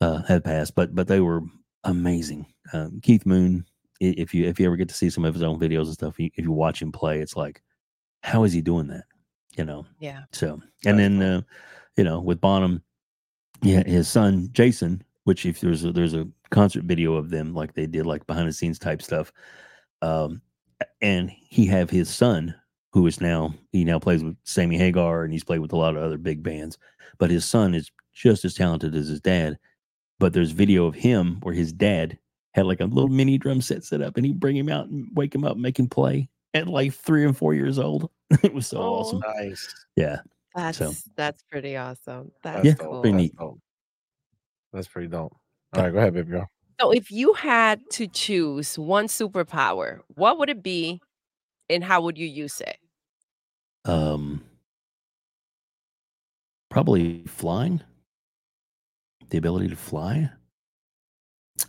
[0.00, 1.42] uh, had passed, but but they were
[1.84, 2.46] amazing.
[2.72, 3.64] Um, Keith Moon,
[4.00, 6.16] if you if you ever get to see some of his own videos and stuff,
[6.18, 7.62] if you watch him play, it's like,
[8.22, 9.04] how is he doing that?
[9.56, 10.22] You know, Yeah.
[10.32, 11.38] so, That's and then, cool.
[11.38, 11.40] uh,
[11.96, 12.80] you know, with Bonham,
[13.60, 17.74] yeah, his son Jason, which if there's a, there's a concert video of them like
[17.74, 19.30] they did like behind the scenes type stuff,
[20.00, 20.40] um,
[21.02, 22.54] and he have his son
[22.94, 25.94] who is now he now plays with Sammy Hagar and he's played with a lot
[25.96, 26.78] of other big bands,
[27.18, 29.58] but his son is just as talented as his dad.
[30.18, 32.18] But there's video of him where his dad
[32.54, 35.08] had like a little mini drum set set up, and he'd bring him out and
[35.14, 38.08] wake him up, and make him play at like three and four years old.
[38.42, 38.94] it was so Oh.
[39.00, 39.22] awesome.
[39.36, 39.68] Nice.
[39.94, 40.20] Yeah.
[40.54, 42.32] That's So- that's pretty awesome.
[42.42, 43.02] That's That's Yeah, cool.
[43.02, 43.36] pretty That's neat.
[43.36, 43.60] dope.
[44.72, 45.34] That's pretty dope.
[45.72, 46.48] All right, go ahead, baby girl.
[46.80, 51.00] So if you had to choose one superpower, what would it be
[51.68, 52.78] and how would you use it?
[53.84, 54.44] Um,
[56.70, 57.80] probably flying,
[59.30, 60.30] the ability to fly,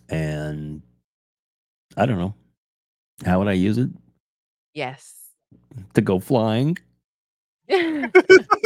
[0.10, 0.82] and
[1.98, 2.34] I don't know
[3.26, 3.90] how would I use it
[4.74, 5.32] Yes.
[5.94, 6.78] to go flying.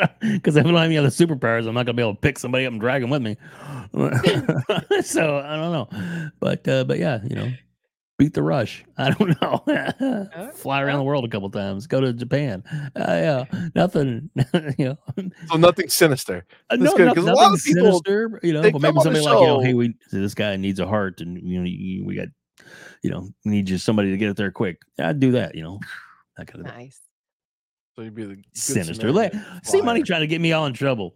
[0.20, 2.38] Because if I don't have any other superpowers, I'm not gonna be able to pick
[2.38, 3.36] somebody up and drag them with me.
[5.02, 7.52] so I don't know, but uh, but yeah, you know,
[8.18, 8.84] beat the rush.
[8.98, 10.50] I don't know.
[10.54, 11.86] Fly around the world a couple times.
[11.86, 12.62] Go to Japan.
[12.96, 13.44] Uh, yeah,
[13.74, 14.30] nothing.
[14.78, 14.98] you know,
[15.48, 16.46] So nothing sinister.
[16.70, 18.40] uh, That's no, good, no, 'cause a lot nothing of people, sinister.
[18.42, 21.20] You know, but maybe somebody like you know, hey, we this guy needs a heart,
[21.20, 22.28] and you know, you, we got,
[23.02, 24.80] you know, need you somebody to get it there quick.
[24.98, 25.54] I'd do that.
[25.54, 25.80] You know,
[26.36, 26.80] that kind of thing.
[27.96, 27.96] Nice.
[27.96, 29.12] So you'd be the sinister.
[29.12, 29.32] Let,
[29.64, 31.14] Samaritan CMoney trying to get me all in trouble.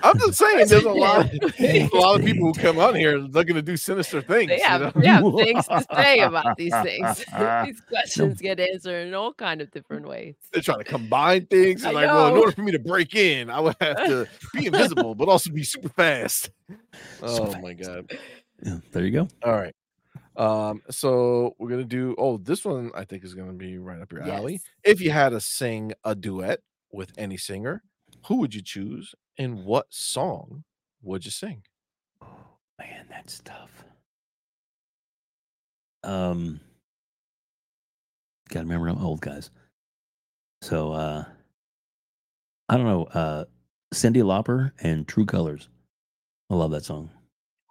[0.00, 3.18] I'm just saying, there's a lot, of, a lot of people who come on here
[3.18, 4.48] looking to do sinister things.
[4.48, 5.00] They you have, know?
[5.00, 7.24] they have things to say about these things.
[7.64, 10.36] these questions get answered in all kind of different ways.
[10.52, 11.84] They're trying to combine things.
[11.84, 14.28] I They're like, well, in order for me to break in, I would have to
[14.54, 16.50] be invisible, but also be super fast.
[17.20, 18.16] Oh my god!
[18.62, 19.28] Yeah, there you go.
[19.42, 19.74] All right.
[20.38, 22.14] Um, so we're gonna do.
[22.16, 24.60] Oh, this one I think is gonna be right up your alley.
[24.84, 26.60] If you had to sing a duet
[26.92, 27.82] with any singer,
[28.26, 30.62] who would you choose, and what song
[31.02, 31.64] would you sing?
[32.78, 33.84] Man, that's tough.
[36.04, 36.60] Um,
[38.48, 39.50] gotta remember I'm old guys.
[40.62, 41.24] So uh
[42.68, 43.44] I don't know, uh
[43.92, 45.68] Cyndi Lauper and True Colors.
[46.50, 47.10] I love that song.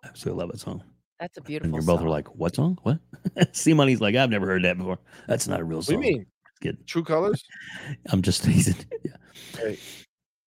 [0.03, 0.84] Absolutely love that song.
[1.19, 2.10] That's a And beautiful you're both are song.
[2.10, 2.77] like, what song?
[2.84, 2.99] What?
[3.53, 4.99] CMoney's like, I've never heard that before.
[5.27, 6.26] That's not a real song." What do you mean?
[6.61, 6.85] Good.
[6.88, 7.44] True Colors?
[8.11, 8.76] I'm just teasing.
[9.03, 9.11] yeah.
[9.57, 9.77] Hey.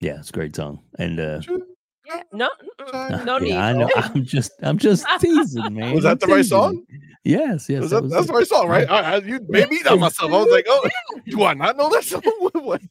[0.01, 0.81] Yeah, it's a great song.
[0.99, 1.63] And uh True
[2.07, 2.49] Yeah, no,
[2.79, 3.25] Colors.
[3.25, 3.55] no need.
[3.55, 3.89] I know.
[3.97, 5.95] I'm just I'm just teasing, man.
[5.95, 6.85] Was that I'm the right song?
[7.23, 7.83] Yes, yes.
[7.83, 8.89] Was that that, was that's the right song, right?
[8.89, 10.33] All right, you made me doubt myself.
[10.33, 10.89] I was like, oh,
[11.27, 12.23] do I not know that song?
[12.39, 12.83] What- what-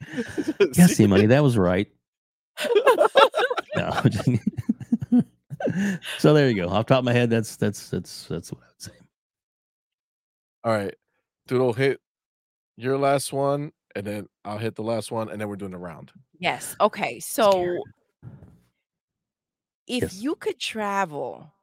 [0.77, 1.87] Yeah, CMoney, that was right.
[3.75, 3.89] No.
[6.17, 6.69] so there you go.
[6.69, 8.91] Off the top of my head, that's that's that's that's what I would say.
[10.63, 10.93] All right,
[11.47, 11.99] Doodle, hit
[12.77, 15.77] your last one, and then I'll hit the last one, and then we're doing a
[15.77, 16.11] round.
[16.39, 16.75] Yes.
[16.81, 17.19] Okay.
[17.19, 17.83] So
[19.87, 20.21] if Yes.
[20.21, 21.53] you could travel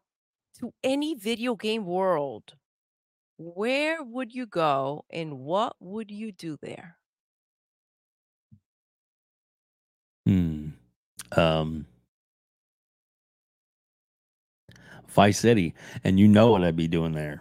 [0.59, 2.55] to any video game world,
[3.39, 6.97] where would you go and what would you do there?
[10.27, 10.71] Hmm.
[11.37, 11.87] Um
[15.17, 15.75] Vice City,
[16.05, 17.41] and you know what I'd be doing there.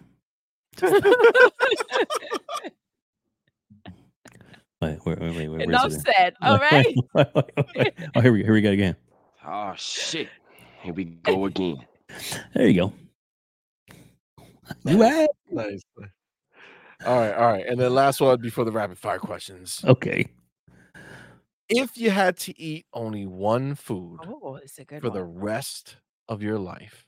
[4.81, 6.33] Wait, wait, wait, wait, wait where's Enough said.
[6.41, 6.95] All right.
[7.15, 8.95] Oh, here we here we go again.
[9.45, 10.27] Oh shit.
[10.81, 11.77] Here we go again.
[12.53, 12.93] There you go.
[14.85, 15.81] You had nice.
[17.05, 19.83] All right, all right, and then last one before the rapid fire questions.
[19.85, 20.25] okay.
[21.69, 25.17] If you had to eat only one food Oh, it's a good for one.
[25.17, 25.97] the rest
[26.29, 27.04] of your life,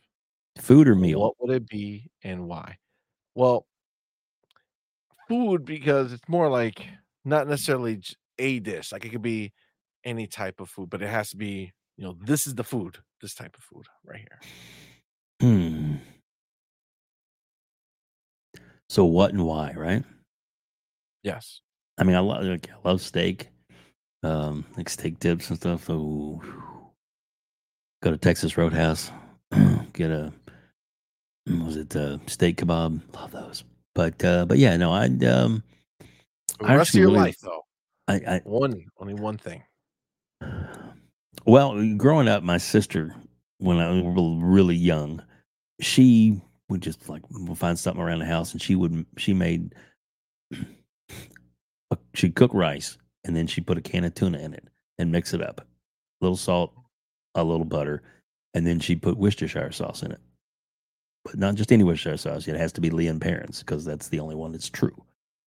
[0.60, 1.20] Food or meal?
[1.20, 2.78] what would it be and why?
[3.36, 3.68] Well,
[5.28, 6.86] food because it's more like
[7.26, 8.92] not necessarily j- a dish.
[8.92, 9.54] Like it could be
[10.04, 12.98] any type of food, but it has to be, you know, this is the food,
[13.22, 14.40] this type of food right here.
[15.42, 15.96] Hmm.
[18.90, 20.04] So what and why, right?
[21.24, 21.62] Yes.
[21.98, 23.50] I mean, I love like, I love steak,
[24.24, 25.86] um, like steak dips and stuff.
[25.86, 26.42] So
[28.02, 29.12] go to Texas Roadhouse,
[29.94, 30.32] get a
[31.48, 33.02] was it uh, steak kebab?
[33.16, 33.64] Love those.
[33.96, 35.64] But uh, but yeah, no, I'd um,
[36.60, 37.64] the I rest of your really- life, though,
[38.08, 39.64] I, I one, only one thing.
[41.46, 43.16] Well, growing up, my sister,
[43.60, 45.22] when I was really young,
[45.80, 47.22] she would just like
[47.56, 49.74] find something around the house, and she would she made
[52.14, 54.68] she'd cook rice, and then she put a can of tuna in it
[55.00, 55.66] and mix it up, a
[56.26, 56.74] little salt,
[57.36, 58.04] a little butter,
[58.54, 60.20] and then she put Worcestershire sauce in it.
[61.28, 64.10] But not just any Worcestershire sauce; it has to be Lea and Perrins because that's
[64.10, 64.96] the only one that's true.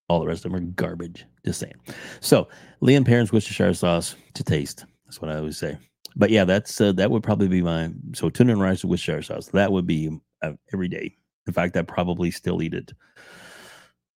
[0.08, 1.24] All the rest of them are garbage.
[1.44, 1.74] Just saying.
[2.20, 2.48] So
[2.80, 4.84] Lea and Perrins Worcestershire sauce to taste.
[5.06, 5.78] That's what I always say.
[6.16, 9.22] But yeah, that's uh, that would probably be my so tuna and rice with Worcestershire
[9.22, 9.46] sauce.
[9.48, 10.10] That would be
[10.42, 11.16] uh, every day.
[11.46, 12.92] In fact, I probably still eat it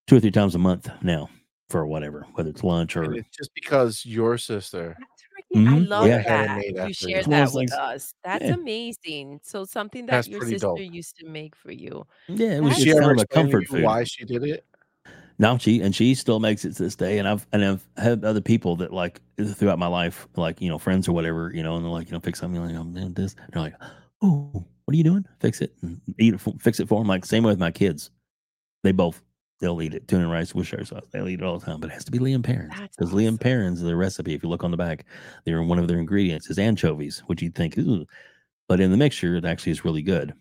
[0.07, 1.31] two or three times a month now
[1.71, 4.97] for whatever, whether it's lunch or And it's just because your sister.
[5.55, 5.91] That's freaking- I mm-hmm.
[5.91, 6.23] love yeah.
[6.23, 6.65] That.
[6.67, 8.15] You after shared It's one of that with things- us.
[8.25, 8.55] That's Yeah.
[8.55, 9.41] amazing.
[9.43, 10.79] So something that That's your sister dope.
[10.81, 12.07] used to make for you.
[12.29, 13.83] yeah, it Did was That's just she ever a comfort food.
[13.83, 14.65] why she did it?
[15.39, 17.19] No, she and she still makes it to this day.
[17.19, 20.79] And I've and I've had other people that like throughout my life, like you know,
[20.79, 23.13] friends or whatever, you know, and they're like, you know, fix something like I'm doing
[23.15, 23.35] this.
[23.35, 23.75] And they're like,
[24.23, 25.25] oh, what are you doing?
[25.41, 27.09] Fix it and eat it, fix it for them.
[27.09, 28.11] Like same way with my kids.
[28.85, 29.23] They both
[29.65, 30.07] they'll eat it.
[30.07, 31.07] Tuna rice with shark sauce.
[31.11, 33.13] They'll eat it all the time, but it has to be Liam Perrins That's because
[33.13, 33.41] Liam.
[33.41, 35.07] Perrins, the recipe, if you look on the back,
[35.45, 38.05] they're one of their ingredients is anchovies, which you'd think, ooh,
[38.69, 40.35] but in the mixture, it actually is really good.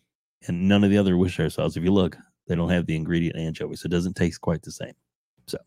[0.48, 2.18] And none of the other Worcestershire sauce, if you look,
[2.48, 4.94] they don't have the ingredient anchovies, so it doesn't taste quite the same.
[5.48, 5.58] So,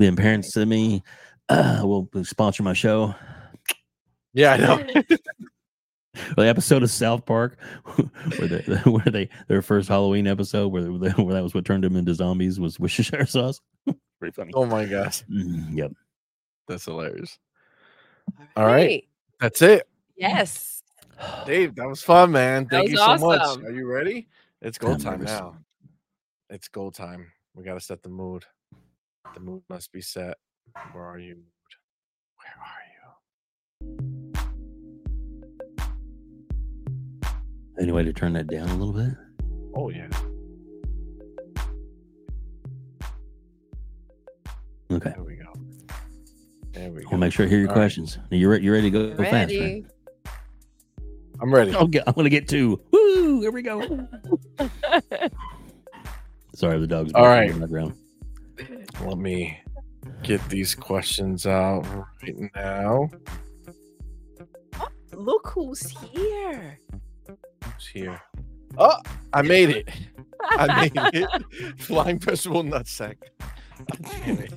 [0.00, 1.04] Liam Perrins to me
[1.48, 3.14] uh, will sponsor my show.
[4.32, 4.56] Yeah, I
[4.94, 5.02] know.
[6.36, 7.58] the episode of South Park
[8.38, 11.84] where they where they their first Halloween episode where they, where that was what turned
[11.84, 13.60] them into zombies was Worcestershire sauce.
[14.18, 14.52] Pretty funny.
[14.54, 15.92] oh my gosh, Mm, yep.
[16.68, 17.38] that's hilarious.
[18.56, 19.08] All right, Hey,
[19.40, 19.88] that's it.
[20.16, 20.82] Yes.
[21.46, 22.64] Dave, that was fun, man.
[22.64, 23.58] That Thank was you so much.
[23.64, 24.28] Are you ready?
[24.62, 25.56] It's go I'm time now.
[26.50, 27.30] It's go time.
[27.54, 28.44] We got to set the mood.
[29.34, 30.36] The mood must be set.
[30.92, 31.38] Where are you?
[37.80, 39.12] Any way to turn that down a little bit?
[39.74, 40.08] Oh yeah.
[44.90, 45.10] Okay.
[45.10, 45.52] There we go.
[46.72, 47.08] There we go.
[47.12, 47.80] I'll make sure I hear your All right.
[47.80, 48.18] questions.
[48.30, 49.52] You re- you ready to go fast?
[49.52, 49.84] right?
[51.40, 51.74] I'm ready.
[51.74, 52.80] I'll get, I'm gonna get two.
[52.92, 53.40] Woo!
[53.42, 53.80] Here we go.
[56.54, 57.94] Sorry, the dog's All barking in the background.
[59.04, 59.60] Let me
[60.22, 61.84] get these questions out
[62.22, 63.10] right now.
[64.80, 66.78] Oh, look who's here.
[67.86, 68.20] Who's here?
[68.78, 68.96] Oh,
[69.32, 69.88] I made it.
[70.42, 71.80] I made it.
[71.80, 73.16] Flying vegetable nutsack.
[74.02, 74.52] Damn it.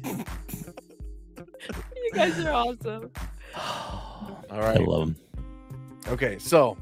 [1.37, 3.11] you guys are awesome.
[3.55, 4.77] All right.
[4.79, 5.15] I love them.
[6.07, 6.77] Okay, so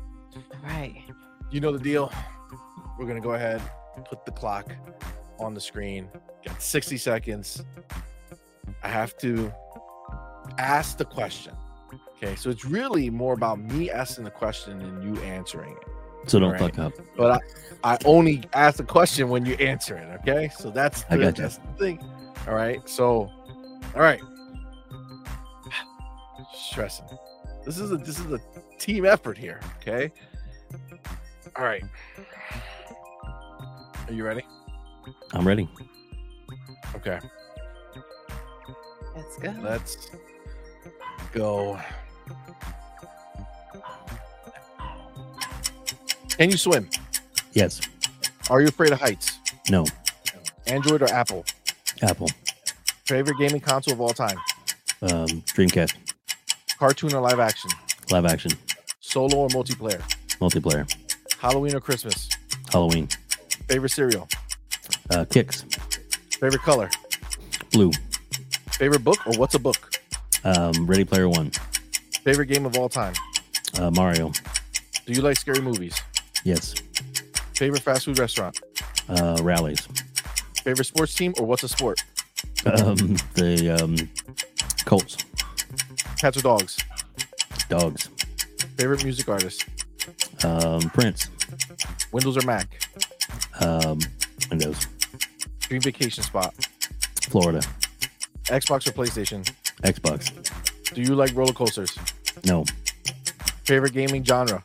[0.63, 1.03] Right.
[1.51, 2.11] you know the deal.
[2.97, 3.61] We're gonna go ahead,
[4.05, 4.71] put the clock
[5.39, 6.09] on the screen.
[6.45, 7.63] Got 60 seconds.
[8.83, 9.51] I have to
[10.57, 11.53] ask the question.
[12.17, 15.83] Okay, so it's really more about me asking the question and you answering it.
[16.27, 16.59] So don't Right.
[16.59, 16.93] fuck up.
[17.15, 17.41] But
[17.83, 20.07] I, I only ask the question when you answer it.
[20.21, 21.41] Okay, so that's the, I gotcha.
[21.43, 22.03] that's the thing.
[22.47, 23.31] All right, so
[23.95, 24.21] all right,
[26.53, 27.05] stressing.
[27.65, 28.39] This is a this is a
[28.77, 29.59] team effort here.
[29.81, 30.11] Okay.
[31.55, 31.83] All right.
[34.07, 34.43] Are you ready?
[35.33, 35.67] I'm ready.
[36.95, 37.19] Okay.
[39.15, 39.53] Let's go.
[39.61, 40.11] Let's
[41.33, 41.79] go.
[46.37, 46.87] Can you swim?
[47.53, 47.81] Yes.
[48.49, 49.39] Are you afraid of heights?
[49.69, 49.85] No.
[50.67, 51.45] Android or Apple?
[52.01, 52.29] Apple.
[53.05, 54.37] Favorite gaming console of all time?
[55.01, 55.95] Um, Dreamcast.
[56.77, 57.71] Cartoon or live action?
[58.11, 58.51] Live action.
[58.99, 60.01] Solo or multiplayer?
[60.39, 60.87] Multiplayer.
[61.39, 62.29] Halloween or Christmas?
[62.71, 63.07] Halloween.
[63.67, 64.27] Favorite cereal?
[65.09, 65.63] Uh, Kix.
[66.35, 66.89] Favorite color?
[67.71, 67.91] Blue.
[68.73, 69.99] Favorite book or what's a book?
[70.43, 71.51] Um, Ready Player One.
[72.23, 73.13] Favorite game of all time?
[73.79, 74.31] Uh, Mario.
[75.05, 75.99] Do you like scary movies?
[76.43, 76.73] Yes.
[77.55, 78.59] Favorite fast food restaurant?
[79.09, 79.87] Uh, Rally's.
[80.63, 82.03] Favorite sports team or what's a sport?
[82.65, 83.95] Um, the um,
[84.85, 85.17] Colts.
[86.17, 86.77] Cats or dogs?
[87.69, 88.09] Dogs.
[88.77, 89.65] Favorite music artist?
[90.43, 91.29] Um, Prince.
[92.11, 92.81] Windows or Mac?
[93.59, 93.99] Um,
[94.49, 94.87] Windows.
[95.61, 96.53] Dream vacation spot?
[97.23, 97.61] Florida.
[98.45, 99.43] Xbox or PlayStation?
[99.83, 100.93] Xbox.
[100.93, 101.97] Do you like roller coasters?
[102.45, 102.65] No.
[103.65, 104.63] Favorite gaming genre?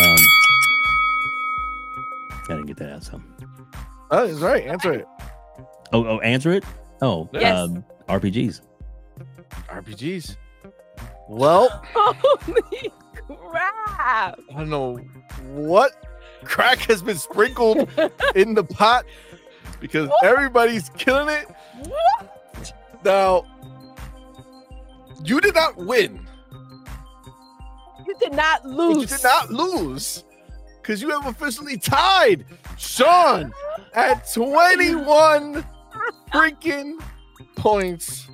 [0.00, 0.16] Um,
[2.52, 3.04] I didn't get that out.
[3.04, 3.22] So.
[4.10, 4.66] Oh, That is right.
[4.66, 5.06] Answer it.
[5.92, 6.64] Oh, oh, answer it.
[7.00, 7.58] Oh, Yes.
[7.58, 8.60] um, RPGs.
[9.68, 10.36] RPGs.
[11.28, 12.92] Well, Holy
[13.26, 14.38] crap.
[14.50, 14.96] I don't know
[15.52, 15.92] what
[16.44, 17.88] crack has been sprinkled
[18.34, 19.04] in the pot
[19.80, 21.46] because everybody's killing it.
[21.84, 22.72] What?
[23.04, 23.44] Now,
[25.24, 26.26] you did not win.
[28.06, 28.96] You did not but lose.
[29.10, 30.24] You did not lose
[30.82, 32.44] because you have officially tied
[32.76, 33.52] Sean
[33.94, 35.64] at 21
[36.32, 36.98] freaking
[37.56, 38.28] points.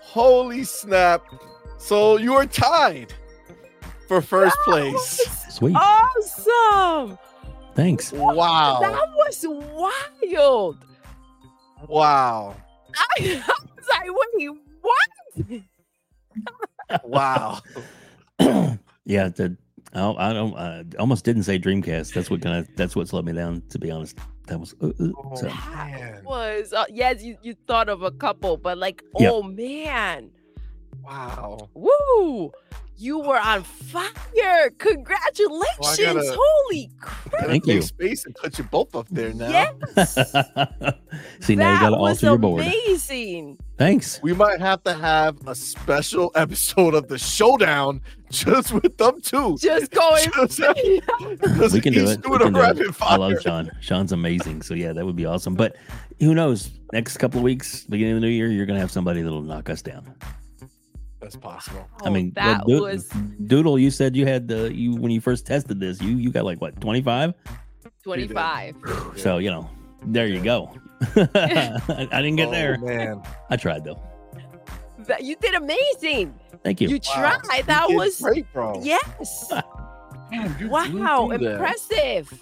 [0.00, 1.22] Holy snap.
[1.78, 3.14] So you are tied
[4.08, 5.20] for first place.
[5.50, 5.76] Sweet.
[5.76, 7.16] Awesome.
[7.74, 8.12] Thanks.
[8.12, 8.80] Wow.
[8.80, 10.84] That was wild.
[11.86, 12.56] Wow.
[12.96, 13.06] I,
[13.46, 14.50] I was like, wait,
[14.80, 15.08] what?
[17.04, 17.60] Wow.
[19.04, 19.56] yeah, the,
[19.94, 20.54] I, I don't.
[20.56, 22.12] I almost didn't say Dreamcast.
[22.12, 22.68] That's what kind of.
[22.76, 23.62] That's what slowed me down.
[23.70, 24.74] To be honest, that was.
[24.82, 26.22] Uh, uh, Oh, so, man.
[26.24, 29.32] Was uh, yes, you, you thought of a couple, but like, Yep.
[29.32, 30.30] oh man,
[31.04, 31.68] Wow.
[31.74, 32.52] woo!
[32.98, 34.70] You were on fire.
[34.78, 36.34] Congratulations.
[36.38, 37.30] Holy crap.
[37.32, 37.82] Gotta Thank take you.
[37.82, 39.48] Space and put you both up there now.
[39.48, 40.14] Yes.
[41.40, 42.62] See, now you got to was alter your board.
[42.62, 43.58] amazing.
[43.76, 44.20] Thanks.
[44.22, 48.00] We might have to have a special episode of the showdown
[48.30, 49.56] just with them two.
[49.60, 50.24] Just going.
[50.48, 52.26] Just- because We can do it.
[52.26, 52.96] We doing a can do it.
[53.02, 53.70] I love Sean.
[53.80, 54.62] Sean's amazing.
[54.62, 55.54] So yeah, that would be awesome.
[55.54, 55.76] But
[56.18, 56.70] who knows?
[56.92, 59.68] Next couple of weeks, beginning of the new year, you're gonna have somebody that'll knock
[59.68, 60.14] us down.
[61.26, 61.48] That's mm-hmm.
[61.48, 61.88] possible.
[62.04, 63.08] I Oh, mean, that what, was
[63.48, 63.80] Doodle.
[63.80, 66.00] You said you had the you when you first tested this.
[66.00, 67.34] You you got like what 25?
[68.04, 68.76] 25.
[69.16, 69.68] So you know,
[70.04, 70.70] there you go.
[71.16, 71.80] I,
[72.12, 72.78] I didn't get Oh, there.
[72.78, 73.22] man.
[73.50, 74.00] I tried though.
[75.08, 76.32] That- You did amazing.
[76.62, 76.88] Thank you.
[76.90, 77.38] You Wow.
[77.42, 77.66] tried.
[77.66, 78.20] That did was.
[78.20, 78.80] great, bro.
[78.84, 79.50] Yes.
[80.30, 81.28] Man, Wow.
[81.32, 81.52] did that.
[81.54, 82.40] Impressive.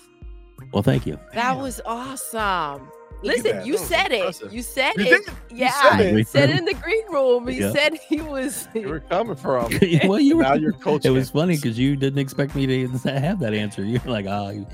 [0.73, 1.19] well, thank you.
[1.33, 1.63] That Man.
[1.63, 2.91] was awesome.
[3.25, 4.53] Look at Listen, you That was said it.
[4.53, 5.05] You said it.
[5.05, 5.27] did?
[5.51, 6.29] You Yeah, said it.
[6.29, 7.49] said it in the green room.
[7.49, 7.73] He Yeah.
[7.73, 8.69] said he was.
[8.75, 9.73] You were coming from.
[10.07, 10.43] well, you were.
[10.43, 11.13] now you're coaching.
[11.13, 13.83] It was funny because you didn't expect me to have that answer.
[13.85, 14.67] You're like, oh,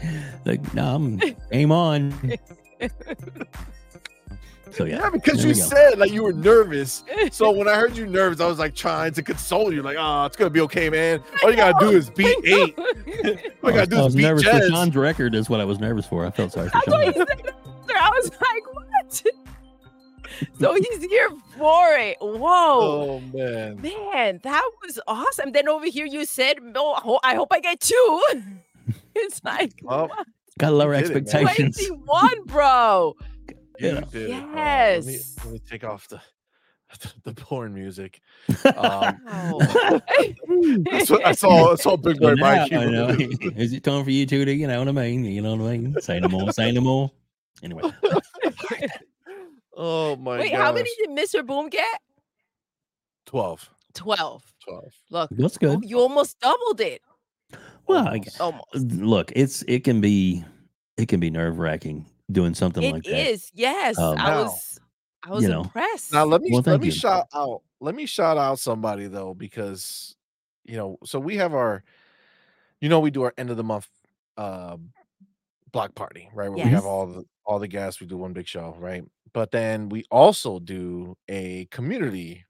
[0.45, 1.21] like no, I'm
[1.53, 2.13] aim on.
[4.73, 7.03] So yeah, Yeah, because there you said like you were nervous.
[7.33, 10.25] So when I heard you nervous, I was like trying to console you, like, oh,
[10.27, 11.23] it's gonna be okay, man.
[11.43, 12.79] All you gotta do is beat eight.
[12.79, 12.85] All
[13.25, 15.35] you I gotta was, do I is was beat nervous for Sean's record.
[15.35, 16.25] Is what I was nervous for.
[16.25, 17.27] I felt sorry for That's what he Sean.
[17.87, 17.97] Said.
[17.97, 18.07] after.
[18.07, 19.23] I was like, what?
[20.61, 21.29] so he's here
[21.59, 22.17] for it.
[22.21, 22.41] Whoa.
[22.51, 23.81] Oh man.
[23.81, 25.53] Man, that was awesome.
[25.53, 28.23] Then over here, you said, "No, I hope I get two.
[29.15, 30.09] it's like Well,
[30.59, 31.77] Got lower You did it, expectations.
[31.77, 33.17] twenty-one, bro.
[33.79, 34.01] Yeah.
[34.11, 34.51] did it, bro.
[34.61, 35.37] Let me, Yes.
[35.45, 36.21] let me take off the
[37.25, 38.21] the porn music.
[38.65, 39.59] Um, Wow.
[40.91, 41.73] that's what I saw.
[41.73, 42.73] I saw Big Boy now, Mike.
[42.73, 43.09] I know.
[43.57, 45.25] Is it time for you two to, you know what I mean?
[45.25, 46.01] You know what I mean?
[46.01, 46.53] Say no more.
[46.53, 47.11] Say no more.
[47.63, 47.83] Anyway,
[49.77, 50.59] Oh my Wait, god.
[50.61, 51.47] how many did Mr.
[51.47, 52.01] Boom get?
[53.27, 53.71] 12.
[53.95, 54.43] 12.
[54.65, 54.85] 12.
[55.11, 55.85] Look, that's good.
[55.85, 57.03] you almost doubled it.
[57.87, 58.41] Well, I, Almost.
[58.41, 58.75] Almost.
[59.03, 60.45] look, it's it can be
[60.97, 63.29] it can be nerve wracking doing something It like that.
[63.31, 63.51] is.
[63.55, 63.99] Yes.
[63.99, 64.81] Um, I Now, was
[65.25, 66.13] I was you know, impressed.
[66.13, 66.93] Now let me Well, let me you.
[66.93, 70.15] shout out let me shout out somebody though because
[70.65, 71.83] you know so we have our
[72.81, 73.89] you know we do our end of the month
[74.37, 74.77] uh
[75.73, 78.49] block party right where we have all the all the guests we do one big
[78.49, 79.05] show right
[79.35, 82.47] but then we also do a community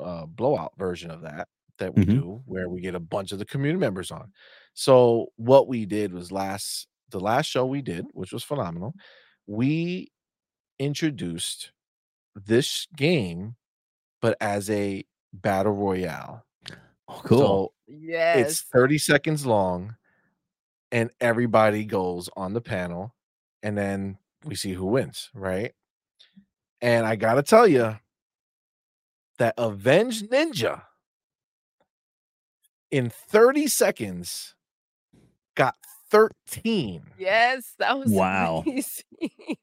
[0.00, 1.48] uh, blowout version of that
[1.78, 2.06] that we Mhm.
[2.06, 4.32] do where we get a bunch of the community members on
[4.74, 8.94] so what we did was last the last show we did which was phenomenal
[9.46, 10.10] we
[10.78, 11.72] introduced
[12.34, 13.56] this game,
[14.22, 16.44] but as a battle royale.
[17.08, 17.38] Oh, cool.
[17.38, 18.50] So yes.
[18.50, 19.96] it's 30 seconds long,
[20.92, 23.14] and everybody goes on the panel,
[23.62, 25.72] and then we see who wins, right?
[26.80, 27.96] And I gotta tell you
[29.38, 30.82] that Avenge Ninja
[32.90, 34.54] in 30 seconds
[35.54, 35.74] got
[36.10, 37.02] 13.
[37.18, 38.62] yes, that was Wow.
[38.66, 39.02] amazing.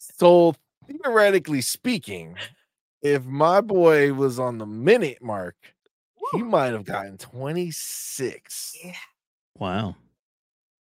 [0.00, 0.54] So
[0.86, 2.36] theoretically speaking,
[3.02, 5.56] if my boy was on the minute mark,
[6.32, 8.76] he might have gotten 26.
[8.84, 8.92] Yeah,
[9.58, 9.96] wow.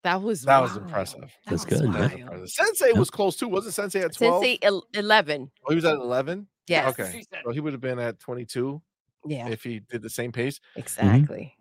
[0.06, 1.22] That was That was impressive.
[1.22, 2.02] That That's was good, That was yeah.
[2.02, 2.22] wild.
[2.22, 2.49] impressive.
[2.49, 3.48] Sensei was close too.
[3.49, 4.44] Wasn't Sensei at 12?
[4.44, 4.60] Sensei
[4.94, 5.52] 11.
[5.65, 6.48] Oh, he was at 11?
[6.68, 6.90] Yes.
[6.98, 7.23] Okay.
[7.44, 8.82] So he would have been at 22
[9.27, 10.60] Yeah, if he did the same pace.
[10.76, 11.56] exactly.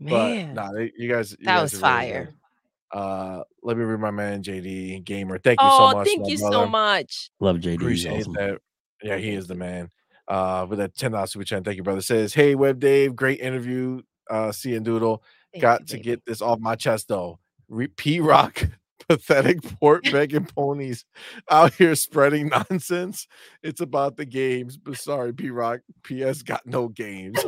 [0.00, 1.32] But Man, nah, they- you guys.
[1.32, 2.24] You that guys was are really fire.
[2.24, 2.98] good.
[2.98, 5.38] Uh, let me read my man JD Gamer.
[5.38, 6.06] Thank you Oh, so much.
[6.08, 6.54] thank you brother.
[6.56, 7.30] so much.
[7.38, 7.74] Love JD.
[7.76, 8.32] Appreciate awesome.
[8.32, 8.58] that.
[9.02, 9.90] Yeah, he is the man.
[10.26, 12.00] Uh, with that ten dollars super chat, thank you, brother.
[12.00, 14.00] Says, hey, Web Dave, great interview.
[14.30, 15.22] Uh, see and Doodle.
[15.52, 16.04] Thank Got you, to baby.
[16.04, 17.39] get this off my chest though.
[17.70, 18.62] Re- P Rock,
[19.08, 21.04] pathetic port begging ponies
[21.50, 23.26] out here spreading nonsense.
[23.62, 25.80] It's about the games, but sorry, P Rock.
[26.02, 27.38] PS got no games.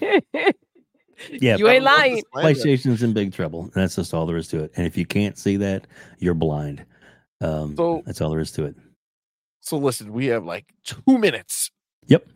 [1.30, 2.22] Yeah, you ain't lying.
[2.34, 3.70] PlayStation's in big trouble.
[3.74, 4.72] That's just all there is to it.
[4.76, 5.86] And if you can't see that,
[6.18, 6.86] you're blind.
[7.42, 8.74] Um, So- that's all there is to it.
[9.60, 11.70] So listen, we have like two minutes.
[12.06, 12.26] Yep.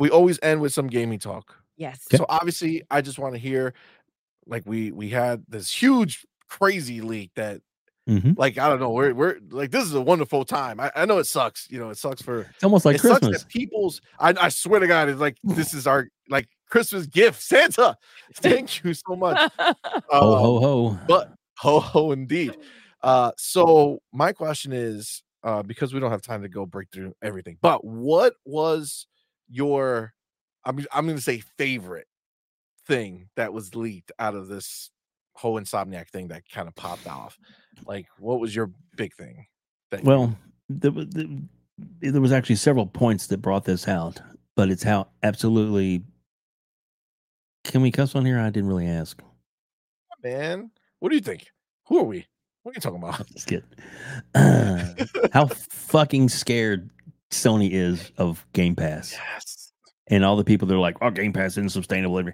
[0.00, 1.54] We always end with some gaming talk.
[1.76, 2.04] Yes.
[2.10, 2.16] Okay.
[2.16, 3.74] So obviously, I just want to hear,
[4.44, 7.60] like we we had this huge crazy leak that
[8.06, 10.78] hmm like I don't know we're we're like this is a wonderful time.
[10.80, 13.20] I, I know it sucks, you know it sucks for It's almost like it sucks
[13.20, 13.42] Christmas.
[13.42, 14.00] that people's.
[14.20, 17.96] I, I swear to God, it's like this is our like Christmas gift, Santa.
[18.34, 19.40] Thank you so much.
[20.10, 20.98] Ho Um, ho ho.
[21.08, 22.56] but ho ho indeed.
[23.02, 27.14] Uh, so my question is, uh, because we don't have time to go break through
[27.22, 29.06] everything, but what was
[29.48, 30.12] your,
[30.64, 32.06] I'm I'm gonna say favorite
[32.86, 34.90] thing that was leaked out of this
[35.36, 37.38] whole insomniac thing that kind of popped off?
[37.86, 39.46] Like, what was your big thing?
[39.90, 40.36] That Well,
[40.68, 41.42] there, the,
[42.00, 44.20] there was actually several points that brought this out,
[44.56, 46.02] but it's how absolutely
[47.64, 48.38] can we cuss on here?
[48.38, 49.20] I didn't really ask.
[50.22, 51.46] Man, what do you think?
[51.88, 52.26] Who are we?
[52.62, 53.26] What are you talking about?
[53.28, 53.64] Just kidding.
[54.34, 54.94] Uh,
[55.32, 56.90] how fucking scared
[57.30, 59.72] Sony is of Game Pass Yes.
[60.08, 62.32] and all the people that are like, "Oh, Game Pass isn't sustainable."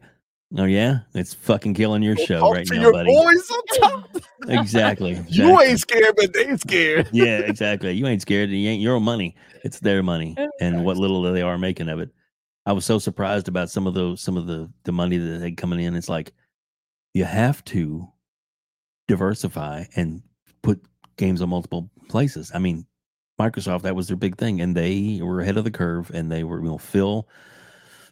[0.59, 3.09] Oh yeah, it's fucking killing your show talk right now, your buddy.
[3.09, 4.17] boys top.
[4.49, 5.25] Exactly.
[5.29, 7.09] You ain't scared, but they scared.
[7.13, 7.93] yeah, exactly.
[7.93, 8.51] You ain't scared.
[8.51, 9.35] You ain't your money.
[9.65, 12.11] It's their money, and what little they are making of it.
[12.67, 15.53] I was so surprised about some of those, some of the the money that they
[15.53, 15.95] coming in.
[15.95, 16.33] It's like
[17.15, 18.07] you have to
[19.09, 20.23] diversify and
[20.63, 20.83] put
[21.17, 22.51] games on multiple places.
[22.55, 22.87] I mean,
[23.41, 26.45] Microsoft that was their big thing, and they were ahead of the curve, and they
[26.45, 27.27] were you know Phil,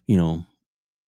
[0.06, 0.46] you know,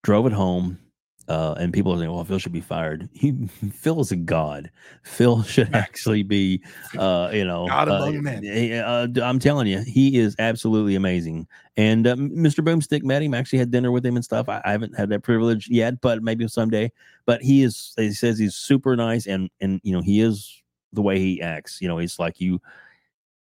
[0.03, 0.79] drove it home.
[1.29, 3.33] Uh, and people are saying, "Well, Phil should be fired." He
[3.73, 4.71] Phil is a god.
[5.05, 6.61] Phil should actually be,
[6.99, 8.45] uh, you know, God uh, among men.
[8.45, 11.47] eh, uh, d- I'm telling you, he is absolutely amazing.
[11.77, 12.65] And uh, Mr.
[12.65, 13.35] Boomstick met him.
[13.35, 14.49] Actually, had dinner with him and stuff.
[14.49, 16.91] I, I haven't had that privilege yet, but maybe someday.
[17.25, 17.95] But he is.
[17.97, 20.63] He says he's super nice, and and you know he is
[20.93, 21.81] the way he acts.
[21.81, 22.61] You know, he's like you.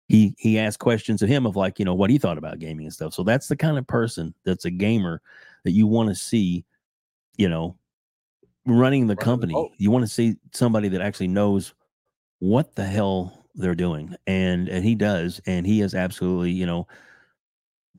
[0.09, 2.86] He he asked questions of him of like you know what he thought about gaming
[2.86, 3.12] and stuff.
[3.12, 5.20] So that's the kind of person that's a gamer
[5.64, 6.64] that you want to see.
[7.36, 7.76] You know,
[8.66, 9.70] running the Running company.
[9.78, 11.74] You want to see somebody that actually knows
[12.38, 16.86] what the hell they're doing and and he does and he is absolutely you know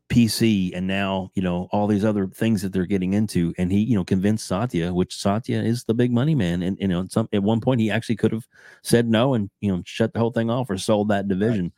[0.09, 3.79] pc and now you know all these other things that they're getting into and he
[3.79, 7.11] you know convinced satya which satya is the big money man and you know at
[7.11, 8.47] some at one point he actually could have
[8.81, 11.71] said no and you know shut the whole thing off or sold that division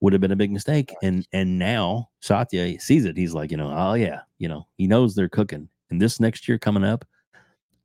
[0.00, 3.56] would have been a big mistake and and now satya sees it he's like you
[3.56, 7.04] know oh yeah you know he knows they're cooking and this next year coming up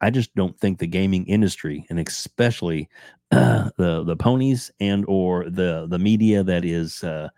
[0.02, 2.90] I just don't think the gaming industry, and especially
[3.32, 7.30] uh, the the ponies and or the the media that is uh,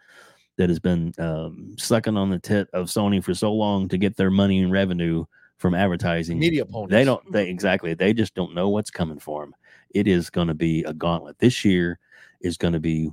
[0.58, 4.18] that has been um, sucking on the tit of Sony for so long to get
[4.18, 5.26] their money and revenue
[5.58, 6.40] from advertising.
[6.40, 6.90] Media ponies.
[6.90, 7.32] They don't.
[7.32, 7.94] They exactly.
[7.94, 9.56] They just don't know what's coming for them.
[9.92, 11.40] It is going to be a gauntlet.
[11.40, 12.00] This year
[12.42, 13.12] is going to be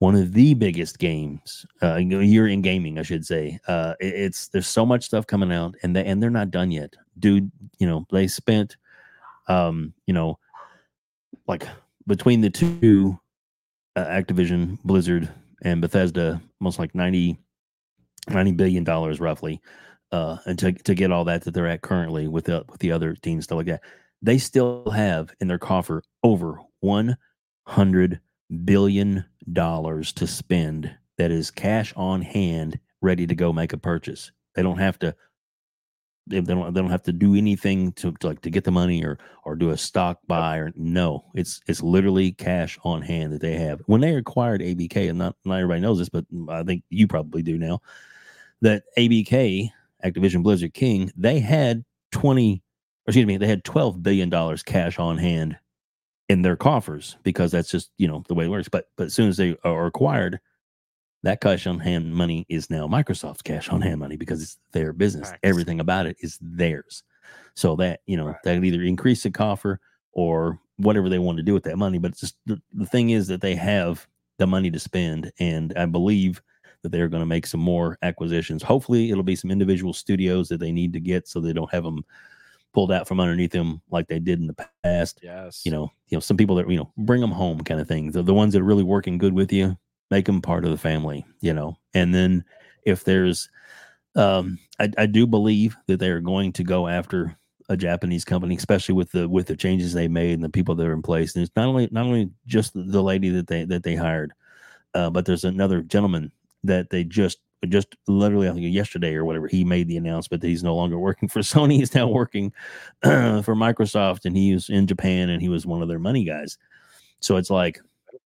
[0.00, 3.58] one of the biggest games uh, year in gaming, I should say.
[3.68, 6.70] Uh, it- it's there's so much stuff coming out, and they and they're not done
[6.70, 7.50] yet, dude.
[7.78, 8.76] You know they spent,
[9.46, 10.38] um, you know,
[11.46, 11.66] like
[12.06, 13.18] between the two,
[13.96, 15.28] uh, Activision, Blizzard,
[15.62, 17.38] and Bethesda, almost like 90,
[18.28, 19.60] 90 billion dollars roughly,
[20.12, 22.90] uh, and to to get all that that they're at currently with the with the
[22.92, 23.82] other teams stuff like that,
[24.22, 27.16] they still have in their coffer over one
[27.66, 28.20] hundred
[28.64, 34.32] billion dollars to spend that is cash on hand ready to go make a purchase.
[34.54, 35.14] They don't have to
[36.26, 39.04] they don't they don't have to do anything to, to like to get the money
[39.04, 41.24] or or do a stock buy or no.
[41.34, 43.80] It's it's literally cash on hand that they have.
[43.86, 47.42] When they acquired abk and not not everybody knows this but i think you probably
[47.42, 47.80] do now
[48.62, 49.70] that abk
[50.04, 52.62] activision blizzard king they had 20
[53.06, 55.58] or excuse me they had 12 billion dollars cash on hand
[56.30, 58.68] in their coffers because that's just you know the way it works.
[58.70, 60.40] But but as soon as they are acquired,
[61.22, 64.92] that cash on hand money is now Microsoft's cash on hand money because it's their
[64.92, 65.34] business.
[65.42, 67.02] Everything about it is theirs.
[67.54, 68.36] So that you know Right.
[68.44, 69.80] that either increase the coffer
[70.12, 71.98] or whatever they want to do with that money.
[71.98, 74.06] But it's just the, the thing is that they have
[74.38, 76.42] the money to spend, and I believe
[76.82, 78.62] that they're going to make some more acquisitions.
[78.62, 81.84] Hopefully, it'll be some individual studios that they need to get so they don't have
[81.84, 82.04] them
[82.72, 85.62] pulled out from underneath them like they did in the past Yes.
[85.64, 88.14] you know, you know, some people that you know bring them home, kind of things.
[88.14, 89.76] The the ones that are really working good with you,
[90.10, 91.76] make them part of the family, you know.
[91.94, 92.44] And then
[92.84, 93.48] if there's,
[94.16, 97.36] um, I, I do believe that they are going to go after
[97.68, 100.86] a Japanese company, especially with the with the changes they made and the people that
[100.86, 101.34] are in place.
[101.34, 104.32] And it's not only not only just the lady that they that they hired,
[104.94, 106.32] uh, but there's another gentleman
[106.64, 107.38] that they just
[107.68, 110.98] just literally I think yesterday or whatever he made the announcement that he's no longer
[110.98, 111.76] working for Sony.
[111.76, 112.52] He's now working
[113.02, 116.58] for Microsoft, and he was in Japan, and he was one of their money guys.
[117.20, 117.80] So it's like,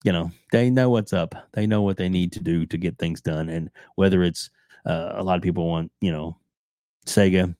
[0.04, 1.34] you know, they know what's up.
[1.52, 4.50] They know what they need to do to get things done, and whether it's
[4.86, 6.36] uh, a lot of people want, you know,
[7.06, 7.54] Sega.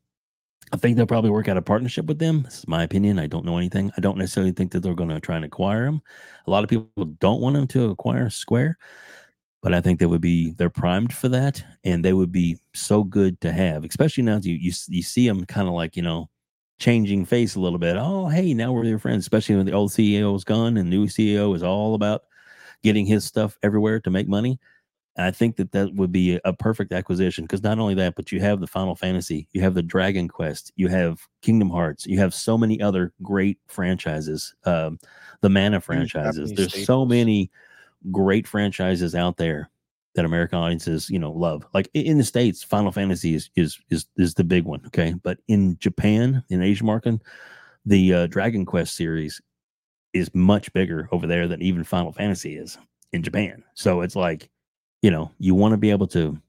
[0.72, 2.42] I think they'll probably work out a partnership with them.
[2.42, 3.18] This is my opinion.
[3.18, 3.92] I don't know anything.
[3.96, 6.02] I don't necessarily think that they're going to try and acquire them.
[6.46, 8.78] A lot of people don't want them to acquire Square,
[9.64, 13.02] but I think they would be they're primed for that, and they would be so
[13.02, 16.02] good to have, especially now that you you you see them kind of like you
[16.02, 16.28] know
[16.78, 17.96] changing face a little bit.
[17.98, 21.06] Oh, hey, now we're your friends, especially when the old CEO is gone and new
[21.06, 22.24] CEO is all about
[22.82, 24.60] getting his stuff everywhere to make money.
[25.16, 28.40] I think that that would be a perfect acquisition because not only that, but you
[28.40, 32.34] have the Final Fantasy, you have the Dragon Quest, you have Kingdom Hearts, you have
[32.34, 34.98] so many other great franchises, um,
[35.40, 36.52] the Mana franchises.
[36.52, 37.50] There's so many
[38.10, 39.70] great franchises out there
[40.14, 41.66] that American audiences, you know, love.
[41.74, 44.82] Like in the states, Final Fantasy is is is is the big one.
[44.86, 47.20] Okay, but in Japan, in Asian market,
[47.84, 49.40] the uh, Dragon Quest series
[50.12, 52.78] is much bigger over there than even Final Fantasy is
[53.12, 53.62] in Japan.
[53.74, 54.48] So it's like,
[55.02, 56.40] you know, you want to be able to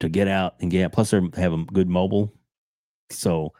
[0.00, 0.92] to get out and get.
[0.92, 2.32] Plus, they have a good mobile,
[3.10, 3.52] so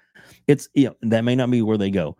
[0.48, 2.16] it's you know that may not be where they go,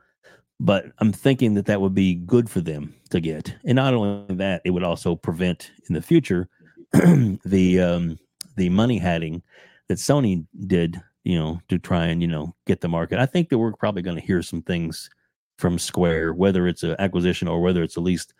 [0.63, 3.53] but I'm thinking that that would be good for them to get.
[3.65, 6.49] And not only that, it would also prevent in the future
[6.93, 8.19] the um
[8.57, 9.43] the money hiding
[9.89, 13.19] that Sony did, you know, to try and you know get the market.
[13.19, 15.11] I think that we're probably going to hear some things
[15.59, 18.33] from Square, whether it's an acquisition or whether it's at least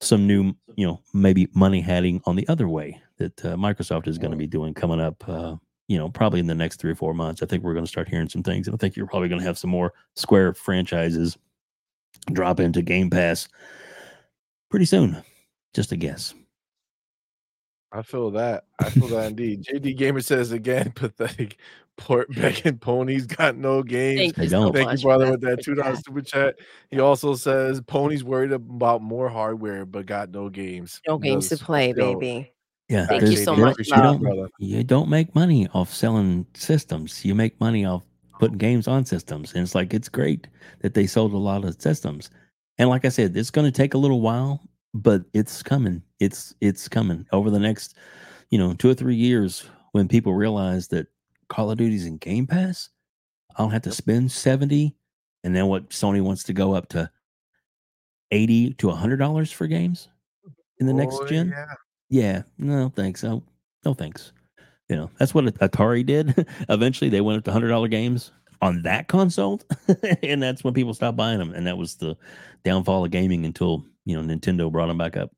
[0.00, 4.18] some new, you know, maybe money hiding on the other way that uh, Microsoft is
[4.18, 5.22] going to be doing coming up.
[5.28, 5.56] Uh,
[5.88, 7.42] you know, probably in the next three or four months.
[7.42, 9.40] I think we're going to start hearing some things, and I think you're probably going
[9.40, 11.38] to have some more Square franchises
[12.32, 13.48] drop into Game Pass
[14.70, 15.22] pretty soon.
[15.74, 16.34] Just a guess.
[17.92, 18.64] I feel that.
[18.80, 19.64] I feel that indeed.
[19.64, 21.58] JD Gamer says again, pathetic.
[21.98, 24.20] Port begging ponies got no games.
[24.20, 24.72] Thank They you don't.
[24.74, 26.56] Thank you, brother, with that two dollar super chat.
[26.90, 31.00] He also says ponies worried about more hardware but got no games.
[31.08, 32.52] No games to play, yo, baby.
[32.90, 34.48] Yeah, Thank you so much, don't- You don't, brother.
[34.58, 37.24] you don't make money off selling systems.
[37.24, 38.02] You make money off
[38.38, 40.46] putting games on systems, and it's like it's great
[40.80, 42.30] that they sold a lot of systems.
[42.78, 44.60] And like I said, it's going to take a little while,
[44.94, 46.02] but it's coming.
[46.20, 47.96] It's it's coming over the next,
[48.50, 51.06] you know, two or three years when people realize that
[51.48, 52.90] Call of Duty's in Game Pass.
[53.56, 54.96] I don't have to spend seventy,
[55.44, 57.10] and then what Sony wants to go up to
[58.30, 60.08] eighty to hundred dollars for games
[60.78, 61.48] in the next oh, gen.
[61.48, 61.64] yeah.
[62.08, 63.24] Yeah, no thanks.
[63.24, 63.42] Oh,
[63.84, 64.32] no thanks.
[64.88, 66.46] You know, that's what Atari did.
[66.68, 68.30] Eventually, they went up to hundred dollar games
[68.62, 69.60] on that console,
[70.22, 71.52] and that's when people stopped buying them.
[71.52, 72.16] And that was the
[72.64, 75.32] downfall of gaming until you know Nintendo brought them back up.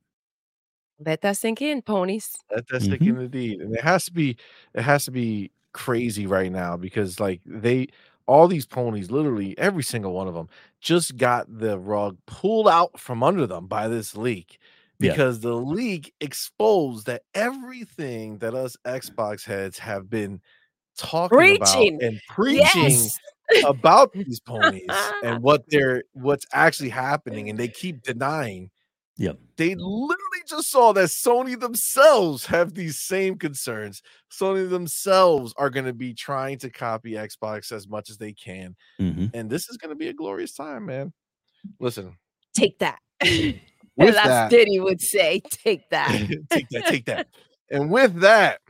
[1.05, 2.37] Let that sink in, ponies.
[2.51, 2.89] Let That, that's Mhm.
[2.89, 4.37] sticking the deed, and it has to be.
[4.75, 7.89] It has to be crazy right now because like they
[8.27, 10.49] all these ponies, literally every single one of them,
[10.81, 14.59] just got the rug pulled out from under them by this leak.
[15.01, 15.13] Yeah.
[15.13, 20.41] Because the leak exposed that everything that us Xbox heads have been
[20.97, 21.95] talking Preaching.
[21.97, 23.19] about and preaching Yes.
[23.65, 24.85] about these ponies
[25.25, 28.71] and what they're what's actually happening, and they keep denying.
[29.17, 29.39] Yep.
[29.57, 34.01] They literally just saw that Sony themselves have these same concerns.
[34.31, 38.77] Sony themselves are going to be trying to copy Xbox as much as they can,
[38.99, 41.13] hmm and this is going to be a glorious time, man.
[41.81, 42.17] Listen,
[42.55, 42.99] Take that.
[43.99, 46.09] With As that- Diddy would say, take that.
[46.51, 47.27] take that, take that,
[47.71, 48.61] and with that,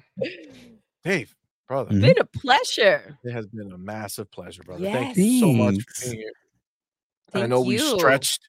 [1.04, 1.34] Dave,
[1.68, 2.00] brother, Mhm.
[2.00, 3.16] Been a pleasure.
[3.24, 4.84] it has been a massive pleasure, brother.
[4.84, 6.32] Thank you so much for being here.
[7.34, 8.40] I Thank know we stretched,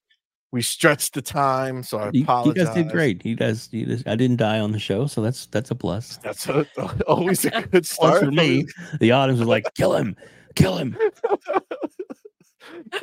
[0.53, 2.65] we stretched the time, so I You, you apologize.
[2.67, 3.25] guys did great.
[3.25, 6.17] You guys, you guys, I didn't die on the show, so that's that's a plus.
[6.23, 6.65] That's a,
[7.07, 8.65] always a good Plus start for me,
[9.01, 10.15] the audience was like, "Kill him,
[10.55, 10.97] kill him."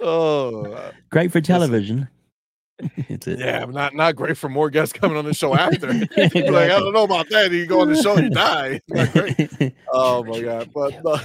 [0.00, 2.08] oh, uh, Great for television.
[3.08, 3.38] it's it.
[3.38, 5.88] yeah, not not great for more guests coming on the show after.
[6.30, 7.50] People like, I don't know about that.
[7.50, 8.80] You go on the show, you die.
[8.88, 9.74] It's not great.
[9.92, 11.24] Oh my god, but uh,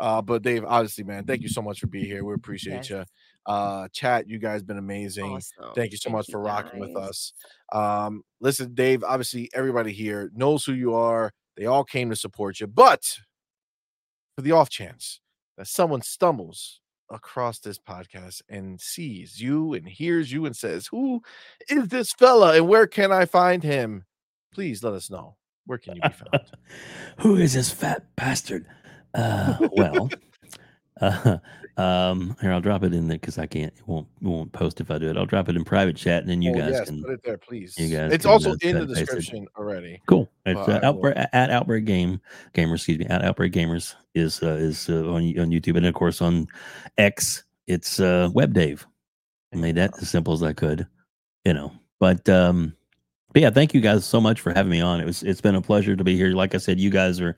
[0.00, 2.24] uh, but Dave, honestly, man, thank you so much for being here.
[2.24, 2.90] We appreciate Yes.
[2.90, 3.04] you.
[3.46, 5.32] Uh, chat, you guys been amazing.
[5.32, 5.74] Awesome.
[5.74, 7.32] Thank you so much you, for rocking with us.
[7.72, 11.32] Um, listen, Dave, obviously everybody here knows who you are.
[11.56, 13.18] They all came to support you, but
[14.36, 15.20] for the off chance
[15.56, 16.79] that someone stumbles
[17.10, 21.22] across this podcast and sees you and hears you and says, Who
[21.68, 24.04] is this fella and where can I find him?
[24.52, 25.36] Please let us know.
[25.66, 26.44] Where can you be found?
[27.18, 28.66] Who is this fat bastard?
[29.14, 30.10] Uh, well,
[31.00, 31.38] uh,
[31.80, 33.72] um, here I'll drop it in there because I can't.
[33.76, 34.06] It won't.
[34.20, 35.16] It won't post if I do it.
[35.16, 37.02] I'll drop it in private chat, and then you Oh, guys yes, can.
[37.02, 37.74] put it there, please.
[37.78, 40.00] you guys it's also uh, in the description already.
[40.06, 40.30] Cool.
[40.46, 42.20] It's uh, outbreak at Outbreak Game
[42.54, 42.76] Gamers.
[42.76, 43.06] Excuse me.
[43.06, 46.46] At Outbreak Gamers is uh, is uh, on on YouTube, and of course on
[46.98, 48.86] X, it's uh, Web Dave.
[49.52, 50.86] I made that as simple as I could,
[51.44, 51.72] you know.
[51.98, 52.74] But um,
[53.32, 55.00] but yeah, thank you guys so much for having me on.
[55.00, 56.30] It was it's been a pleasure to be here.
[56.32, 57.36] Like I said, you guys are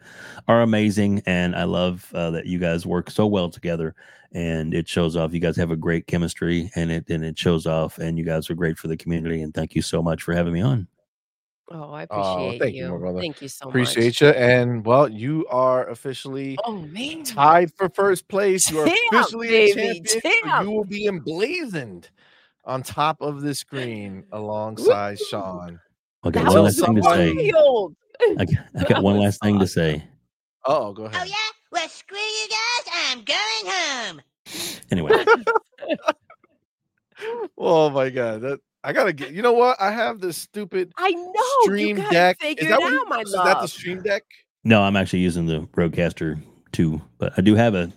[0.48, 3.94] are amazing, and I love uh, that you guys work so well together,
[4.32, 5.32] and it shows off.
[5.32, 7.98] You guys have a great chemistry, and it and it shows off.
[7.98, 9.42] And you guys are great for the community.
[9.42, 10.86] And thank you so much for having me on.
[11.70, 12.90] Oh, I Oh, appreciate thank you, you.
[12.92, 13.20] my brother.
[13.20, 13.70] Thank you so much.
[13.70, 14.28] Appreciate you.
[14.28, 17.22] And well, you are officially Oh man.
[17.24, 18.70] tied for first place.
[18.70, 20.06] You are Champ, officially a baby, champion.
[20.06, 20.64] so champ.
[20.64, 22.10] You will be emblazoned
[22.64, 25.80] on top of the screen alongside Sean.
[26.24, 27.50] I got That one was last thing to say.
[28.38, 30.04] I, got- I got one last thing to say.
[30.64, 31.20] Oh, go ahead.
[31.22, 31.34] Oh, yeah?
[31.72, 32.94] Well, screw you guys.
[33.10, 34.20] I'm going home.
[34.90, 35.10] Anyway,
[37.56, 39.32] Oh my god, that I gotta get.
[39.32, 39.80] You know what?
[39.80, 41.32] I have this stupid I know.
[41.62, 42.40] Stream you Deck.
[42.40, 44.22] Figure Is that it what you- out, my is that the Stream Deck?
[44.64, 46.40] No, I'm actually using the Rodecaster
[46.72, 47.92] 2, but I do have a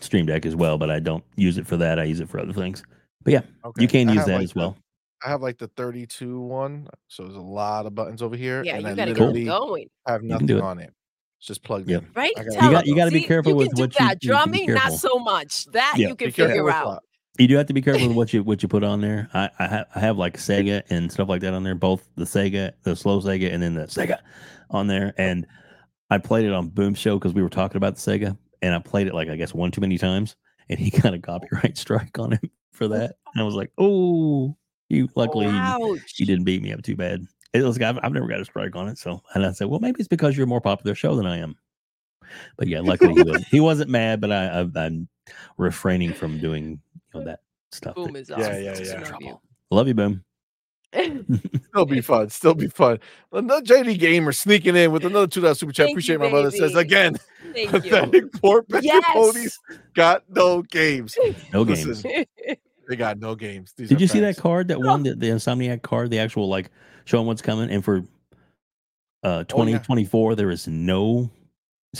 [0.00, 1.98] Stream Deck as well, but I don't use it for that.
[1.98, 2.82] I use it for other things.
[3.24, 3.82] But yeah, Okay.
[3.82, 4.76] you can I use that like, as well.
[5.24, 8.74] I have like the 32 one, so there's a lot of buttons over here, yeah,
[8.76, 9.86] and you I gotta literally get going.
[10.06, 10.60] have You nothing it.
[10.60, 10.92] on it.
[11.38, 12.02] It's just plugged Yep.
[12.02, 12.08] in.
[12.14, 12.32] Right?
[12.36, 13.82] I gotta Tell do got- it, you gotta be See, careful you with can do
[13.82, 14.24] what you- that.
[14.24, 14.98] you can be Drumming, not careful.
[14.98, 15.64] so much.
[15.66, 16.08] That Yeah.
[16.08, 16.86] you can Be careful figure with out.
[16.86, 17.02] what.
[17.38, 19.28] You do have to be careful with what you what you put on there.
[19.32, 22.24] I I, ha- I have like Sega and stuff like that on there, both the
[22.24, 24.18] Sega, the slow Sega, and then the Sega
[24.70, 25.14] on there.
[25.16, 25.46] And
[26.10, 28.78] I played it on Boom Show because we were talking about the Sega, and I
[28.80, 30.36] played it like I guess one too many times,
[30.68, 31.20] and he got a oh.
[31.20, 33.16] copyright strike on him for that.
[33.34, 34.54] And I was like, oh,
[34.92, 36.14] you luckily he- Ouch.
[36.16, 37.26] he didn't beat me up too bad.
[37.52, 39.80] It was I've, I've never got a strike on it, so and I said, well,
[39.80, 41.56] maybe it's because you're a more popular show than I am.
[42.56, 45.08] But yeah, luckily he was he wasn't mad, but I, I I'm
[45.58, 46.80] refraining from doing
[47.14, 47.40] you know that
[47.72, 47.94] stuff.
[47.96, 48.54] Boom that is awesome.
[48.54, 49.34] yeah, gets us in yeah.
[49.70, 50.24] Love you, Boom.
[50.94, 52.28] Still be fun.
[52.28, 52.98] Still be fun.
[53.32, 55.86] Another JD gamer sneaking in with another two dollar super chat.
[55.86, 56.50] Thank Appreciate you, my brother.
[56.50, 57.16] Says again,
[57.54, 57.90] Thank you.
[57.90, 59.04] pathetic poor Bennett Yes.
[59.12, 59.58] ponies
[59.94, 61.16] got no games.
[61.52, 62.04] No games.
[62.04, 62.26] Listen,
[62.88, 63.72] They got no games.
[63.76, 66.48] These Did are you see that card that won the, the Insomniac card, the actual
[66.48, 66.70] like
[67.04, 67.70] showing what's coming?
[67.70, 68.00] And for uh
[69.22, 69.42] Oh, yeah.
[69.44, 71.30] 2024, there is no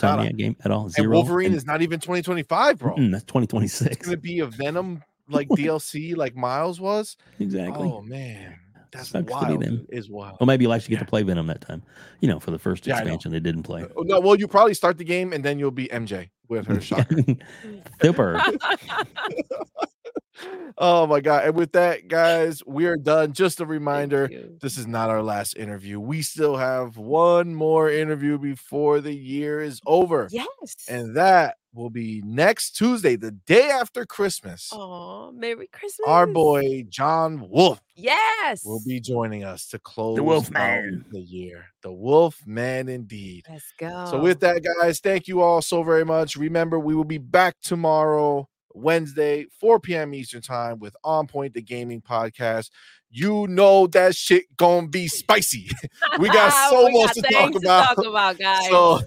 [0.03, 0.23] Nada.
[0.25, 0.85] Insomniac game at all.
[0.85, 1.11] And Zero.
[1.17, 2.95] Wolverine And- is not even 2025, bro.
[2.97, 7.17] That's It's gonna be a Venom like DLC, like Miles was.
[7.39, 7.89] Exactly.
[7.89, 8.57] Oh man,
[8.91, 9.63] that's Sucks to be wild.
[9.63, 9.77] them.
[9.77, 9.87] dude.
[9.91, 10.39] Is wild.
[10.41, 11.05] Well, maybe you'll actually get Yeah.
[11.05, 11.83] to play Venom that time.
[12.21, 13.87] You know, for the first Yeah, expansion, they didn't play.
[13.97, 16.81] Oh, No, well, you probably start the game and then you'll be MJ with her
[16.81, 17.17] shocker.
[18.03, 18.43] Super.
[20.79, 21.45] oh my god!
[21.47, 23.33] And with that, guys, we are done.
[23.33, 24.29] Just a reminder:
[24.61, 26.01] this is not our last interview.
[26.01, 30.77] We still have one more interview before the year is over, Yes.
[30.89, 34.69] and that will be next Tuesday, the day after Christmas.
[34.73, 36.07] Oh, Merry Christmas.
[36.07, 38.63] Our boy John Wolf Yes.
[38.65, 41.05] will be joining us to close Wolf out Man.
[41.11, 41.65] the year.
[41.83, 43.47] The Wolf Man, indeed.
[43.49, 44.07] Let's go.
[44.11, 46.37] So with that, guys, thank you all so very much.
[46.37, 50.15] Remember, we will be back tomorrow, Wednesday, 4 p.m.
[50.15, 52.71] Eastern time with On Point the Gaming Podcast.
[53.11, 55.71] You know that shit gonna be spicy.
[56.19, 57.97] we got so We much got to talk about.
[57.97, 58.69] talk about, guys.
[58.69, 59.01] So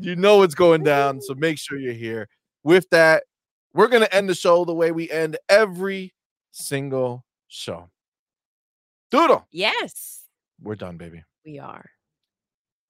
[0.00, 1.20] you know it's going down.
[1.20, 2.28] So make sure you're here.
[2.62, 3.24] With that,
[3.72, 6.14] we're gonna end the show the way we end every
[6.52, 7.90] single show.
[9.10, 10.22] Doodle, yes,
[10.62, 11.22] we're done, baby.
[11.44, 11.90] we are.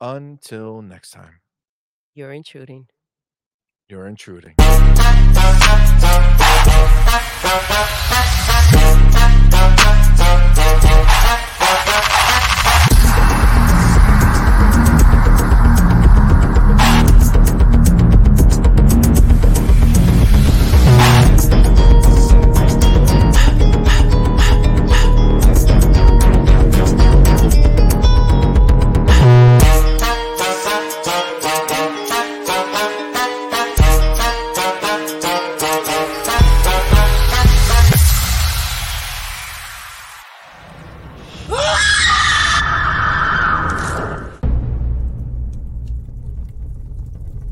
[0.01, 1.41] Until next time,
[2.15, 2.87] You're intruding.
[3.89, 4.55] You're intruding.